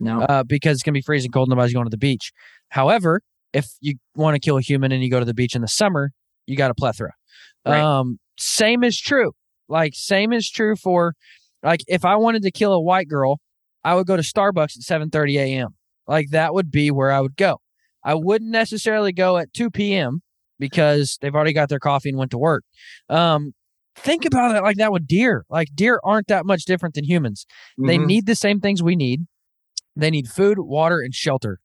No, 0.00 0.22
uh, 0.22 0.42
because 0.42 0.76
it's 0.76 0.82
gonna 0.82 0.94
be 0.94 1.02
freezing 1.02 1.30
cold. 1.30 1.48
Nobody's 1.48 1.72
going 1.72 1.86
to 1.86 1.90
the 1.90 1.96
beach. 1.96 2.32
However, 2.68 3.22
if 3.52 3.68
you 3.80 3.94
want 4.16 4.34
to 4.34 4.40
kill 4.40 4.58
a 4.58 4.60
human 4.60 4.92
and 4.92 5.02
you 5.02 5.10
go 5.10 5.20
to 5.20 5.24
the 5.24 5.34
beach 5.34 5.54
in 5.54 5.62
the 5.62 5.68
summer, 5.68 6.10
you 6.46 6.56
got 6.56 6.70
a 6.70 6.74
plethora. 6.74 7.12
Right. 7.64 7.80
Um, 7.80 8.18
same 8.38 8.82
is 8.82 8.98
true. 8.98 9.32
Like 9.68 9.92
same 9.94 10.32
is 10.32 10.50
true 10.50 10.76
for 10.76 11.14
like 11.62 11.80
if 11.86 12.04
I 12.04 12.16
wanted 12.16 12.42
to 12.42 12.50
kill 12.50 12.72
a 12.72 12.80
white 12.80 13.08
girl, 13.08 13.38
I 13.82 13.94
would 13.94 14.06
go 14.06 14.16
to 14.16 14.22
Starbucks 14.22 14.76
at 14.76 14.82
7:30 14.82 15.38
a.m. 15.38 15.76
Like 16.06 16.30
that 16.30 16.52
would 16.52 16.70
be 16.70 16.90
where 16.90 17.10
I 17.10 17.20
would 17.20 17.36
go. 17.36 17.60
I 18.02 18.14
wouldn't 18.14 18.50
necessarily 18.50 19.12
go 19.12 19.38
at 19.38 19.52
2 19.54 19.70
p.m. 19.70 20.20
because 20.58 21.18
they've 21.22 21.34
already 21.34 21.54
got 21.54 21.70
their 21.70 21.78
coffee 21.78 22.10
and 22.10 22.18
went 22.18 22.30
to 22.32 22.38
work. 22.38 22.64
Um, 23.08 23.54
think 23.96 24.24
about 24.24 24.54
it 24.56 24.62
like 24.62 24.76
that 24.76 24.92
with 24.92 25.06
deer. 25.06 25.44
Like 25.48 25.68
deer 25.74 26.00
aren't 26.04 26.28
that 26.28 26.44
much 26.46 26.64
different 26.64 26.94
than 26.94 27.04
humans. 27.04 27.46
They 27.78 27.96
Mhm. 27.98 28.06
need 28.06 28.26
the 28.26 28.34
same 28.34 28.60
things 28.60 28.82
we 28.82 28.96
need. 28.96 29.26
They 29.96 30.10
need 30.10 30.28
food, 30.28 30.58
water, 30.58 31.00
and 31.00 31.14
shelter. 31.14 31.60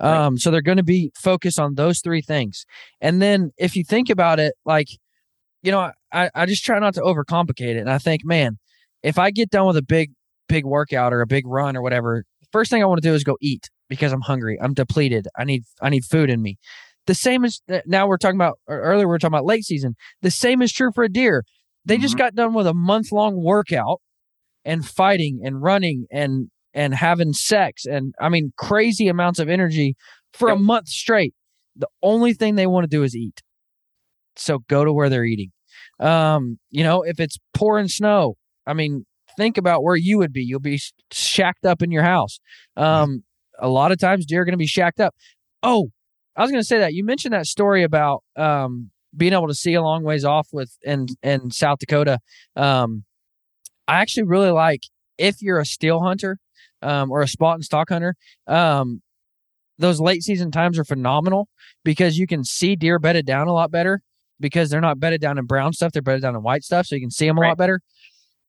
Right. 0.00 0.16
Um, 0.26 0.38
so 0.38 0.50
they're 0.50 0.62
going 0.62 0.78
to 0.78 0.82
be 0.84 1.12
focused 1.16 1.58
on 1.58 1.74
those 1.74 2.00
three 2.00 2.22
things. 2.22 2.64
And 3.00 3.20
then 3.20 3.50
if 3.58 3.76
you 3.76 3.84
think 3.84 4.08
about 4.08 4.38
it, 4.40 4.54
like, 4.64 4.86
you 5.62 5.72
know, 5.72 5.90
I, 6.12 6.30
I 6.34 6.46
just 6.46 6.64
try 6.64 6.78
not 6.78 6.94
to 6.94 7.00
overcomplicate 7.00 7.74
it. 7.74 7.78
And 7.78 7.90
I 7.90 7.98
think, 7.98 8.24
man, 8.24 8.58
if 9.02 9.18
I 9.18 9.30
get 9.30 9.50
done 9.50 9.66
with 9.66 9.76
a 9.76 9.82
big, 9.82 10.12
big 10.48 10.64
workout 10.64 11.12
or 11.12 11.20
a 11.20 11.26
big 11.26 11.46
run 11.46 11.76
or 11.76 11.82
whatever, 11.82 12.24
first 12.52 12.70
thing 12.70 12.82
I 12.82 12.86
want 12.86 13.02
to 13.02 13.08
do 13.08 13.14
is 13.14 13.24
go 13.24 13.36
eat 13.40 13.68
because 13.88 14.12
I'm 14.12 14.20
hungry. 14.22 14.58
I'm 14.60 14.74
depleted. 14.74 15.26
I 15.36 15.44
need, 15.44 15.64
I 15.82 15.90
need 15.90 16.04
food 16.04 16.30
in 16.30 16.40
me. 16.40 16.56
The 17.06 17.14
same 17.14 17.44
as 17.44 17.60
uh, 17.70 17.80
now 17.84 18.06
we're 18.06 18.16
talking 18.16 18.36
about, 18.38 18.58
or 18.66 18.80
earlier 18.80 19.06
we 19.08 19.14
are 19.14 19.18
talking 19.18 19.34
about 19.34 19.44
late 19.44 19.64
season. 19.64 19.94
The 20.22 20.30
same 20.30 20.62
is 20.62 20.72
true 20.72 20.90
for 20.94 21.04
a 21.04 21.08
deer. 21.10 21.44
They 21.84 21.98
just 21.98 22.14
Mhm. 22.14 22.18
got 22.18 22.34
done 22.34 22.54
with 22.54 22.66
a 22.66 22.74
month 22.74 23.12
long 23.12 23.42
workout 23.42 24.00
and 24.64 24.86
fighting 24.86 25.40
and 25.44 25.62
running 25.62 26.06
and 26.10 26.50
and 26.74 26.94
having 26.94 27.32
sex 27.32 27.84
and 27.86 28.14
I 28.20 28.28
mean 28.28 28.52
crazy 28.56 29.08
amounts 29.08 29.38
of 29.38 29.48
energy 29.48 29.94
for 30.32 30.48
a 30.48 30.58
month 30.58 30.88
straight. 30.88 31.34
The 31.76 31.88
only 32.02 32.34
thing 32.34 32.56
they 32.56 32.66
want 32.66 32.84
to 32.84 32.88
do 32.88 33.02
is 33.04 33.14
eat. 33.16 33.42
So 34.36 34.60
go 34.68 34.84
to 34.84 34.92
where 34.92 35.08
they're 35.08 35.24
eating. 35.24 35.52
Um, 36.00 36.58
you 36.70 36.82
know, 36.82 37.02
if 37.02 37.20
it's 37.20 37.38
pouring 37.52 37.88
snow, 37.88 38.34
I 38.66 38.72
mean, 38.74 39.06
think 39.36 39.56
about 39.58 39.82
where 39.84 39.96
you 39.96 40.18
would 40.18 40.32
be. 40.32 40.42
You'll 40.42 40.60
be 40.60 40.80
shacked 41.12 41.64
up 41.64 41.82
in 41.82 41.90
your 41.92 42.02
house. 42.02 42.40
Um, 42.76 43.22
a 43.58 43.68
lot 43.68 43.92
of 43.92 43.98
times 43.98 44.26
deer 44.26 44.42
are 44.42 44.44
going 44.44 44.52
to 44.52 44.56
be 44.58 44.66
shacked 44.66 45.00
up. 45.00 45.14
Oh, 45.62 45.90
I 46.36 46.42
was 46.42 46.50
going 46.50 46.60
to 46.60 46.66
say 46.66 46.78
that 46.80 46.94
you 46.94 47.04
mentioned 47.04 47.32
that 47.34 47.46
story 47.46 47.84
about 47.84 48.24
um 48.36 48.90
being 49.16 49.32
able 49.32 49.48
to 49.48 49.54
see 49.54 49.74
a 49.74 49.82
long 49.82 50.02
ways 50.04 50.24
off 50.24 50.48
with 50.52 50.76
in 50.82 51.06
in 51.22 51.50
South 51.50 51.78
Dakota. 51.78 52.18
Um, 52.56 53.04
I 53.88 54.00
actually 54.00 54.24
really 54.24 54.50
like 54.50 54.82
if 55.18 55.42
you're 55.42 55.58
a 55.60 55.66
still 55.66 56.00
hunter 56.00 56.38
um, 56.82 57.10
or 57.10 57.22
a 57.22 57.28
spot 57.28 57.56
and 57.56 57.64
stock 57.64 57.90
hunter. 57.90 58.16
Um, 58.46 59.02
those 59.78 60.00
late 60.00 60.22
season 60.22 60.50
times 60.50 60.78
are 60.78 60.84
phenomenal 60.84 61.48
because 61.84 62.18
you 62.18 62.26
can 62.26 62.44
see 62.44 62.76
deer 62.76 62.98
bedded 62.98 63.26
down 63.26 63.48
a 63.48 63.52
lot 63.52 63.70
better 63.70 64.00
because 64.40 64.70
they're 64.70 64.80
not 64.80 65.00
bedded 65.00 65.20
down 65.20 65.38
in 65.38 65.46
brown 65.46 65.72
stuff; 65.72 65.92
they're 65.92 66.02
bedded 66.02 66.22
down 66.22 66.36
in 66.36 66.42
white 66.42 66.64
stuff, 66.64 66.86
so 66.86 66.94
you 66.94 67.00
can 67.00 67.10
see 67.10 67.26
them 67.26 67.38
a 67.38 67.40
Right. 67.40 67.48
lot 67.50 67.58
better. 67.58 67.80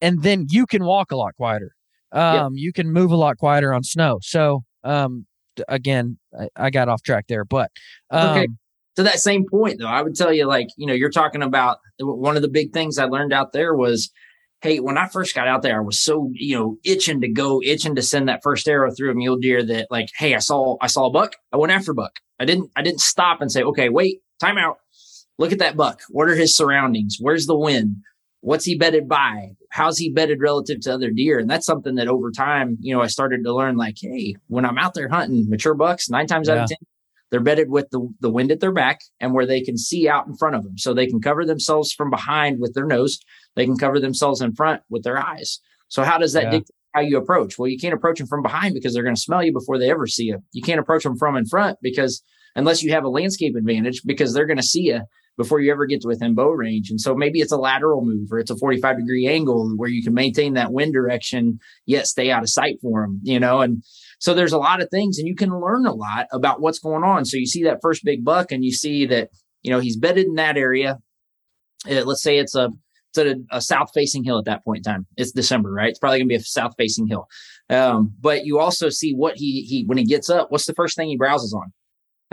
And 0.02 0.24
then 0.24 0.46
you 0.50 0.66
can 0.66 0.84
walk 0.86 1.12
a 1.12 1.16
lot 1.16 1.36
quieter. 1.36 1.72
Um, 2.12 2.56
You 2.56 2.74
can 2.74 2.92
move 2.92 3.12
a 3.12 3.16
lot 3.16 3.38
quieter 3.38 3.74
on 3.74 3.84
snow. 3.84 4.20
So 4.22 4.64
um, 4.84 5.26
again, 5.68 6.18
I, 6.38 6.50
I 6.56 6.70
got 6.70 6.90
off 6.90 7.02
track 7.02 7.26
there, 7.28 7.46
but 7.46 7.72
um, 8.12 8.30
Okay. 8.32 8.48
To 8.96 9.04
that 9.04 9.20
same 9.20 9.46
point 9.50 9.80
though 9.80 9.88
i 9.88 10.02
would 10.02 10.16
tell 10.16 10.34
you 10.34 10.46
like 10.46 10.68
you 10.78 10.86
know 10.86 10.94
you're 10.94 11.10
talking 11.10 11.44
about 11.44 11.80
one 12.00 12.36
of 12.36 12.42
the 12.42 12.48
big 12.48 12.74
things 12.74 12.98
i 12.98 13.06
learned 13.06 13.34
out 13.34 13.54
there 13.54 13.76
was 13.76 14.12
hey 14.62 14.80
when 14.80 14.98
i 14.98 15.08
first 15.08 15.36
got 15.36 15.48
out 15.48 15.62
there 15.62 15.78
i 15.78 15.84
was 15.84 16.00
so 16.00 16.30
you 16.34 16.58
know 16.58 16.78
itching 16.84 17.22
to 17.22 17.28
go 17.28 17.62
itching 17.64 17.96
to 17.96 18.02
send 18.02 18.28
that 18.28 18.42
first 18.44 18.68
arrow 18.68 18.92
through 18.92 19.12
a 19.12 19.16
mule 19.16 19.38
deer 19.38 19.64
that 19.64 19.88
like 19.90 20.10
hey 20.18 20.36
i 20.36 20.40
saw 20.40 20.78
i 20.82 20.88
saw 20.88 21.08
a 21.08 21.12
buck 21.12 21.36
i 21.54 21.58
went 21.58 21.72
after 21.72 21.94
buck. 21.94 22.20
I 22.40 22.46
didn't 22.46 22.70
i 22.76 22.82
didn't 22.82 23.02
stop 23.02 23.42
and 23.42 23.52
say 23.52 23.64
okay 23.64 23.90
wait 23.90 24.22
time 24.40 24.58
out. 24.58 24.78
Look 25.38 25.52
at 25.52 25.60
that 25.60 25.76
buck. 25.76 26.02
What 26.10 26.30
are 26.30 26.36
his 26.36 26.56
surroundings? 26.56 27.18
Where's 27.20 27.46
the 27.46 27.58
wind? 27.58 27.98
What's 28.42 28.66
he 28.66 28.78
bedded 28.78 29.10
by? 29.10 29.52
How's 29.72 29.98
he 29.98 30.10
bedded 30.10 30.40
relative 30.40 30.80
to 30.82 30.94
other 30.94 31.12
deer? 31.12 31.40
And 31.40 31.50
that's 31.50 31.66
something 31.66 31.96
that 31.96 32.08
over 32.08 32.32
time 32.32 32.78
you 32.80 32.94
know 32.96 33.02
i 33.02 33.08
started 33.08 33.44
to 33.44 33.54
learn 33.54 33.76
like 33.76 33.98
hey 34.00 34.36
when 34.48 34.66
i'm 34.66 34.78
out 34.78 34.94
there 34.94 35.10
hunting 35.10 35.50
mature 35.50 35.74
bucks 35.74 36.10
nine 36.10 36.28
times 36.28 36.50
out 36.50 36.60
of 36.60 36.70
ten 36.70 36.78
they're 37.32 37.40
bedded 37.40 37.70
with 37.70 37.90
the, 37.92 38.08
the 38.20 38.30
wind 38.30 38.52
at 38.52 38.60
their 38.60 38.72
back 38.72 39.00
and 39.20 39.34
where 39.34 39.46
they 39.46 39.62
can 39.62 39.78
see 39.78 40.08
out 40.08 40.28
in 40.28 40.36
front 40.36 40.56
of 40.56 40.64
them. 40.64 40.78
So 40.78 40.94
they 40.94 41.08
can 41.08 41.22
cover 41.22 41.46
themselves 41.46 41.92
from 41.92 42.10
behind 42.10 42.60
with 42.60 42.74
their 42.74 42.86
nose. 42.86 43.20
They 43.56 43.66
can 43.66 43.78
cover 43.78 44.00
themselves 44.00 44.42
in 44.42 44.54
front 44.54 44.82
with 44.90 45.04
their 45.04 45.18
eyes. 45.18 45.60
So 45.88 46.04
how 46.04 46.18
does 46.18 46.34
that 46.34 46.44
Yeah. 46.44 46.52
dictate 46.52 46.76
how 46.94 47.02
you 47.02 47.18
approach? 47.18 47.58
Well, 47.58 47.68
you 47.68 47.78
can't 47.78 47.94
approach 47.94 48.20
them 48.20 48.28
from 48.28 48.42
behind 48.42 48.74
because 48.74 48.94
they're 48.94 49.04
going 49.04 49.16
to 49.16 49.22
smell 49.22 49.44
you 49.44 49.52
before 49.52 49.78
they 49.78 49.90
ever 49.90 50.08
see 50.08 50.26
you. 50.26 50.42
You 50.54 50.62
can't 50.62 50.80
approach 50.80 51.04
them 51.04 51.18
from 51.18 51.36
in 51.36 51.46
front 51.46 51.78
because 51.82 52.24
unless 52.56 52.82
you 52.84 52.92
have 52.92 53.04
a 53.04 53.10
landscape 53.10 53.56
advantage, 53.56 54.02
because 54.06 54.34
they're 54.34 54.46
going 54.46 54.58
to 54.58 54.64
see 54.64 54.84
you 54.84 55.02
before 55.38 55.60
you 55.60 55.72
ever 55.72 55.86
get 55.86 56.02
to 56.02 56.08
within 56.08 56.34
bow 56.34 56.50
range. 56.50 56.90
And 56.90 57.02
so 57.02 57.14
maybe 57.14 57.42
it's 57.42 57.52
a 57.52 57.58
lateral 57.58 58.06
move 58.06 58.32
or 58.32 58.40
it's 58.40 58.52
a 58.52 58.56
45 58.56 58.98
degree 59.00 59.28
angle 59.28 59.74
where 59.76 59.90
you 59.90 60.02
can 60.02 60.14
maintain 60.14 60.54
that 60.54 60.72
wind 60.72 60.94
direction, 60.94 61.60
yet 61.86 62.08
stay 62.08 62.32
out 62.32 62.44
of 62.44 62.50
sight 62.50 62.78
for 62.82 63.02
them, 63.02 63.20
you 63.24 63.40
know, 63.40 63.60
and 63.60 63.84
so 64.26 64.34
there's 64.34 64.54
a 64.54 64.58
lot 64.58 64.82
of 64.82 64.90
things 64.90 65.20
and 65.20 65.28
you 65.28 65.36
can 65.36 65.52
learn 65.52 65.86
a 65.86 65.94
lot 65.94 66.26
about 66.32 66.60
what's 66.60 66.80
going 66.80 67.04
on. 67.04 67.26
So 67.26 67.38
you 67.38 67.46
see 67.46 67.64
that 67.66 67.78
first 67.84 68.04
big 68.04 68.26
buck 68.26 68.52
and 68.52 68.66
you 68.66 68.72
see 68.72 69.06
that, 69.06 69.30
you 69.62 69.70
know, 69.70 69.80
he's 69.80 69.98
bedded 69.98 70.26
in 70.26 70.34
that 70.34 70.58
area. 70.58 70.98
Uh, 71.88 72.04
let's 72.06 72.24
say 72.24 72.40
it's 72.40 72.56
a, 72.56 72.72
it's 73.10 73.20
at 73.20 73.28
a, 73.28 73.36
a 73.52 73.62
south 73.62 73.92
facing 73.94 74.24
hill 74.24 74.40
at 74.40 74.46
that 74.46 74.64
point 74.66 74.80
in 74.80 74.92
time. 74.92 75.06
It's 75.16 75.32
December, 75.32 75.72
right? 75.72 75.90
It's 75.90 76.00
probably 76.00 76.18
gonna 76.18 76.28
be 76.30 76.34
a 76.34 76.40
south 76.40 76.74
facing 76.76 77.06
hill. 77.06 77.28
Um, 77.70 78.16
but 78.20 78.48
you 78.48 78.58
also 78.58 78.90
see 78.90 79.14
what 79.14 79.36
he, 79.38 79.62
he, 79.62 79.84
when 79.86 80.00
he 80.00 80.06
gets 80.06 80.28
up, 80.28 80.52
what's 80.52 80.66
the 80.66 80.74
first 80.74 80.96
thing 80.98 81.08
he 81.08 81.18
browses 81.18 81.54
on? 81.54 81.72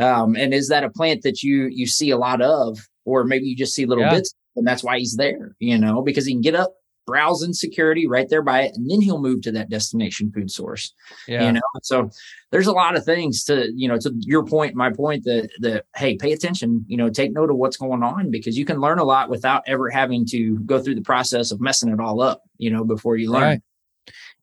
Um, 0.02 0.34
and 0.34 0.54
is 0.54 0.68
that 0.68 0.84
a 0.84 0.90
plant 0.90 1.24
that 1.24 1.42
you, 1.42 1.68
you 1.70 1.86
see 1.86 2.08
a 2.08 2.16
lot 2.16 2.40
of, 2.40 2.78
or 3.04 3.24
maybe 3.24 3.44
you 3.44 3.54
just 3.54 3.74
see 3.74 3.84
little 3.84 4.04
Yeah. 4.04 4.14
bits 4.14 4.34
and 4.56 4.66
that's 4.66 4.82
why 4.82 4.98
he's 4.98 5.16
there, 5.16 5.54
you 5.58 5.76
know, 5.76 6.00
because 6.00 6.24
he 6.24 6.32
can 6.32 6.40
get 6.40 6.54
up, 6.54 6.72
browse 7.06 7.42
in 7.42 7.52
security 7.52 8.06
right 8.06 8.28
there 8.28 8.42
by 8.42 8.62
it, 8.62 8.72
and 8.76 8.90
then 8.90 9.00
he'll 9.00 9.20
move 9.20 9.42
to 9.42 9.50
that 9.52 9.68
destination 9.68 10.30
food 10.32 10.50
source 10.50 10.92
yeah, 11.26 11.46
you 11.46 11.52
know 11.52 11.60
so 11.82 12.08
there's 12.52 12.66
a 12.66 12.72
lot 12.72 12.96
of 12.96 13.04
things 13.04 13.42
to 13.44 13.70
you 13.74 13.88
know 13.88 13.98
to 13.98 14.12
your 14.20 14.44
point 14.44 14.74
my 14.74 14.90
point 14.90 15.24
that 15.24 15.48
that 15.60 15.84
hey 15.96 16.16
pay 16.16 16.32
attention 16.32 16.84
you 16.86 16.96
know 16.96 17.08
take 17.10 17.32
note 17.32 17.50
of 17.50 17.56
what's 17.56 17.76
going 17.76 18.02
on 18.02 18.30
because 18.30 18.56
you 18.56 18.64
can 18.64 18.80
learn 18.80 18.98
a 18.98 19.04
lot 19.04 19.28
without 19.30 19.62
ever 19.66 19.90
having 19.90 20.24
to 20.26 20.58
go 20.60 20.80
through 20.80 20.94
the 20.94 21.02
process 21.02 21.50
of 21.50 21.60
messing 21.60 21.88
it 21.90 21.98
all 22.00 22.20
up 22.22 22.42
you 22.58 22.70
know 22.70 22.84
before 22.84 23.16
you 23.16 23.30
learn 23.30 23.42
Right. 23.42 23.60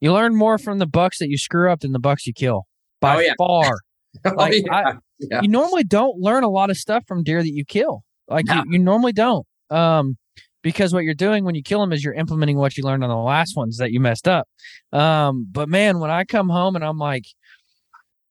You 0.01 0.14
learn 0.14 0.34
more 0.36 0.57
from 0.57 0.78
the 0.80 0.86
bucks 0.88 1.20
that 1.20 1.30
you 1.30 1.38
screw 1.38 1.70
up 1.72 1.82
than 1.82 1.91
the 1.91 1.99
bucks 1.99 2.26
you 2.26 2.32
kill 2.34 2.66
by 3.01 3.18
Oh, 3.18 3.20
yeah. 3.20 3.34
far. 3.38 3.72
Oh, 4.26 4.32
Like, 4.36 4.53
yeah. 4.66 4.74
I- 4.74 4.93
Yeah. 5.20 5.41
You 5.41 5.49
normally 5.49 5.84
don't 5.84 6.18
learn 6.20 6.43
a 6.43 6.49
lot 6.49 6.70
of 6.70 6.78
stuff 6.78 7.03
from 7.05 7.22
deer 7.24 7.43
that 7.43 7.51
you 7.51 7.66
kill. 7.66 8.03
Like 8.30 8.45
No. 8.45 8.55
you, 8.64 8.64
you 8.72 8.80
normally 8.80 9.12
don't. 9.12 9.45
Um, 9.70 10.18
because 10.62 10.93
what 10.93 11.03
you're 11.03 11.14
doing 11.14 11.45
when 11.45 11.55
you 11.55 11.64
kill 11.64 11.80
them 11.80 11.93
is 11.93 12.03
you're 12.03 12.14
implementing 12.14 12.57
what 12.57 12.78
you 12.78 12.84
learned 12.84 13.03
on 13.03 13.10
the 13.10 13.16
last 13.16 13.55
ones 13.55 13.78
that 13.78 13.91
you 13.91 13.99
messed 13.99 14.28
up. 14.28 14.47
Um, 14.91 15.47
but 15.51 15.70
man, 15.70 15.99
when 15.99 16.12
I 16.12 16.26
come 16.26 16.49
home 16.49 16.76
and 16.76 16.84
I'm 16.84 16.97
like, 16.97 17.26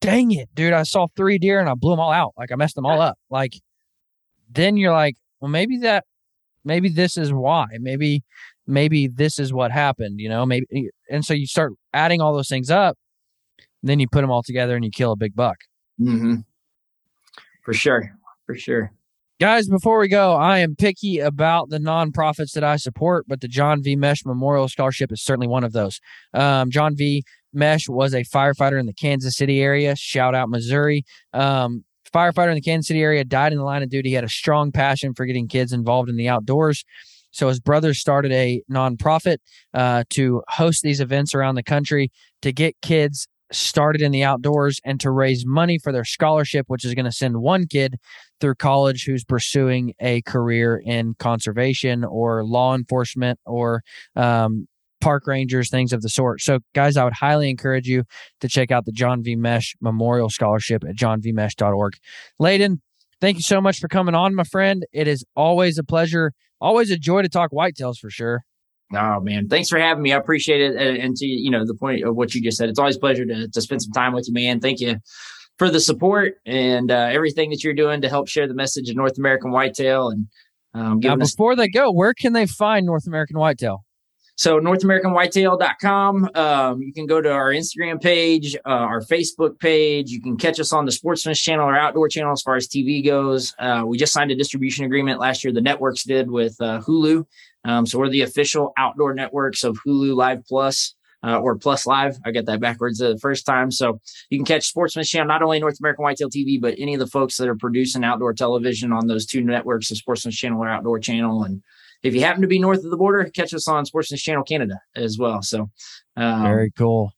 dang 0.01 0.33
it, 0.33 0.49
dude, 0.55 0.73
I 0.73 0.83
saw 0.83 1.07
three 1.17 1.39
deer 1.39 1.61
and 1.61 1.69
I 1.69 1.75
blew 1.75 1.93
them 1.93 2.01
all 2.01 2.13
out. 2.13 2.35
Like 2.37 2.53
I 2.53 2.57
messed 2.57 2.75
them 2.75 2.87
all 2.87 3.01
up. 3.01 3.19
Like 3.31 3.55
then 4.51 4.77
you're 4.77 4.93
like, 4.93 5.17
well, 5.41 5.51
maybe 5.51 5.79
that, 5.79 6.05
maybe 6.65 6.89
this 6.89 7.17
is 7.17 7.33
why. 7.33 7.67
Maybe, 7.81 8.23
maybe 8.67 9.07
this 9.09 9.39
is 9.39 9.53
what 9.53 9.71
happened. 9.73 10.21
You 10.21 10.29
know, 10.29 10.45
maybe. 10.45 10.91
And 11.11 11.25
so 11.25 11.35
you 11.35 11.47
start 11.47 11.73
adding 11.95 12.21
all 12.21 12.35
those 12.35 12.49
things 12.49 12.71
up. 12.71 12.97
Then 13.83 14.01
you 14.01 14.09
put 14.09 14.23
them 14.23 14.31
all 14.31 14.43
together 14.43 14.75
and 14.75 14.85
you 14.85 14.91
kill 14.91 15.13
a 15.13 15.17
big 15.17 15.35
buck. 15.35 15.57
hmm 15.99 16.37
for 17.69 17.75
sure 17.75 18.17
for 18.47 18.55
sure 18.55 18.91
Guys, 19.41 19.69
before 19.69 20.01
we 20.01 20.09
go, 20.09 20.35
I 20.35 20.59
am 20.59 20.75
picky 20.75 21.21
about 21.21 21.69
the 21.69 21.79
nonprofits 21.79 22.55
that 22.55 22.65
I 22.65 22.75
support, 22.75 23.27
but 23.29 23.41
the 23.41 23.47
John 23.47 23.85
V. 23.85 23.95
Mesh 23.95 24.25
Memorial 24.27 24.67
Scholarship 24.67 25.13
is 25.13 25.23
certainly 25.23 25.47
one 25.47 25.63
of 25.63 25.73
those. 25.73 26.01
Um, 26.35 26.73
John 26.73 26.97
V. 26.97 27.23
Mesh 27.53 27.89
was 27.89 28.15
a 28.15 28.25
firefighter 28.25 28.81
in 28.81 28.87
the 28.87 28.93
Kansas 28.93 29.37
City 29.37 29.63
area. 29.63 29.95
Shout 29.95 30.35
out 30.35 30.49
Missouri. 30.49 31.05
Um, 31.33 31.85
firefighter 32.13 32.49
in 32.49 32.57
the 32.57 32.61
Kansas 32.61 32.89
City 32.89 33.01
area 33.01 33.25
died 33.25 33.53
in 33.53 33.59
the 33.59 33.65
line 33.65 33.85
of 33.85 33.91
duty. 33.91 34.09
He 34.09 34.17
had 34.17 34.25
a 34.25 34.29
strong 34.29 34.73
passion 34.73 35.15
for 35.15 35.25
getting 35.25 35.47
kids 35.47 35.73
involved 35.73 36.11
in 36.11 36.17
the 36.17 36.29
outdoors. 36.29 36.85
So 37.31 37.47
his 37.47 37.61
brothers 37.61 38.01
started 38.01 38.33
a 38.33 38.61
nonprofit 38.69 39.37
uh, 39.73 40.03
to 40.11 40.43
host 40.49 40.83
these 40.83 41.01
events 41.01 41.33
around 41.33 41.55
the 41.55 41.63
country 41.63 42.11
to 42.43 42.53
get 42.53 42.75
kids 42.83 43.29
started 43.53 44.03
in 44.03 44.13
the 44.13 44.25
outdoors 44.25 44.81
and 44.85 45.01
to 45.01 45.11
raise 45.11 45.47
money 45.47 45.79
for 45.79 45.93
their 45.93 46.05
scholarship, 46.05 46.67
which 46.69 46.85
is 46.85 46.95
going 46.95 47.05
to 47.05 47.13
send 47.13 47.41
one 47.41 47.67
kid 47.67 47.97
through 48.41 48.55
college 48.57 49.05
who's 49.05 49.25
pursuing 49.25 49.95
a 50.01 50.23
career 50.23 50.81
in 50.85 51.15
conservation 51.19 52.05
or 52.05 52.45
law 52.45 52.75
enforcement 52.75 53.39
or 53.45 53.83
um, 54.17 54.67
park 55.01 55.27
rangers, 55.27 55.71
things 55.71 55.93
of 55.93 56.03
the 56.03 56.09
sort. 56.09 56.41
So, 56.41 56.61
guys, 56.75 56.97
I 56.97 57.05
would 57.05 57.13
highly 57.13 57.51
encourage 57.51 57.87
you 57.87 58.05
to 58.41 58.49
check 58.49 58.71
out 58.71 58.85
the 58.85 58.93
John 58.93 59.23
V. 59.23 59.37
Mesh 59.37 59.77
Memorial 59.81 60.31
Scholarship 60.31 60.85
at 60.85 60.97
johnvmesh.org. 60.97 61.95
Laden, 62.39 62.81
thank 63.21 63.37
you 63.37 63.43
so 63.43 63.61
much 63.61 63.79
for 63.79 63.89
coming 63.89 64.15
on, 64.15 64.35
my 64.35 64.45
friend. 64.45 64.85
It 64.93 65.09
is 65.09 65.25
always 65.37 65.79
a 65.79 65.85
pleasure, 65.85 66.33
always 66.61 66.91
a 66.91 66.97
joy 66.97 67.23
to 67.23 67.29
talk 67.29 67.51
whitetails 67.53 67.99
for 67.99 68.11
sure. 68.11 68.43
Oh 68.95 69.21
man, 69.21 69.49
thanks 69.49 69.69
for 69.69 69.79
having 69.79 70.03
me. 70.03 70.15
I 70.15 70.17
appreciate 70.17 70.63
it. 70.63 70.75
And, 70.75 70.97
and 70.97 71.17
to 71.17 71.27
you 71.27 71.51
know 71.51 71.67
the 71.67 71.75
point 71.75 72.05
of 72.05 72.17
what 72.17 72.35
you 72.35 72.43
just 72.43 72.57
said, 72.57 72.71
it's 72.71 72.79
always 72.79 72.97
a 72.97 73.01
pleasure 73.01 73.27
to 73.27 73.47
to 73.47 73.61
spend 73.61 73.83
some 73.83 73.93
time 73.93 74.15
with 74.15 74.27
you, 74.29 74.33
man. 74.33 74.61
Thank 74.61 74.81
you 74.81 74.97
for 75.59 75.71
the 75.71 75.81
support 75.81 76.37
and 76.47 76.91
uh, 76.91 77.09
everything 77.11 77.51
that 77.51 77.65
you're 77.65 77.75
doing 77.75 78.01
to 78.03 78.09
help 78.09 78.29
share 78.29 78.47
the 78.47 78.55
message 78.55 78.89
of 78.89 78.97
North 78.97 79.19
American 79.19 79.51
whitetail 79.51 80.11
and 80.11 80.27
um, 80.75 80.83
Now, 81.01 81.11
giving 81.11 81.23
us. 81.23 81.33
before 81.33 81.57
they 81.57 81.69
go, 81.69 81.91
where 81.91 82.15
can 82.15 82.33
they 82.33 82.47
find 82.47 82.87
North 82.87 83.07
American 83.07 83.39
whitetail? 83.39 83.85
So 84.37 84.61
NorthAmericanWhitetail.com. 84.61 86.31
Um, 86.37 86.81
you 86.81 86.93
can 86.93 87.07
go 87.07 87.21
to 87.21 87.29
our 87.29 87.51
Instagram 87.53 88.01
page, 88.01 88.55
uh, 88.65 88.69
our 88.69 89.01
Facebook 89.01 89.59
page. 89.59 90.11
You 90.11 90.23
can 90.23 90.37
catch 90.37 90.61
us 90.61 90.73
on 90.73 90.85
the 90.87 90.93
Sportsman's 90.93 91.41
Channel 91.41 91.67
or 91.69 91.77
Outdoor 91.77 92.09
Channel 92.09 92.33
as 92.33 92.43
far 92.43 92.55
as 92.55 92.69
TV 92.69 93.05
goes. 93.05 93.53
Uh, 93.59 93.83
we 93.85 93.99
just 93.99 94.13
signed 94.13 94.31
a 94.31 94.37
distribution 94.37 94.85
agreement 94.85 95.19
last 95.19 95.43
year. 95.43 95.53
The 95.53 95.61
networks 95.61 96.05
did 96.05 96.31
with 96.31 96.55
uh, 96.61 96.81
Hulu. 96.83 97.27
Um, 97.65 97.85
so 97.85 97.99
we're 97.99 98.11
the 98.11 98.23
official 98.23 98.73
outdoor 98.77 99.13
networks 99.13 99.65
of 99.65 99.77
Hulu 99.85 100.15
Live 100.15 100.45
Plus. 100.47 100.95
Uh, 101.27 101.41
or 101.41 101.57
Plus 101.57 101.85
Live. 101.85 102.17
I 102.25 102.31
get 102.31 102.47
that 102.47 102.61
backwards 102.61 102.99
the 102.99 103.19
first 103.19 103.45
time. 103.45 103.73
So 103.73 104.01
you 104.31 104.39
can 104.39 104.45
catch 104.45 104.69
Sportsman's 104.69 105.09
Channel, 105.09 105.27
not 105.27 105.43
only 105.43 105.59
North 105.59 105.81
American 105.81 106.05
Whitetail 106.05 106.31
TV, 106.31 106.61
but 106.61 106.77
any 106.79 106.95
of 106.95 107.01
the 107.01 107.09
folks 107.09 107.37
that 107.39 107.49
are 107.49 107.57
producing 107.57 108.05
outdoor 108.05 108.33
television 108.35 108.93
on 108.93 109.09
those 109.09 109.27
two 109.27 109.43
networks, 109.43 109.89
the 109.89 109.97
Sportsman's 109.97 110.37
Channel 110.37 110.63
or 110.63 110.69
Outdoor 110.69 111.01
Channel. 111.01 111.43
And 111.43 111.61
if 112.05 112.15
you 112.15 112.21
happen 112.21 112.43
to 112.43 112.47
be 112.47 112.61
north 112.61 112.85
of 112.85 112.91
the 112.91 112.97
border, 112.97 113.25
catch 113.35 113.53
us 113.53 113.67
on 113.67 113.85
Sportsman's 113.85 114.23
Channel 114.23 114.45
Canada 114.45 114.81
as 114.95 115.19
well. 115.19 115.43
So 115.43 115.69
um, 116.17 116.43
very 116.45 116.71
cool. 116.71 117.13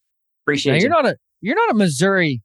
Appreciate 0.44 0.72
now, 0.72 0.76
you. 0.76 0.82
You're 0.84 0.90
not 0.90 1.06
a 1.06 1.16
you're 1.42 1.56
not 1.56 1.70
a 1.70 1.74
Missouri 1.74 2.42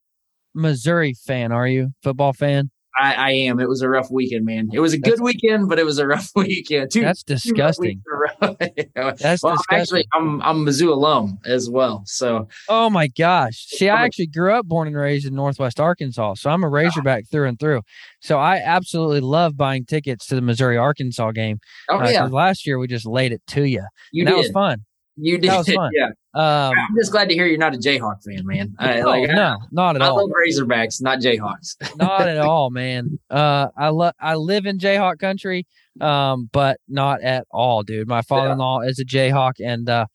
Missouri 0.54 1.14
fan, 1.26 1.52
are 1.52 1.68
you? 1.68 1.92
Football 2.04 2.34
fan? 2.34 2.70
I, 2.98 3.14
I, 3.14 3.32
am. 3.32 3.60
It 3.60 3.68
was 3.68 3.82
a 3.82 3.90
rough 3.90 4.10
weekend, 4.10 4.46
man. 4.46 4.70
It 4.72 4.80
was 4.80 4.94
a 4.94 4.98
good 4.98 5.20
weekend, 5.20 5.70
but 5.70 5.80
it 5.80 5.86
was 5.86 5.98
a 5.98 6.08
rough 6.08 6.32
weekend. 6.36 6.92
Two, 6.92 7.02
that's 7.02 7.24
disgusting. 7.24 8.02
that's 8.40 9.44
well, 9.44 9.56
disgusting. 9.56 9.58
Actually, 9.72 10.08
I'm 10.14 10.42
I'm 10.42 10.66
Mizzou 10.66 10.90
alum 10.90 11.40
as 11.46 11.70
well. 11.70 12.04
So. 12.06 12.48
Oh 12.70 12.90
my 12.90 13.08
gosh! 13.08 13.66
See, 13.68 13.90
I 13.90 14.04
actually 14.04 14.28
grew 14.28 14.54
up 14.54 14.66
born 14.66 14.88
and 14.88 14.96
raised 14.96 15.26
in 15.26 15.36
Northwest 15.36 15.80
Arkansas, 15.80 16.36
so 16.36 16.50
I'm 16.50 16.64
a 16.64 16.70
Razorback 16.70 17.28
through 17.30 17.48
and 17.48 17.60
through. 17.60 17.82
So 18.22 18.40
I 18.40 18.58
absolutely 18.58 19.22
love 19.22 19.58
buying 19.58 19.86
tickets 19.86 20.26
to 20.28 20.36
the 20.36 20.42
Missouri 20.42 20.78
Arkansas 20.78 21.32
game. 21.32 21.60
Oh 21.90 22.00
uh, 22.00 22.10
yeah. 22.10 22.26
Last 22.26 22.66
year 22.66 22.80
we 22.80 22.88
just 22.88 23.06
laid 23.06 23.32
it 23.32 23.42
to 23.48 23.64
you. 23.68 23.84
You 24.12 24.26
did. 24.26 24.34
That 24.34 24.38
was 24.38 24.52
fun. 24.52 24.86
You 25.18 25.38
did. 25.38 25.52
That 25.52 25.58
was 25.60 25.70
fun. 25.70 25.92
Yeah. 25.96 26.10
Um, 26.34 26.74
I'm 26.78 26.96
just 26.98 27.14
glad 27.14 27.30
to 27.30 27.34
hear 27.34 27.46
you're 27.46 27.58
not 27.58 27.74
a 27.74 27.78
Jayhawk 27.78 28.22
fan, 28.26 28.46
man. 28.46 28.76
I, 28.78 29.00
no, 29.00 29.06
like, 29.06 29.30
no, 29.30 29.58
not 29.72 29.96
at 29.96 30.02
I 30.02 30.08
all. 30.08 30.20
I 30.20 30.22
love 30.22 30.32
Razorbacks, 30.32 31.02
not 31.02 31.20
Jayhawks. 31.20 31.76
not 31.98 32.28
at 32.28 32.40
all, 32.40 32.70
man. 32.72 33.18
Uh, 33.30 33.68
I 33.78 33.90
love. 33.90 34.14
I 34.20 34.36
live 34.36 34.66
in 34.66 34.78
Jayhawk 34.78 35.20
country, 35.20 35.66
um, 36.02 36.50
but 36.52 36.82
not 36.90 37.22
at 37.22 37.46
all, 37.52 37.84
dude. 37.84 38.10
My 38.10 38.22
father-in-law 38.22 38.82
yeah. 38.82 38.90
is 38.90 39.00
a 39.00 39.06
Jayhawk, 39.06 39.54
and 39.64 39.88
uh, 39.88 40.08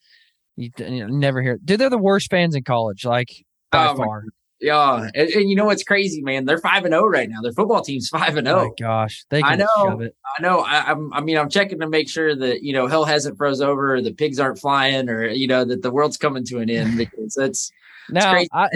you, 0.56 0.70
you 0.78 1.08
never 1.08 1.40
hear. 1.40 1.58
Dude, 1.64 1.80
they're 1.80 1.88
the 1.88 1.96
worst 1.96 2.28
fans 2.30 2.54
in 2.54 2.64
college, 2.64 3.06
like 3.06 3.30
by 3.72 3.88
oh, 3.88 3.96
far. 3.96 4.24
Yeah, 4.60 5.08
and, 5.14 5.28
and, 5.30 5.48
you 5.48 5.56
know 5.56 5.64
what's 5.64 5.82
crazy, 5.82 6.20
man? 6.20 6.44
They're 6.44 6.58
five 6.58 6.84
and 6.84 6.92
zero 6.92 7.04
oh 7.04 7.08
right 7.08 7.28
now. 7.30 7.40
Their 7.42 7.52
football 7.52 7.80
team's 7.80 8.08
five 8.12 8.36
and 8.36 8.46
zero. 8.46 8.68
Oh 8.68 8.74
gosh, 8.78 9.24
they 9.30 9.42
I 9.42 9.56
know. 9.56 9.66
I 9.78 10.42
know. 10.42 10.60
I, 10.60 10.90
am 10.90 11.10
I 11.14 11.20
mean, 11.20 11.38
I'm 11.38 11.48
checking 11.48 11.80
to 11.80 11.88
make 11.88 12.08
sure 12.10 12.36
that 12.36 12.62
you 12.62 12.74
know 12.74 12.86
hell 12.86 13.04
hasn't 13.04 13.38
froze 13.38 13.62
over, 13.62 13.94
or 13.94 14.02
the 14.02 14.12
pigs 14.12 14.38
aren't 14.38 14.58
flying, 14.58 15.08
or 15.08 15.28
you 15.28 15.46
know 15.46 15.64
that 15.64 15.80
the 15.82 15.90
world's 15.90 16.18
coming 16.18 16.44
to 16.46 16.58
an 16.58 16.68
end 16.68 16.98
because 16.98 17.34
that's 17.34 17.72
now. 18.10 18.42
I, 18.52 18.68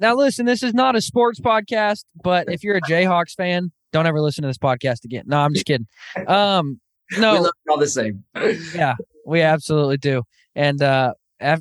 now 0.00 0.16
listen, 0.16 0.44
this 0.44 0.64
is 0.64 0.74
not 0.74 0.96
a 0.96 1.00
sports 1.00 1.38
podcast, 1.38 2.04
but 2.22 2.48
if 2.52 2.64
you're 2.64 2.76
a 2.76 2.80
Jayhawks 2.82 3.36
fan, 3.36 3.70
don't 3.92 4.06
ever 4.06 4.20
listen 4.20 4.42
to 4.42 4.48
this 4.48 4.58
podcast 4.58 5.04
again. 5.04 5.24
No, 5.26 5.38
I'm 5.38 5.54
just 5.54 5.66
kidding. 5.66 5.86
Um, 6.26 6.80
no, 7.18 7.48
all 7.68 7.78
the 7.78 7.86
same. 7.86 8.24
yeah, 8.74 8.96
we 9.24 9.42
absolutely 9.42 9.98
do. 9.98 10.24
And 10.56 10.82
uh, 10.82 11.14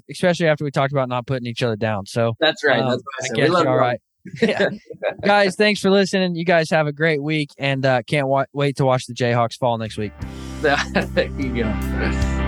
especially 0.10 0.48
after 0.48 0.64
we 0.64 0.72
talked 0.72 0.92
about 0.92 1.10
not 1.10 1.28
putting 1.28 1.48
each 1.48 1.64
other 1.64 1.76
down. 1.76 2.06
So 2.06 2.34
that's 2.40 2.64
right. 2.64 2.82
Um, 2.82 2.90
that's 2.90 3.32
I, 3.32 3.34
I 3.34 3.36
guess 3.36 3.56
all 3.56 3.78
right. 3.78 4.02
yeah. 4.42 4.70
guys, 5.24 5.56
thanks 5.56 5.80
for 5.80 5.90
listening. 5.90 6.36
You 6.36 6.46
guys 6.46 6.70
have 6.70 6.88
a 6.88 6.94
great 6.94 7.22
week 7.24 7.50
and 7.58 7.86
uh, 7.86 8.04
can't 8.04 8.28
wa- 8.28 8.46
wait 8.54 8.78
to 8.78 8.86
watch 8.86 9.08
the 9.08 9.14
Jayhawks 9.14 9.58
fall 9.58 9.78
next 9.78 9.98
week. 9.98 10.12
there 10.62 10.78
you 11.40 11.64
go. 11.64 12.41